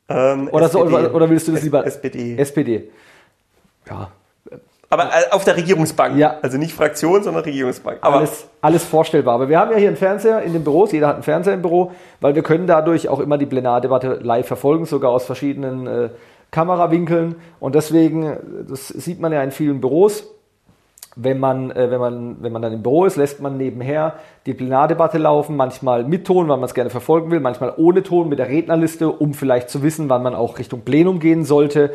Ähm, 0.07 0.49
Oder, 0.51 0.69
so, 0.69 0.81
oder 0.83 1.29
willst 1.29 1.47
du 1.47 1.51
das 1.51 1.63
lieber? 1.63 1.85
SPD. 1.85 2.37
SPD. 2.37 2.91
Ja, 3.89 4.09
Aber 4.89 5.05
äh, 5.05 5.31
auf 5.31 5.43
der 5.43 5.57
Regierungsbank. 5.57 6.15
Ja. 6.17 6.37
Also 6.41 6.57
nicht 6.57 6.73
Fraktion, 6.73 7.23
sondern 7.23 7.43
Regierungsbank. 7.43 7.97
Aber 8.01 8.17
alles, 8.17 8.47
alles 8.61 8.83
vorstellbar. 8.83 9.35
Aber 9.35 9.49
wir 9.49 9.59
haben 9.59 9.71
ja 9.71 9.77
hier 9.77 9.87
einen 9.87 9.97
Fernseher 9.97 10.41
in 10.43 10.53
den 10.53 10.63
Büros, 10.63 10.91
jeder 10.91 11.07
hat 11.07 11.15
einen 11.15 11.23
Fernseher 11.23 11.53
im 11.53 11.61
Büro, 11.61 11.91
weil 12.21 12.35
wir 12.35 12.43
können 12.43 12.67
dadurch 12.67 13.09
auch 13.09 13.19
immer 13.19 13.37
die 13.37 13.47
Plenardebatte 13.47 14.19
live 14.21 14.47
verfolgen, 14.47 14.85
sogar 14.85 15.11
aus 15.11 15.25
verschiedenen 15.25 15.87
äh, 15.87 16.09
Kamerawinkeln. 16.51 17.35
Und 17.59 17.75
deswegen, 17.75 18.37
das 18.67 18.87
sieht 18.87 19.19
man 19.19 19.31
ja 19.31 19.43
in 19.43 19.51
vielen 19.51 19.81
Büros, 19.81 20.31
wenn 21.17 21.39
man, 21.39 21.71
äh, 21.71 21.89
wenn, 21.89 21.99
man, 21.99 22.37
wenn 22.41 22.51
man 22.51 22.61
dann 22.61 22.73
im 22.73 22.83
Büro 22.83 23.05
ist, 23.05 23.15
lässt 23.15 23.39
man 23.41 23.57
nebenher 23.57 24.15
die 24.45 24.53
Plenardebatte 24.53 25.17
laufen, 25.17 25.55
manchmal 25.55 26.03
mit 26.03 26.27
Ton, 26.27 26.49
weil 26.49 26.57
man 26.57 26.65
es 26.65 26.73
gerne 26.73 26.89
verfolgen 26.89 27.31
will, 27.31 27.39
manchmal 27.39 27.73
ohne 27.77 28.03
Ton 28.03 28.27
mit 28.27 28.39
der 28.39 28.49
Rednerliste, 28.49 29.09
um 29.09 29.33
vielleicht 29.33 29.69
zu 29.69 29.81
wissen, 29.81 30.09
wann 30.09 30.23
man 30.23 30.35
auch 30.35 30.59
Richtung 30.59 30.81
Plenum 30.81 31.19
gehen 31.19 31.45
sollte. 31.45 31.93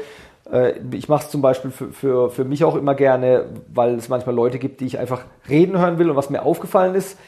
Äh, 0.51 0.73
Ich 0.93 1.09
mache 1.09 1.25
es 1.25 1.31
zum 1.31 1.43
Beispiel 1.43 1.71
für, 1.71 1.93
für, 1.93 2.31
für 2.31 2.45
mich 2.45 2.65
auch 2.65 2.77
immer 2.77 2.95
gerne, 2.95 3.45
weil 3.73 3.95
es 3.97 4.09
manchmal 4.09 4.35
Leute 4.35 4.59
gibt, 4.59 4.81
die 4.81 4.87
ich 4.87 4.99
einfach 4.99 5.23
reden 5.51 5.79
hören 5.79 5.99
will. 5.99 6.09
Und 6.09 6.17
was 6.17 6.31
mir 6.31 6.43
aufgefallen 6.43 6.95
ist, 6.95 7.19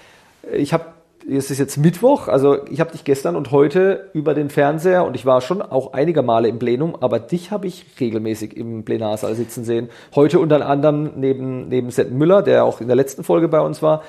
ich 0.50 0.72
habe, 0.72 0.86
es 1.30 1.50
ist 1.50 1.58
jetzt 1.58 1.76
Mittwoch, 1.76 2.28
also 2.28 2.64
ich 2.68 2.80
habe 2.80 2.92
dich 2.92 3.04
gestern 3.04 3.36
und 3.36 3.50
heute 3.50 4.10
über 4.12 4.34
den 4.34 4.50
Fernseher 4.50 5.04
und 5.04 5.14
ich 5.14 5.24
war 5.24 5.40
schon 5.40 5.62
auch 5.62 5.92
einige 5.92 6.22
Male 6.22 6.48
im 6.48 6.58
Plenum, 6.58 6.96
aber 7.00 7.18
dich 7.20 7.50
habe 7.50 7.66
ich 7.66 7.86
regelmäßig 8.00 8.56
im 8.56 8.84
Plenarsaal 8.84 9.34
sitzen 9.34 9.64
sehen. 9.64 9.88
Heute 10.14 10.40
unter 10.40 10.66
anderem 10.66 11.12
neben, 11.16 11.68
neben 11.68 11.90
Setten 11.90 12.16
Müller, 12.18 12.42
der 12.42 12.64
auch 12.64 12.80
in 12.80 12.86
der 12.88 12.96
letzten 12.96 13.24
Folge 13.24 13.48
bei 13.48 13.60
uns 13.60 13.82
war. 13.82 14.02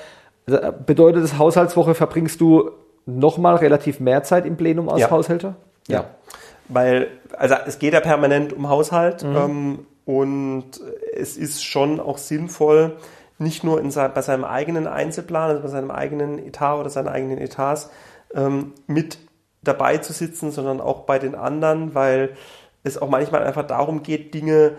Also, 0.46 0.58
äh, 0.60 0.72
Bedeutet 0.84 1.22
das, 1.22 1.38
Haushaltswoche 1.38 1.94
verbringst 1.94 2.40
du 2.40 2.70
nochmal 3.06 3.56
relativ 3.56 4.00
mehr 4.00 4.22
Zeit 4.22 4.46
im 4.46 4.56
Plenum 4.56 4.88
als 4.88 5.00
Ja. 5.02 5.10
Haushälter? 5.10 5.56
Ja. 5.88 6.06
Weil, 6.68 7.08
also 7.36 7.54
es 7.66 7.78
geht 7.78 7.92
ja 7.92 8.00
permanent 8.00 8.52
um 8.52 8.68
Haushalt 8.68 9.22
Mhm. 9.22 9.36
ähm, 9.36 9.78
und 10.06 10.64
es 11.14 11.36
ist 11.36 11.62
schon 11.64 12.00
auch 12.00 12.18
sinnvoll, 12.18 12.96
nicht 13.38 13.64
nur 13.64 13.80
in 13.80 13.90
sein, 13.90 14.12
bei 14.14 14.22
seinem 14.22 14.44
eigenen 14.44 14.86
Einzelplan, 14.86 15.50
also 15.50 15.62
bei 15.62 15.68
seinem 15.68 15.90
eigenen 15.90 16.38
Etat 16.38 16.78
oder 16.78 16.90
seinen 16.90 17.08
eigenen 17.08 17.38
Etats 17.38 17.90
ähm, 18.34 18.72
mit 18.86 19.18
dabei 19.62 19.98
zu 19.98 20.12
sitzen, 20.12 20.50
sondern 20.50 20.80
auch 20.80 21.00
bei 21.00 21.18
den 21.18 21.34
anderen, 21.34 21.94
weil 21.94 22.36
es 22.82 23.00
auch 23.00 23.08
manchmal 23.08 23.44
einfach 23.44 23.66
darum 23.66 24.02
geht, 24.02 24.34
Dinge 24.34 24.72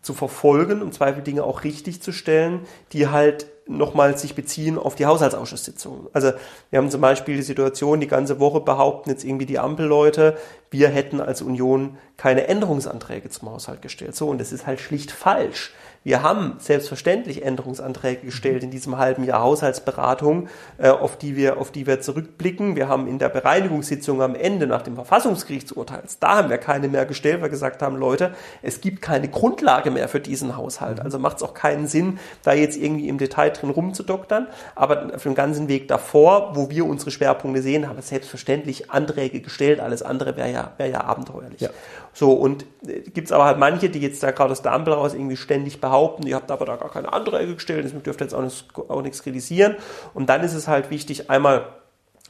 zu 0.00 0.14
verfolgen, 0.14 0.82
im 0.82 0.90
Zweifel 0.90 1.22
Dinge 1.22 1.44
auch 1.44 1.62
richtig 1.62 2.02
zu 2.02 2.12
stellen, 2.12 2.60
die 2.92 3.08
halt 3.08 3.46
nochmal 3.68 4.18
sich 4.18 4.34
beziehen 4.34 4.76
auf 4.76 4.96
die 4.96 5.06
Haushaltsausschusssitzungen. 5.06 6.08
Also 6.12 6.32
wir 6.70 6.78
haben 6.78 6.90
zum 6.90 7.00
Beispiel 7.00 7.36
die 7.36 7.42
Situation, 7.42 8.00
die 8.00 8.08
ganze 8.08 8.40
Woche 8.40 8.60
behaupten 8.60 9.10
jetzt 9.10 9.24
irgendwie 9.24 9.46
die 9.46 9.60
Ampelleute, 9.60 10.36
wir 10.70 10.88
hätten 10.88 11.20
als 11.20 11.42
Union 11.42 11.96
keine 12.16 12.48
Änderungsanträge 12.48 13.28
zum 13.28 13.50
Haushalt 13.50 13.80
gestellt. 13.80 14.16
So, 14.16 14.28
und 14.28 14.40
das 14.40 14.52
ist 14.52 14.66
halt 14.66 14.80
schlicht 14.80 15.12
falsch. 15.12 15.72
Wir 16.04 16.22
haben 16.22 16.54
selbstverständlich 16.58 17.44
Änderungsanträge 17.44 18.26
gestellt 18.26 18.64
in 18.64 18.70
diesem 18.70 18.98
halben 18.98 19.24
Jahr 19.24 19.42
Haushaltsberatung, 19.42 20.48
äh, 20.78 20.88
auf 20.88 21.16
die 21.16 21.36
wir, 21.36 21.58
auf 21.58 21.70
die 21.70 21.86
wir 21.86 22.00
zurückblicken. 22.00 22.74
Wir 22.74 22.88
haben 22.88 23.06
in 23.06 23.18
der 23.18 23.28
Bereinigungssitzung 23.28 24.20
am 24.20 24.34
Ende 24.34 24.66
nach 24.66 24.82
dem 24.82 24.96
Verfassungsgerichtsurteil, 24.96 26.02
da 26.18 26.36
haben 26.36 26.50
wir 26.50 26.58
keine 26.58 26.88
mehr 26.88 27.06
gestellt, 27.06 27.36
weil 27.36 27.42
wir 27.42 27.50
gesagt 27.50 27.82
haben, 27.82 27.96
Leute, 27.96 28.34
es 28.62 28.80
gibt 28.80 29.02
keine 29.02 29.28
Grundlage 29.28 29.90
mehr 29.90 30.08
für 30.08 30.20
diesen 30.20 30.56
Haushalt. 30.56 31.00
Also 31.00 31.18
macht 31.18 31.36
es 31.36 31.42
auch 31.42 31.54
keinen 31.54 31.86
Sinn, 31.86 32.18
da 32.42 32.52
jetzt 32.52 32.76
irgendwie 32.76 33.08
im 33.08 33.18
Detail 33.18 33.50
drin 33.50 33.70
rumzudoktern. 33.70 34.48
Aber 34.74 35.14
auf 35.14 35.22
dem 35.22 35.34
ganzen 35.34 35.68
Weg 35.68 35.88
davor, 35.88 36.54
wo 36.54 36.70
wir 36.70 36.86
unsere 36.86 37.10
Schwerpunkte 37.10 37.62
sehen, 37.62 37.88
haben 37.88 37.96
wir 37.96 38.02
selbstverständlich 38.02 38.90
Anträge 38.90 39.40
gestellt. 39.40 39.80
Alles 39.80 40.02
andere 40.02 40.36
wäre 40.36 40.50
ja, 40.50 40.72
wäre 40.78 40.90
ja 40.90 41.04
abenteuerlich. 41.04 41.60
Ja. 41.60 41.70
So, 42.12 42.32
und 42.32 42.66
äh, 42.86 43.00
gibt's 43.00 43.32
aber 43.32 43.44
halt 43.44 43.58
manche, 43.58 43.88
die 43.88 44.00
jetzt 44.00 44.22
da 44.22 44.32
gerade 44.32 44.52
aus 44.52 44.62
der 44.62 44.72
Ampel 44.72 44.92
raus 44.94 45.14
irgendwie 45.14 45.36
ständig 45.36 45.80
behaupten, 45.80 45.91
ihr 46.24 46.36
habt 46.36 46.50
aber 46.50 46.64
da 46.64 46.76
gar 46.76 46.90
keine 46.90 47.12
Anträge 47.12 47.54
gestellt, 47.54 47.84
das 47.84 48.02
dürft 48.02 48.20
ihr 48.20 48.24
jetzt 48.24 48.34
auch, 48.34 48.42
nicht, 48.42 48.66
auch 48.76 49.02
nichts 49.02 49.22
kritisieren. 49.22 49.76
Und 50.14 50.28
dann 50.28 50.42
ist 50.42 50.54
es 50.54 50.68
halt 50.68 50.90
wichtig, 50.90 51.30
einmal 51.30 51.66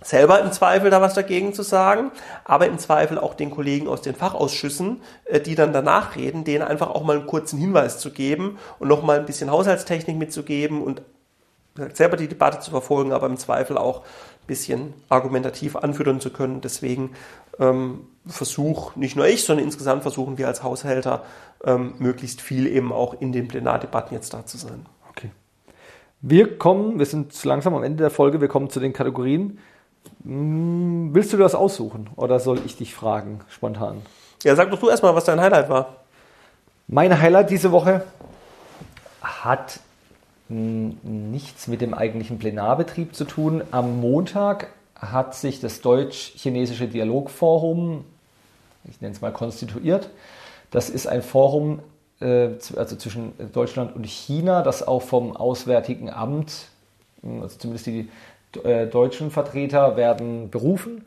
selber 0.05 0.41
im 0.41 0.53
Zweifel 0.53 0.91
da 0.91 1.01
was 1.01 1.15
dagegen 1.15 1.55
zu 1.55 1.63
sagen, 1.63 2.11
aber 2.45 2.67
im 2.67 2.79
Zweifel 2.79 3.19
auch 3.19 3.35
den 3.35 3.51
Kollegen 3.51 3.89
aus 3.89 4.03
den 4.03 4.15
Fachausschüssen, 4.15 5.01
äh, 5.25 5.41
die 5.41 5.55
dann 5.55 5.73
danach 5.73 6.17
reden, 6.17 6.45
denen 6.45 6.63
einfach 6.63 6.91
auch 6.91 7.05
mal 7.05 7.17
einen 7.17 7.27
kurzen 7.27 7.59
Hinweis 7.59 7.99
zu 7.99 8.11
geben 8.11 8.59
und 8.79 8.89
noch 8.89 9.03
mal 9.03 9.19
ein 9.19 9.27
bisschen 9.27 9.51
Haushaltstechnik 9.51 10.17
mitzugeben 10.17 10.83
und 10.83 11.03
selber 11.95 12.17
die 12.17 12.29
Debatte 12.29 12.61
zu 12.61 12.71
verfolgen, 12.71 13.13
aber 13.13 13.27
im 13.27 13.39
Zweifel 13.39 13.79
auch 13.79 14.01
ein 14.01 14.47
bisschen 14.47 14.95
argumentativ 15.09 15.77
anführen 15.77 16.21
zu 16.21 16.31
können. 16.31 16.61
Deswegen 16.61 17.13
ähm, 17.59 18.07
versuch 18.27 18.97
nicht 18.97 19.17
nur 19.17 19.27
ich, 19.27 19.45
sondern 19.45 19.65
insgesamt 19.65 20.03
versuchen 20.03 20.39
wir 20.39 20.47
als 20.47 20.63
Haushälter 20.63 21.25
ähm, 21.65 21.95
möglichst 21.99 22.41
viel 22.41 22.67
eben 22.67 22.93
auch 22.93 23.15
in 23.21 23.33
den 23.33 23.49
Plenardebatten 23.49 24.15
jetzt 24.15 24.33
da 24.35 24.47
zu 24.47 24.59
sein. 24.59 24.87
Okay. 25.11 25.31
Wir 26.21 26.59
kommen, 26.59 26.99
wir 26.99 27.07
sind 27.07 27.43
langsam 27.45 27.75
am 27.75 27.83
Ende 27.83 28.03
der 28.03 28.11
Folge, 28.11 28.41
wir 28.41 28.49
kommen 28.49 28.71
zu 28.71 28.81
den 28.81 28.93
Kategorien. 28.93 29.59
Hm, 30.25 31.11
Willst 31.13 31.33
du 31.33 31.37
das 31.37 31.55
aussuchen 31.55 32.11
oder 32.17 32.41
soll 32.41 32.61
ich 32.65 32.77
dich 32.77 32.95
fragen, 32.95 33.41
spontan? 33.49 34.03
Ja, 34.43 34.57
sag 34.57 34.71
doch 34.71 34.79
du 34.79 34.89
erstmal, 34.89 35.15
was 35.15 35.25
dein 35.25 35.41
Highlight 35.41 35.69
war. 35.69 35.97
Mein 36.89 37.21
Highlight 37.21 37.51
diese 37.51 37.71
Woche 37.73 38.05
hat 39.23 39.81
mh, 40.49 40.95
nichts 41.03 41.69
mit 41.69 41.81
dem 41.81 41.95
eigentlichen 41.95 42.39
Plenarbetrieb 42.39 43.15
zu 43.15 43.25
tun. 43.25 43.63
Am 43.71 44.01
Montag 44.01 44.69
hat 45.03 45.35
sich 45.35 45.61
das 45.61 45.81
Deutsch-Chinesische 45.81 46.87
Dialogforum, 46.87 48.05
ich 48.89 49.01
nenne 49.01 49.15
es 49.15 49.21
mal 49.21 49.33
konstituiert. 49.33 50.09
Das 50.71 50.89
ist 50.89 51.07
ein 51.07 51.23
Forum 51.23 51.81
äh, 52.21 52.51
also 52.77 52.97
zwischen 52.97 53.33
Deutschland 53.53 53.95
und 53.97 54.07
China, 54.07 54.63
das 54.63 54.87
auch 54.87 55.03
vom 55.03 55.37
Auswärtigen 55.37 56.09
Amt, 56.09 56.69
also 57.23 57.59
zumindest 57.59 57.87
die 57.87 58.09
äh, 58.63 58.87
deutschen 58.87 59.31
Vertreter 59.31 59.97
werden 59.97 60.51
berufen 60.51 61.05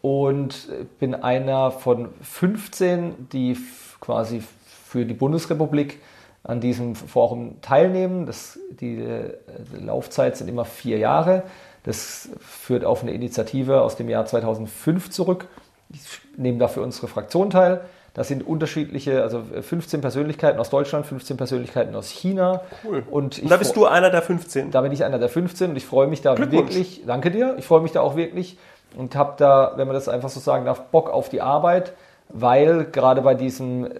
und 0.00 0.68
bin 0.98 1.14
einer 1.14 1.70
von 1.70 2.08
15, 2.22 3.28
die 3.32 3.56
quasi 4.00 4.42
für 4.64 5.04
die 5.04 5.14
Bundesrepublik 5.14 6.00
an 6.42 6.60
diesem 6.60 6.94
Forum 6.94 7.60
teilnehmen. 7.60 8.24
Das, 8.24 8.58
die, 8.70 8.96
die 8.96 9.84
Laufzeit 9.84 10.36
sind 10.36 10.48
immer 10.48 10.64
vier 10.64 10.98
Jahre. 10.98 11.42
Das 11.86 12.28
führt 12.40 12.84
auf 12.84 13.02
eine 13.02 13.12
Initiative 13.12 13.80
aus 13.80 13.96
dem 13.96 14.08
Jahr 14.08 14.26
2005 14.26 15.10
zurück. 15.10 15.46
Ich 15.88 16.00
nehme 16.36 16.58
dafür 16.58 16.82
unsere 16.82 17.06
Fraktion 17.06 17.48
teil. 17.48 17.80
Das 18.12 18.28
sind 18.28 18.46
unterschiedliche, 18.46 19.22
also 19.22 19.42
15 19.60 20.00
Persönlichkeiten 20.00 20.58
aus 20.58 20.70
Deutschland, 20.70 21.06
15 21.06 21.36
Persönlichkeiten 21.36 21.94
aus 21.94 22.10
China. 22.10 22.62
Cool. 22.84 23.04
Und, 23.08 23.38
und 23.38 23.50
da 23.50 23.56
bist 23.56 23.76
du 23.76 23.86
einer 23.86 24.10
der 24.10 24.22
15. 24.22 24.70
Da 24.70 24.80
bin 24.80 24.90
ich 24.90 25.04
einer 25.04 25.18
der 25.18 25.28
15 25.28 25.70
und 25.70 25.76
ich 25.76 25.86
freue 25.86 26.08
mich 26.08 26.22
da 26.22 26.36
wirklich. 26.36 27.02
Danke 27.06 27.30
dir. 27.30 27.54
Ich 27.58 27.66
freue 27.66 27.82
mich 27.82 27.92
da 27.92 28.00
auch 28.00 28.16
wirklich 28.16 28.58
und 28.96 29.14
habe 29.14 29.34
da, 29.36 29.74
wenn 29.76 29.86
man 29.86 29.94
das 29.94 30.08
einfach 30.08 30.30
so 30.30 30.40
sagen 30.40 30.64
darf, 30.64 30.86
Bock 30.90 31.10
auf 31.10 31.28
die 31.28 31.40
Arbeit, 31.40 31.92
weil 32.30 32.86
gerade 32.86 33.22
bei 33.22 33.34
diesem 33.34 33.90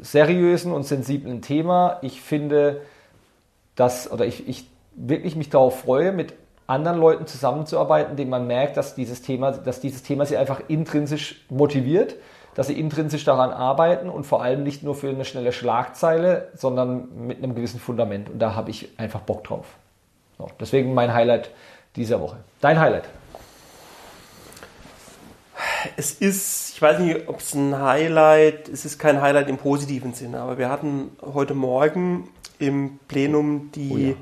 seriösen 0.00 0.72
und 0.72 0.82
sensiblen 0.82 1.40
Thema, 1.40 1.98
ich 2.02 2.20
finde, 2.20 2.82
dass, 3.76 4.10
oder 4.10 4.26
ich, 4.26 4.46
ich 4.46 4.68
wirklich 4.96 5.36
mich 5.36 5.48
darauf 5.48 5.80
freue, 5.80 6.12
mit 6.12 6.34
anderen 6.66 6.98
Leuten 6.98 7.26
zusammenzuarbeiten, 7.26 8.16
denen 8.16 8.30
man 8.30 8.46
merkt, 8.46 8.76
dass 8.76 8.94
dieses 8.94 9.22
Thema, 9.22 9.52
dass 9.52 9.80
dieses 9.80 10.02
Thema 10.02 10.24
sie 10.26 10.36
einfach 10.36 10.60
intrinsisch 10.68 11.44
motiviert, 11.50 12.16
dass 12.54 12.68
sie 12.68 12.78
intrinsisch 12.78 13.24
daran 13.24 13.50
arbeiten 13.50 14.08
und 14.08 14.24
vor 14.24 14.42
allem 14.42 14.62
nicht 14.62 14.82
nur 14.82 14.94
für 14.94 15.08
eine 15.08 15.24
schnelle 15.24 15.52
Schlagzeile, 15.52 16.48
sondern 16.54 17.26
mit 17.26 17.38
einem 17.38 17.54
gewissen 17.54 17.80
Fundament. 17.80 18.30
Und 18.30 18.38
da 18.38 18.54
habe 18.54 18.70
ich 18.70 18.88
einfach 18.98 19.20
Bock 19.20 19.44
drauf. 19.44 19.66
So, 20.38 20.48
deswegen 20.58 20.94
mein 20.94 21.12
Highlight 21.12 21.50
dieser 21.96 22.20
Woche. 22.20 22.36
Dein 22.60 22.78
Highlight? 22.80 23.04
Es 25.96 26.12
ist, 26.12 26.74
ich 26.74 26.82
weiß 26.82 26.98
nicht, 27.00 27.28
ob 27.28 27.40
es 27.40 27.54
ein 27.54 27.78
Highlight, 27.78 28.68
es 28.68 28.84
ist 28.84 28.98
kein 28.98 29.20
Highlight 29.20 29.48
im 29.48 29.58
positiven 29.58 30.14
Sinne, 30.14 30.40
aber 30.40 30.58
wir 30.58 30.70
hatten 30.70 31.16
heute 31.22 31.54
Morgen 31.54 32.28
im 32.58 32.98
Plenum 33.06 33.70
die 33.74 33.92
oh 33.92 33.96
ja. 33.96 34.14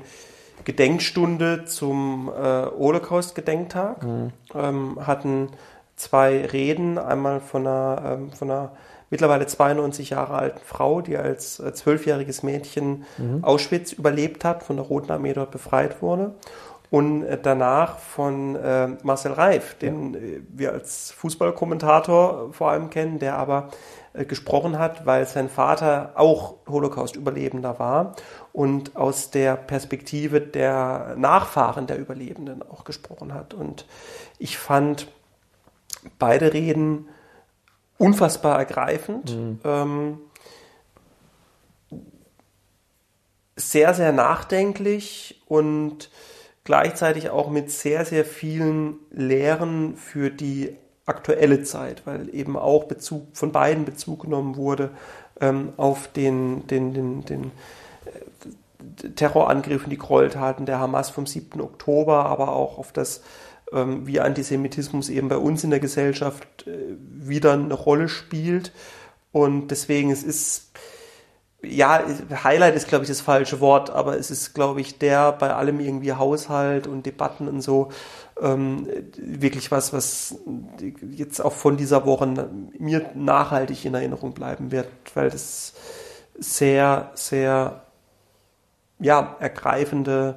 Gedenkstunde 0.65 1.65
zum 1.65 2.29
äh, 2.29 2.65
Holocaust-Gedenktag, 2.65 4.03
mhm. 4.03 4.31
ähm, 4.55 4.97
hatten 5.05 5.49
zwei 5.95 6.45
Reden, 6.45 6.97
einmal 6.97 7.39
von 7.39 7.67
einer, 7.67 8.17
ähm, 8.19 8.31
von 8.31 8.49
einer 8.49 8.71
mittlerweile 9.09 9.45
92 9.45 10.11
Jahre 10.11 10.33
alten 10.33 10.61
Frau, 10.65 11.01
die 11.01 11.17
als 11.17 11.59
äh, 11.59 11.73
zwölfjähriges 11.73 12.43
Mädchen 12.43 13.05
mhm. 13.17 13.43
Auschwitz 13.43 13.91
überlebt 13.91 14.43
hat, 14.43 14.63
von 14.63 14.77
der 14.77 14.85
Roten 14.85 15.11
Armee 15.11 15.33
dort 15.33 15.51
befreit 15.51 16.01
wurde 16.01 16.33
und 16.93 17.23
äh, 17.23 17.39
danach 17.41 17.97
von 17.97 18.55
äh, 18.55 18.89
Marcel 19.01 19.31
Reif, 19.31 19.73
den 19.79 20.13
ja. 20.13 20.19
Äh, 20.19 20.41
wir 20.49 20.73
als 20.73 21.11
Fußballkommentator 21.13 22.53
vor 22.53 22.69
allem 22.69 22.91
kennen, 22.91 23.17
der 23.17 23.35
aber 23.35 23.69
äh, 24.13 24.25
gesprochen 24.25 24.77
hat, 24.77 25.03
weil 25.07 25.25
sein 25.25 25.49
Vater 25.49 26.11
auch 26.13 26.57
Holocaust-Überlebender 26.69 27.79
war 27.79 28.15
und 28.53 28.95
aus 28.95 29.31
der 29.31 29.55
Perspektive 29.57 30.39
der 30.39 31.15
Nachfahren 31.17 31.87
der 31.87 31.97
Überlebenden 31.97 32.61
auch 32.61 32.83
gesprochen 32.83 33.33
hat. 33.33 33.55
Und 33.55 33.87
ich 34.37 34.59
fand 34.59 35.07
beide 36.19 36.53
Reden 36.53 37.09
unfassbar 37.97 38.59
ergreifend. 38.59 39.35
Mhm. 39.35 39.59
Ähm, 39.63 40.19
sehr, 43.55 43.93
sehr 43.95 44.11
nachdenklich 44.11 45.41
und 45.47 46.11
gleichzeitig 46.63 47.31
auch 47.31 47.49
mit 47.49 47.71
sehr, 47.71 48.05
sehr 48.05 48.23
vielen 48.23 48.97
Lehren 49.11 49.97
für 49.97 50.29
die 50.29 50.75
aktuelle 51.05 51.63
Zeit, 51.63 52.03
weil 52.05 52.33
eben 52.33 52.55
auch 52.55 52.85
Bezug 52.85 53.27
von 53.33 53.51
beiden 53.51 53.83
Bezug 53.83 54.21
genommen 54.21 54.55
wurde 54.55 54.91
ähm, 55.41 55.73
auf 55.77 56.07
den, 56.07 56.65
den, 56.67 56.93
den, 56.93 57.25
den 57.25 57.51
äh, 59.03 59.09
Terrorangriffen, 59.09 59.89
die 59.89 59.97
Gräueltaten 59.97 60.65
der 60.65 60.79
Hamas 60.79 61.09
vom 61.09 61.25
7. 61.25 61.61
Oktober, 61.61 62.25
aber 62.25 62.53
auch 62.53 62.77
auf 62.77 62.91
das, 62.91 63.21
ähm, 63.71 64.07
wie 64.07 64.19
Antisemitismus 64.19 65.09
eben 65.09 65.29
bei 65.29 65.37
uns 65.37 65.63
in 65.63 65.69
der 65.69 65.79
Gesellschaft 65.79 66.67
äh, 66.67 66.95
wieder 66.99 67.53
eine 67.53 67.73
Rolle 67.73 68.09
spielt. 68.09 68.71
Und 69.31 69.69
deswegen 69.69 70.11
es 70.11 70.23
ist 70.23 70.71
ja, 71.65 72.03
Highlight 72.43 72.75
ist, 72.75 72.87
glaube 72.87 73.05
ich, 73.05 73.09
das 73.09 73.21
falsche 73.21 73.61
Wort, 73.61 73.89
aber 73.89 74.17
es 74.17 74.31
ist, 74.31 74.53
glaube 74.53 74.81
ich, 74.81 74.99
der 74.99 75.31
bei 75.31 75.53
allem 75.53 75.79
irgendwie 75.79 76.11
Haushalt 76.11 76.87
und 76.87 77.05
Debatten 77.05 77.47
und 77.47 77.61
so 77.61 77.89
ähm, 78.41 78.87
wirklich 79.17 79.71
was, 79.71 79.93
was 79.93 80.35
jetzt 81.09 81.39
auch 81.39 81.53
von 81.53 81.77
dieser 81.77 82.05
Woche 82.05 82.49
mir 82.77 83.09
nachhaltig 83.15 83.85
in 83.85 83.93
Erinnerung 83.93 84.33
bleiben 84.33 84.71
wird, 84.71 84.89
weil 85.13 85.29
das 85.29 85.73
sehr, 86.37 87.11
sehr, 87.13 87.82
ja, 89.03 89.35
ergreifende, 89.39 90.35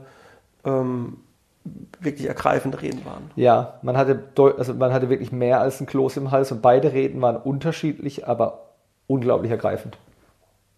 ähm, 0.64 1.18
wirklich 2.00 2.28
ergreifende 2.28 2.80
Reden 2.82 3.04
waren. 3.04 3.30
Ja, 3.36 3.78
man 3.82 3.96
hatte, 3.96 4.22
also 4.36 4.74
man 4.74 4.92
hatte 4.92 5.08
wirklich 5.08 5.32
mehr 5.32 5.60
als 5.60 5.80
ein 5.80 5.86
Kloß 5.86 6.16
im 6.18 6.30
Hals 6.30 6.52
und 6.52 6.62
beide 6.62 6.92
Reden 6.92 7.20
waren 7.22 7.36
unterschiedlich, 7.36 8.26
aber 8.26 8.70
unglaublich 9.06 9.50
ergreifend. 9.50 9.98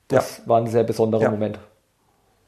Das 0.09 0.39
ja. 0.39 0.49
war 0.49 0.61
ein 0.61 0.67
sehr 0.67 0.85
besonderer 0.85 1.23
ja. 1.23 1.31
Moment. 1.31 1.59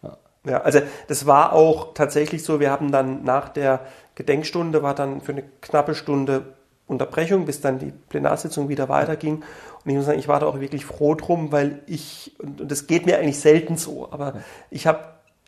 Ja. 0.02 0.16
ja, 0.44 0.60
also 0.62 0.80
das 1.08 1.26
war 1.26 1.52
auch 1.52 1.94
tatsächlich 1.94 2.44
so. 2.44 2.60
Wir 2.60 2.70
haben 2.70 2.92
dann 2.92 3.24
nach 3.24 3.48
der 3.48 3.80
Gedenkstunde 4.14 4.82
war 4.82 4.94
dann 4.94 5.20
für 5.20 5.32
eine 5.32 5.44
knappe 5.60 5.94
Stunde 5.94 6.42
Unterbrechung, 6.86 7.44
bis 7.44 7.60
dann 7.60 7.78
die 7.78 7.92
Plenarsitzung 8.08 8.68
wieder 8.68 8.88
weiterging. 8.88 9.36
Und 9.36 9.90
ich 9.90 9.94
muss 9.94 10.06
sagen, 10.06 10.18
ich 10.18 10.28
war 10.28 10.40
da 10.40 10.46
auch 10.46 10.60
wirklich 10.60 10.84
froh 10.84 11.14
drum, 11.14 11.52
weil 11.52 11.82
ich, 11.86 12.34
und 12.40 12.70
das 12.70 12.88
geht 12.88 13.06
mir 13.06 13.18
eigentlich 13.18 13.38
selten 13.38 13.76
so, 13.76 14.08
aber 14.10 14.34
ich 14.70 14.86
habe 14.86 14.98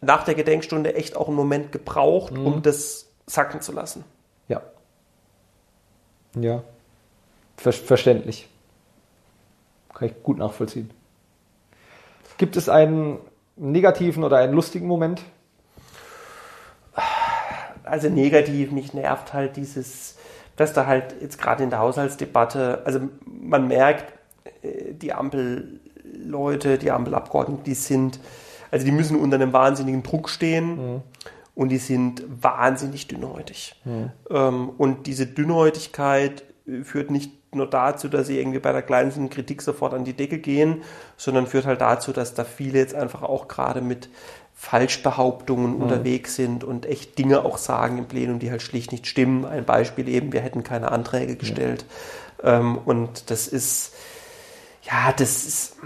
nach 0.02 0.24
der 0.24 0.34
Gedenkstunde 0.34 0.94
echt 0.94 1.16
auch 1.16 1.28
einen 1.28 1.36
Moment 1.36 1.72
gebraucht, 1.72 2.34
mhm. 2.34 2.46
um 2.46 2.62
das 2.62 3.08
sacken 3.26 3.62
zu 3.62 3.72
lassen. 3.72 4.04
Ja. 4.48 4.60
Ja. 6.34 6.62
Ver 7.56 7.72
verständlich. 7.72 8.48
Kann 9.94 10.08
ich 10.08 10.22
gut 10.22 10.38
nachvollziehen. 10.38 10.90
Gibt 12.36 12.56
es 12.56 12.68
einen 12.68 13.18
negativen 13.56 14.24
oder 14.24 14.38
einen 14.38 14.52
lustigen 14.52 14.88
Moment? 14.88 15.22
Also 17.84 18.08
negativ, 18.08 18.72
mich 18.72 18.94
nervt 18.94 19.32
halt 19.32 19.56
dieses, 19.56 20.16
dass 20.56 20.72
da 20.72 20.86
halt 20.86 21.14
jetzt 21.20 21.40
gerade 21.40 21.62
in 21.62 21.70
der 21.70 21.78
Haushaltsdebatte, 21.78 22.82
also 22.84 23.00
man 23.26 23.68
merkt, 23.68 24.12
äh, 24.62 24.94
die 24.94 25.12
Ampelleute, 25.12 26.78
die 26.78 26.90
Ampelabgeordneten, 26.90 27.64
die 27.64 27.74
sind, 27.74 28.18
also 28.72 28.84
die 28.84 28.90
müssen 28.90 29.16
unter 29.16 29.36
einem 29.36 29.52
wahnsinnigen 29.52 30.02
Druck 30.02 30.28
stehen. 30.28 30.94
Mhm 30.94 31.02
und 31.54 31.68
die 31.68 31.78
sind 31.78 32.22
wahnsinnig 32.40 33.08
dünnhäutig. 33.08 33.74
Ähm, 34.30 34.70
und 34.78 35.06
diese 35.06 35.26
Dünnhäutigkeit 35.26 36.44
führt 36.82 37.10
nicht 37.10 37.54
nur 37.54 37.68
dazu, 37.68 38.08
dass 38.08 38.26
sie 38.26 38.38
irgendwie 38.38 38.58
bei 38.58 38.72
der 38.72 38.82
kleinsten 38.82 39.28
Kritik 39.28 39.60
sofort 39.60 39.92
an 39.92 40.04
die 40.04 40.14
Decke 40.14 40.38
gehen, 40.38 40.82
sondern 41.16 41.46
führt 41.46 41.66
halt 41.66 41.80
dazu, 41.80 42.12
dass 42.12 42.34
da 42.34 42.44
viele 42.44 42.78
jetzt 42.78 42.94
einfach 42.94 43.22
auch 43.22 43.48
gerade 43.48 43.82
mit 43.82 44.08
Falschbehauptungen 44.54 45.74
mhm. 45.74 45.82
unterwegs 45.82 46.36
sind 46.36 46.64
und 46.64 46.86
echt 46.86 47.18
Dinge 47.18 47.44
auch 47.44 47.58
sagen 47.58 47.98
im 47.98 48.06
Plenum, 48.06 48.38
die 48.38 48.50
halt 48.50 48.62
schlicht 48.62 48.92
nicht 48.92 49.06
stimmen. 49.06 49.44
Ein 49.44 49.64
Beispiel 49.64 50.08
eben, 50.08 50.32
wir 50.32 50.40
hätten 50.40 50.62
keine 50.62 50.92
Anträge 50.92 51.36
gestellt. 51.36 51.84
Ja. 52.42 52.60
Ähm, 52.60 52.78
und 52.78 53.30
das 53.30 53.48
ist, 53.48 53.92
ja, 54.82 55.12
das 55.12 55.44
ist, 55.44 55.76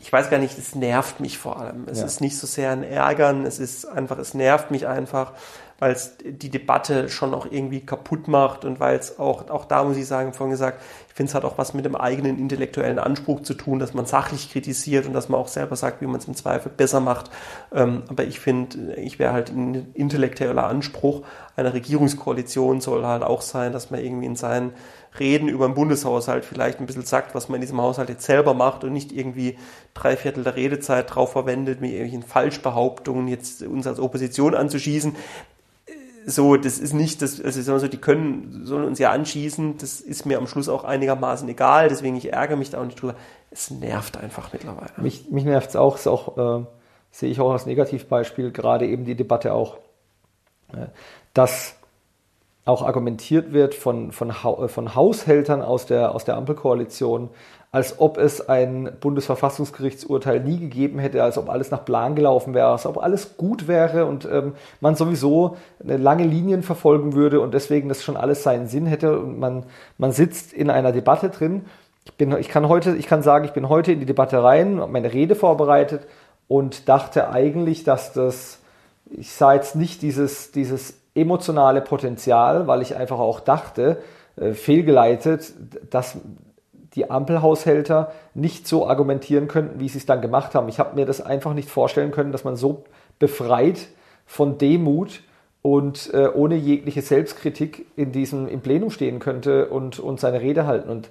ich 0.00 0.12
weiß 0.12 0.28
gar 0.28 0.38
nicht, 0.38 0.58
es 0.58 0.74
nervt 0.74 1.20
mich 1.20 1.38
vor 1.38 1.58
allem. 1.58 1.86
Es 1.86 2.00
ja. 2.00 2.04
ist 2.04 2.20
nicht 2.20 2.36
so 2.36 2.46
sehr 2.46 2.70
ein 2.70 2.82
Ärgern, 2.82 3.46
es 3.46 3.58
ist 3.58 3.86
einfach, 3.86 4.18
es 4.18 4.34
nervt 4.34 4.70
mich 4.70 4.86
einfach, 4.86 5.32
weil 5.78 5.92
es 5.92 6.16
die 6.22 6.50
Debatte 6.50 7.08
schon 7.08 7.34
auch 7.34 7.46
irgendwie 7.50 7.80
kaputt 7.80 8.28
macht 8.28 8.64
und 8.64 8.78
weil 8.78 8.96
es 8.98 9.18
auch, 9.18 9.48
auch 9.48 9.64
da 9.64 9.82
muss 9.82 9.96
ich 9.96 10.06
sagen, 10.06 10.32
vorhin 10.34 10.52
gesagt, 10.52 10.82
ich 11.08 11.14
finde 11.14 11.30
es 11.30 11.34
hat 11.34 11.44
auch 11.44 11.58
was 11.58 11.74
mit 11.74 11.84
dem 11.84 11.96
eigenen 11.96 12.38
intellektuellen 12.38 12.98
Anspruch 12.98 13.40
zu 13.40 13.54
tun, 13.54 13.78
dass 13.78 13.94
man 13.94 14.06
sachlich 14.06 14.52
kritisiert 14.52 15.06
und 15.06 15.12
dass 15.12 15.28
man 15.28 15.40
auch 15.40 15.48
selber 15.48 15.74
sagt, 15.74 16.00
wie 16.00 16.06
man 16.06 16.20
es 16.20 16.28
im 16.28 16.36
Zweifel 16.36 16.70
besser 16.70 17.00
macht. 17.00 17.30
Ähm, 17.74 18.04
aber 18.08 18.24
ich 18.24 18.38
finde, 18.38 18.94
ich 18.94 19.18
wäre 19.18 19.32
halt 19.32 19.50
ein 19.50 19.92
intellektueller 19.94 20.66
Anspruch 20.66 21.22
einer 21.56 21.74
Regierungskoalition 21.74 22.80
soll 22.80 23.04
halt 23.04 23.22
auch 23.22 23.42
sein, 23.42 23.72
dass 23.72 23.90
man 23.90 24.00
irgendwie 24.00 24.26
in 24.26 24.36
seinen 24.36 24.72
Reden 25.18 25.48
über 25.48 25.66
den 25.66 25.74
Bundeshaushalt 25.74 26.44
vielleicht 26.44 26.80
ein 26.80 26.86
bisschen 26.86 27.04
sagt, 27.04 27.34
was 27.34 27.48
man 27.48 27.56
in 27.56 27.60
diesem 27.62 27.80
Haushalt 27.80 28.08
jetzt 28.08 28.24
selber 28.24 28.54
macht 28.54 28.82
und 28.84 28.92
nicht 28.92 29.12
irgendwie 29.12 29.58
drei 29.94 30.16
Viertel 30.16 30.44
der 30.44 30.56
Redezeit 30.56 31.14
drauf 31.14 31.32
verwendet, 31.32 31.80
mit 31.80 31.90
irgendwelchen 31.90 32.22
Falschbehauptungen 32.22 33.28
jetzt 33.28 33.62
uns 33.62 33.86
als 33.86 34.00
Opposition 34.00 34.54
anzuschießen 34.54 35.14
so, 36.26 36.56
das 36.56 36.78
ist 36.78 36.92
nicht, 36.92 37.22
das, 37.22 37.40
also 37.40 37.78
so, 37.78 37.88
die 37.88 37.98
können, 37.98 38.64
sollen 38.64 38.84
uns 38.84 38.98
ja 38.98 39.10
anschießen, 39.10 39.78
das 39.78 40.00
ist 40.00 40.26
mir 40.26 40.38
am 40.38 40.46
Schluss 40.46 40.68
auch 40.68 40.84
einigermaßen 40.84 41.48
egal, 41.48 41.88
deswegen 41.88 42.16
ich 42.16 42.32
ärgere 42.32 42.56
mich 42.56 42.70
da 42.70 42.80
auch 42.80 42.84
nicht 42.84 43.00
drüber. 43.00 43.16
Es 43.50 43.70
nervt 43.70 44.16
einfach 44.16 44.52
mittlerweile. 44.52 44.90
Mich, 44.96 45.30
mich 45.30 45.44
nervt 45.44 45.70
es 45.70 45.76
auch, 45.76 46.04
auch 46.06 46.60
äh, 46.60 46.64
sehe 47.10 47.30
ich 47.30 47.40
auch 47.40 47.52
als 47.52 47.66
Negativbeispiel, 47.66 48.52
gerade 48.52 48.86
eben 48.86 49.04
die 49.04 49.14
Debatte 49.14 49.52
auch, 49.52 49.78
äh, 50.72 50.86
dass 51.34 51.74
auch 52.64 52.82
argumentiert 52.82 53.52
wird 53.52 53.74
von, 53.74 54.12
von, 54.12 54.30
äh, 54.30 54.68
von 54.68 54.94
Haushältern 54.94 55.62
aus 55.62 55.86
der, 55.86 56.14
aus 56.14 56.24
der 56.24 56.36
Ampelkoalition, 56.36 57.30
als 57.72 57.98
ob 57.98 58.18
es 58.18 58.48
ein 58.48 58.92
Bundesverfassungsgerichtsurteil 59.00 60.40
nie 60.40 60.58
gegeben 60.58 60.98
hätte, 60.98 61.22
als 61.22 61.38
ob 61.38 61.48
alles 61.48 61.70
nach 61.70 61.84
Plan 61.84 62.14
gelaufen 62.14 62.52
wäre, 62.52 62.68
als 62.68 62.84
ob 62.84 62.98
alles 62.98 63.38
gut 63.38 63.66
wäre 63.66 64.04
und 64.04 64.28
ähm, 64.30 64.52
man 64.80 64.94
sowieso 64.94 65.56
eine 65.82 65.96
lange 65.96 66.24
Linien 66.24 66.62
verfolgen 66.62 67.14
würde 67.14 67.40
und 67.40 67.54
deswegen 67.54 67.88
das 67.88 68.04
schon 68.04 68.16
alles 68.16 68.42
seinen 68.42 68.66
Sinn 68.66 68.86
hätte 68.86 69.18
und 69.18 69.38
man, 69.38 69.64
man 69.96 70.12
sitzt 70.12 70.52
in 70.52 70.68
einer 70.68 70.92
Debatte 70.92 71.30
drin. 71.30 71.64
Ich, 72.04 72.12
bin, 72.14 72.36
ich 72.36 72.48
kann 72.48 72.68
heute, 72.68 72.94
ich 72.94 73.06
kann 73.06 73.22
sagen, 73.22 73.46
ich 73.46 73.52
bin 73.52 73.68
heute 73.68 73.92
in 73.92 74.00
die 74.00 74.06
Debatte 74.06 74.42
rein, 74.42 74.78
habe 74.78 74.92
meine 74.92 75.12
Rede 75.12 75.34
vorbereitet 75.34 76.06
und 76.48 76.88
dachte 76.90 77.30
eigentlich, 77.30 77.84
dass 77.84 78.12
das, 78.12 78.58
ich 79.10 79.32
sah 79.32 79.54
jetzt 79.54 79.76
nicht 79.76 80.02
dieses, 80.02 80.52
dieses 80.52 81.01
emotionale 81.14 81.80
Potenzial, 81.80 82.66
weil 82.66 82.82
ich 82.82 82.96
einfach 82.96 83.18
auch 83.18 83.40
dachte, 83.40 83.98
äh, 84.36 84.52
fehlgeleitet, 84.52 85.52
dass 85.90 86.16
die 86.94 87.10
Ampelhaushälter 87.10 88.12
nicht 88.34 88.66
so 88.66 88.86
argumentieren 88.86 89.48
könnten, 89.48 89.80
wie 89.80 89.88
sie 89.88 89.98
es 89.98 90.06
dann 90.06 90.20
gemacht 90.20 90.54
haben. 90.54 90.68
Ich 90.68 90.78
habe 90.78 90.94
mir 90.94 91.06
das 91.06 91.20
einfach 91.20 91.54
nicht 91.54 91.70
vorstellen 91.70 92.10
können, 92.10 92.32
dass 92.32 92.44
man 92.44 92.56
so 92.56 92.84
befreit 93.18 93.88
von 94.26 94.58
Demut 94.58 95.22
und 95.62 96.12
äh, 96.12 96.28
ohne 96.28 96.56
jegliche 96.56 97.02
Selbstkritik 97.02 97.86
in 97.96 98.12
diesem 98.12 98.48
im 98.48 98.60
Plenum 98.60 98.90
stehen 98.90 99.20
könnte 99.20 99.68
und, 99.68 100.00
und 100.00 100.20
seine 100.20 100.40
Rede 100.40 100.66
halten. 100.66 100.90
Und 100.90 101.08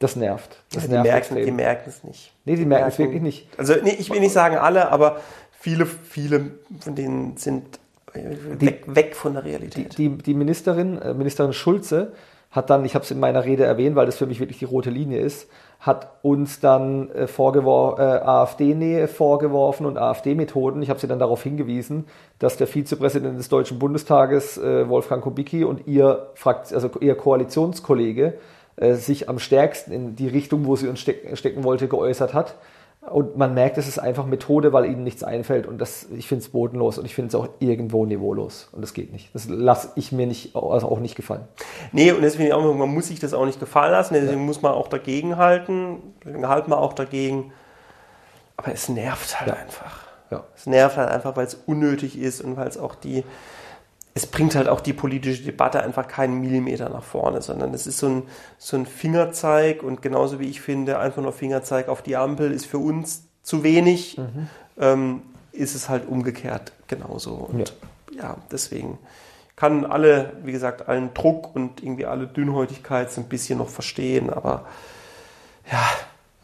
das 0.00 0.16
nervt. 0.16 0.62
Das 0.72 0.84
Ja, 0.84 0.90
nervt 0.90 1.04
die, 1.04 1.10
merken, 1.10 1.18
extrem. 1.18 1.44
die 1.44 1.52
merken 1.52 1.84
es 1.88 2.04
nicht. 2.04 2.32
Nee, 2.44 2.56
die 2.56 2.66
merken 2.66 2.88
es 2.88 2.98
wirklich 2.98 3.22
nicht. 3.22 3.48
Also 3.56 3.74
nee, 3.82 3.96
ich 3.98 4.10
will 4.10 4.20
nicht 4.20 4.32
sagen 4.32 4.56
alle, 4.56 4.90
aber 4.90 5.20
viele, 5.52 5.86
viele 5.86 6.50
von 6.80 6.94
denen 6.94 7.36
sind 7.36 7.78
weg, 8.14 8.84
weg 8.86 9.16
von 9.16 9.34
der 9.34 9.44
Realität. 9.44 9.96
Die, 9.98 10.10
die 10.10 10.34
Ministerin, 10.34 11.00
äh, 11.00 11.14
Ministerin 11.14 11.52
Schulze, 11.52 12.12
hat 12.52 12.68
dann, 12.68 12.84
ich 12.84 12.94
habe 12.94 13.04
es 13.04 13.10
in 13.10 13.18
meiner 13.18 13.44
Rede 13.44 13.64
erwähnt, 13.64 13.96
weil 13.96 14.06
das 14.06 14.16
für 14.16 14.26
mich 14.26 14.38
wirklich 14.38 14.58
die 14.58 14.66
rote 14.66 14.90
Linie 14.90 15.20
ist, 15.20 15.48
hat 15.80 16.18
uns 16.22 16.60
dann 16.60 17.10
äh, 17.10 17.26
vorgewor 17.26 17.98
äh, 17.98 18.02
AfD-Nähe 18.02 19.08
vorgeworfen 19.08 19.86
und 19.86 19.96
AfD-Methoden. 19.96 20.82
Ich 20.82 20.90
habe 20.90 21.00
sie 21.00 21.08
dann 21.08 21.18
darauf 21.18 21.42
hingewiesen, 21.42 22.04
dass 22.38 22.58
der 22.58 22.66
Vizepräsident 22.66 23.38
des 23.38 23.48
Deutschen 23.48 23.78
Bundestages, 23.78 24.58
äh, 24.58 24.88
Wolfgang 24.88 25.22
Kubicki, 25.22 25.64
und 25.64 25.88
ihr, 25.88 26.28
Frakt 26.34 26.72
also 26.72 26.90
ihr 27.00 27.16
Koalitionskollege 27.16 28.34
äh, 28.76 28.94
sich 28.94 29.28
am 29.30 29.38
stärksten 29.38 29.92
in 29.92 30.14
die 30.14 30.28
Richtung, 30.28 30.66
wo 30.66 30.76
sie 30.76 30.88
uns 30.88 31.00
steck 31.00 31.36
stecken 31.36 31.64
wollte, 31.64 31.88
geäußert 31.88 32.34
hat. 32.34 32.54
Und 33.10 33.36
man 33.36 33.52
merkt, 33.52 33.78
es 33.78 33.88
ist 33.88 33.98
einfach 33.98 34.26
Methode, 34.26 34.72
weil 34.72 34.84
ihnen 34.84 35.02
nichts 35.02 35.24
einfällt. 35.24 35.66
Und 35.66 35.78
das, 35.78 36.06
ich 36.16 36.28
finde 36.28 36.42
es 36.44 36.50
bodenlos 36.50 36.98
und 36.98 37.04
ich 37.04 37.16
finde 37.16 37.28
es 37.30 37.34
auch 37.34 37.48
irgendwo 37.58 38.06
niveaulos. 38.06 38.68
Und 38.70 38.80
das 38.80 38.94
geht 38.94 39.12
nicht. 39.12 39.34
Das 39.34 39.48
lasse 39.48 39.90
ich 39.96 40.12
mir 40.12 40.26
nicht, 40.28 40.54
also 40.54 40.86
auch 40.88 41.00
nicht 41.00 41.16
gefallen. 41.16 41.42
Nee, 41.90 42.12
und 42.12 42.22
deswegen 42.22 42.52
auch, 42.52 42.62
man 42.74 42.88
muss 42.88 43.08
sich 43.08 43.18
das 43.18 43.34
auch 43.34 43.44
nicht 43.44 43.58
gefallen 43.58 43.90
lassen, 43.90 44.14
deswegen 44.14 44.46
muss 44.46 44.62
man 44.62 44.72
auch 44.72 44.86
dagegen 44.86 45.36
halten, 45.36 46.14
deswegen 46.24 46.46
halten 46.48 46.70
wir 46.70 46.78
auch 46.78 46.92
dagegen. 46.92 47.52
Aber 48.56 48.72
es 48.72 48.88
nervt 48.88 49.40
halt 49.40 49.48
Ja. 49.48 49.56
einfach. 49.56 50.06
Ja. 50.30 50.44
Es 50.56 50.66
nervt 50.66 50.96
halt 50.96 51.10
einfach, 51.10 51.34
weil 51.36 51.46
es 51.46 51.54
unnötig 51.66 52.16
ist 52.16 52.40
und 52.40 52.56
weil 52.56 52.68
es 52.68 52.78
auch 52.78 52.94
die, 52.94 53.24
es 54.14 54.26
bringt 54.26 54.54
halt 54.54 54.68
auch 54.68 54.80
die 54.80 54.92
politische 54.92 55.42
Debatte 55.42 55.82
einfach 55.82 56.06
keinen 56.06 56.40
Millimeter 56.40 56.88
nach 56.88 57.02
vorne, 57.02 57.40
sondern 57.40 57.72
es 57.72 57.86
ist 57.86 57.98
so 57.98 58.08
ein, 58.08 58.22
so 58.58 58.76
ein 58.76 58.84
Fingerzeig 58.84 59.82
und 59.82 60.02
genauso 60.02 60.38
wie 60.38 60.48
ich 60.48 60.60
finde, 60.60 60.98
einfach 60.98 61.22
nur 61.22 61.32
Fingerzeig 61.32 61.88
auf 61.88 62.02
die 62.02 62.16
Ampel 62.16 62.52
ist 62.52 62.66
für 62.66 62.78
uns 62.78 63.24
zu 63.42 63.62
wenig, 63.62 64.18
ähm, 64.78 65.22
ist 65.52 65.74
es 65.74 65.88
halt 65.88 66.06
umgekehrt 66.06 66.72
genauso. 66.88 67.32
Und 67.32 67.74
ja, 68.14 68.36
deswegen 68.50 68.98
kann 69.56 69.86
alle, 69.86 70.32
wie 70.44 70.52
gesagt, 70.52 70.88
allen 70.88 71.14
Druck 71.14 71.54
und 71.54 71.82
irgendwie 71.82 72.06
alle 72.06 72.26
Dünnhäutigkeit 72.26 73.10
so 73.10 73.20
ein 73.20 73.28
bisschen 73.28 73.58
noch 73.58 73.68
verstehen, 73.68 74.28
aber 74.30 74.66
ja, 75.70 75.82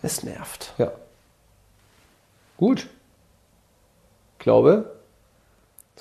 es 0.02 0.22
nervt. 0.22 0.72
Ja. 0.78 0.92
Gut. 2.56 2.88
Glaube, 4.38 4.97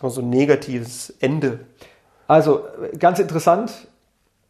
so 0.02 0.22
ein 0.22 0.30
negatives 0.30 1.14
Ende. 1.20 1.60
Also 2.28 2.66
ganz 3.00 3.20
interessant, 3.20 3.88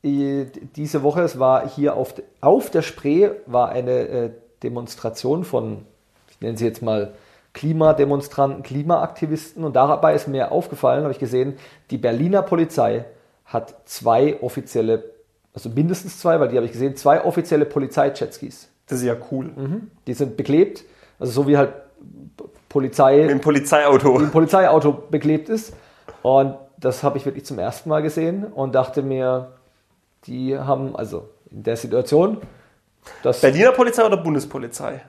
äh, 0.04 0.46
diese 0.76 1.04
Woche, 1.04 1.22
es 1.22 1.40
war 1.40 1.68
hier 1.68 1.96
auf, 1.96 2.14
auf 2.42 2.70
der 2.70 2.82
Spree, 2.82 3.30
war 3.46 3.70
eine 3.70 3.92
äh, 3.92 4.30
Demonstration 4.64 5.44
von, 5.44 5.86
ich 6.30 6.42
nenne 6.42 6.58
sie 6.58 6.66
jetzt 6.66 6.82
mal 6.82 7.14
Klimademonstranten, 7.54 8.64
Klimaaktivisten 8.64 9.64
und 9.64 9.76
dabei 9.76 10.14
ist 10.14 10.28
mir 10.28 10.52
aufgefallen, 10.52 11.04
habe 11.04 11.14
ich 11.14 11.20
gesehen, 11.20 11.58
die 11.90 11.98
Berliner 11.98 12.42
Polizei 12.42 13.06
hat 13.46 13.76
zwei 13.86 14.42
offizielle, 14.42 15.04
also 15.54 15.70
mindestens 15.70 16.20
zwei, 16.20 16.40
weil 16.40 16.50
die 16.50 16.58
habe 16.58 16.66
ich 16.66 16.72
gesehen, 16.72 16.96
zwei 16.96 17.24
offizielle 17.24 17.66
Polizei-Jetskis. 17.66 18.70
Das 18.86 19.00
ist 19.00 19.06
ja 19.06 19.16
cool. 19.32 19.52
Die 20.06 20.14
sind 20.14 20.38
beklebt, 20.38 20.84
also 21.20 21.32
so 21.32 21.48
wie 21.48 21.58
halt 21.58 21.74
Polizei 22.78 23.22
Mit 23.22 23.30
dem 23.32 23.42
Polizeiauto. 23.42 24.18
ein 24.20 24.30
Polizeiauto 24.32 24.92
beklebt 25.10 25.50
ist. 25.50 25.74
Und 26.22 26.56
das 26.78 27.02
habe 27.02 27.18
ich 27.18 27.26
wirklich 27.26 27.44
zum 27.46 27.58
ersten 27.58 27.90
Mal 27.90 28.04
gesehen 28.04 28.44
und 28.46 28.76
dachte 28.76 29.02
mir, 29.02 29.54
die 30.26 30.56
haben, 30.58 30.96
also 30.96 31.28
in 31.50 31.64
der 31.64 31.76
Situation, 31.76 32.38
dass 33.24 33.42
Berliner 33.42 33.72
Polizei 33.72 34.06
oder 34.06 34.18
Bundespolizei? 34.18 35.02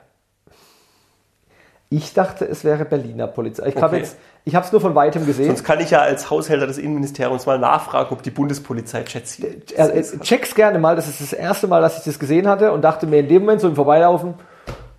ich 1.91 2.13
dachte, 2.13 2.45
es 2.45 2.63
wäre 2.63 2.85
Berliner 2.85 3.27
Polizei. 3.27 3.67
Ich 3.67 3.75
habe 3.75 3.87
Okay. 3.87 3.97
jetzt, 3.97 4.17
ich 4.45 4.55
habe 4.55 4.65
es 4.65 4.71
nur 4.71 4.81
von 4.81 4.95
weitem 4.95 5.25
gesehen. 5.25 5.47
Sonst 5.47 5.63
kann 5.63 5.79
ich 5.79 5.91
ja 5.91 5.99
als 6.01 6.29
Haushälter 6.29 6.65
des 6.67 6.77
Innenministeriums 6.79 7.45
mal 7.45 7.59
nachfragen, 7.59 8.09
ob 8.11 8.23
die 8.23 8.29
Bundespolizei 8.31 9.03
Jets 9.07 9.39
Äh, 9.39 9.55
äh, 9.75 10.03
check's 10.21 10.55
gerne 10.55 10.79
mal. 10.79 10.95
Das 10.95 11.07
ist 11.07 11.21
das 11.21 11.33
erste 11.33 11.67
Mal, 11.67 11.81
dass 11.81 11.97
ich 11.99 12.03
das 12.03 12.17
gesehen 12.19 12.47
hatte 12.47 12.71
und 12.71 12.81
dachte 12.83 13.05
mir 13.05 13.19
in 13.19 13.27
dem 13.27 13.41
Moment 13.43 13.61
so 13.61 13.67
im 13.67 13.75
Vorbeilaufen, 13.75 14.35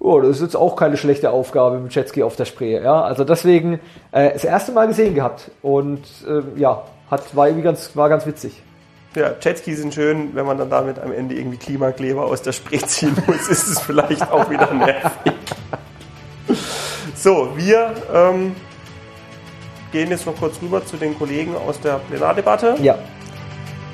oh, 0.01 0.21
das 0.21 0.37
ist 0.37 0.43
jetzt 0.43 0.57
auch 0.57 0.75
keine 0.75 0.97
schlechte 0.97 1.31
Aufgabe 1.31 1.79
mit 1.79 1.95
Jetski 1.95 2.23
auf 2.23 2.35
der 2.35 2.47
Spree. 2.47 2.81
Ja, 2.83 3.03
also 3.03 3.23
deswegen 3.23 3.79
äh, 4.11 4.33
das 4.33 4.45
erste 4.45 4.73
Mal 4.73 4.89
gesehen 4.89 5.15
gehabt 5.15 5.51
und 5.63 6.03
äh, 6.27 6.59
ja, 6.59 6.83
hat 7.11 7.37
war 7.37 7.47
irgendwie 7.47 7.65
ganz 7.65 7.95
war 7.95 8.09
ganz 8.09 8.27
witzig. 8.27 8.63
Ja, 9.15 9.33
Jetskis 9.41 9.79
sind 9.79 9.93
schön, 9.93 10.35
wenn 10.35 10.47
man 10.47 10.57
dann 10.57 10.71
damit 10.71 10.99
am 10.99 11.13
Ende 11.13 11.35
irgendwie 11.35 11.57
Klimakleber 11.57 12.25
aus 12.25 12.43
der 12.43 12.53
Spree 12.53 12.79
ziehen 12.79 13.17
muss, 13.27 13.49
ist 13.49 13.69
es 13.69 13.81
vielleicht 13.81 14.31
auch 14.31 14.49
wieder 14.51 14.73
nervig. 14.73 15.33
So, 17.17 17.49
wir 17.57 17.93
ähm, 18.15 18.55
gehen 19.93 20.11
jetzt 20.11 20.27
noch 20.27 20.37
kurz 20.37 20.63
rüber 20.63 20.85
zu 20.87 20.97
den 20.97 21.19
Kollegen 21.19 21.55
aus 21.57 21.79
der 21.81 21.95
Plenardebatte. 22.09 22.77
Ja, 22.81 22.97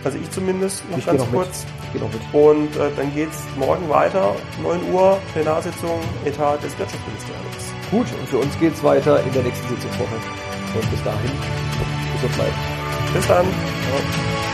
Also 0.04 0.18
ich 0.18 0.30
zumindest 0.30 0.88
noch 0.90 0.98
ich 0.98 1.06
ganz 1.06 1.20
noch 1.20 1.30
mit. 1.32 1.48
Mit. 1.94 2.02
Und 2.32 2.76
äh, 2.76 2.90
dann 2.96 3.14
geht 3.14 3.30
es 3.30 3.44
morgen 3.56 3.88
weiter, 3.88 4.34
9 4.62 4.92
Uhr, 4.92 5.18
Plenarsitzung, 5.32 6.00
Etat 6.24 6.62
des 6.62 6.78
Wirtschaftsministeriums. 6.78 7.74
Gut, 7.90 8.06
und 8.18 8.28
für 8.28 8.38
uns 8.38 8.58
geht's 8.58 8.82
weiter 8.82 9.22
in 9.22 9.32
der 9.32 9.42
nächsten 9.42 9.68
Sitzungswoche. 9.68 10.16
Und 10.74 10.90
bis 10.90 11.02
dahin, 11.04 11.30
gesund 12.14 12.34
bleiben. 12.34 12.54
Bis 13.14 13.26
dann. 13.26 13.46
Ja. 13.46 14.45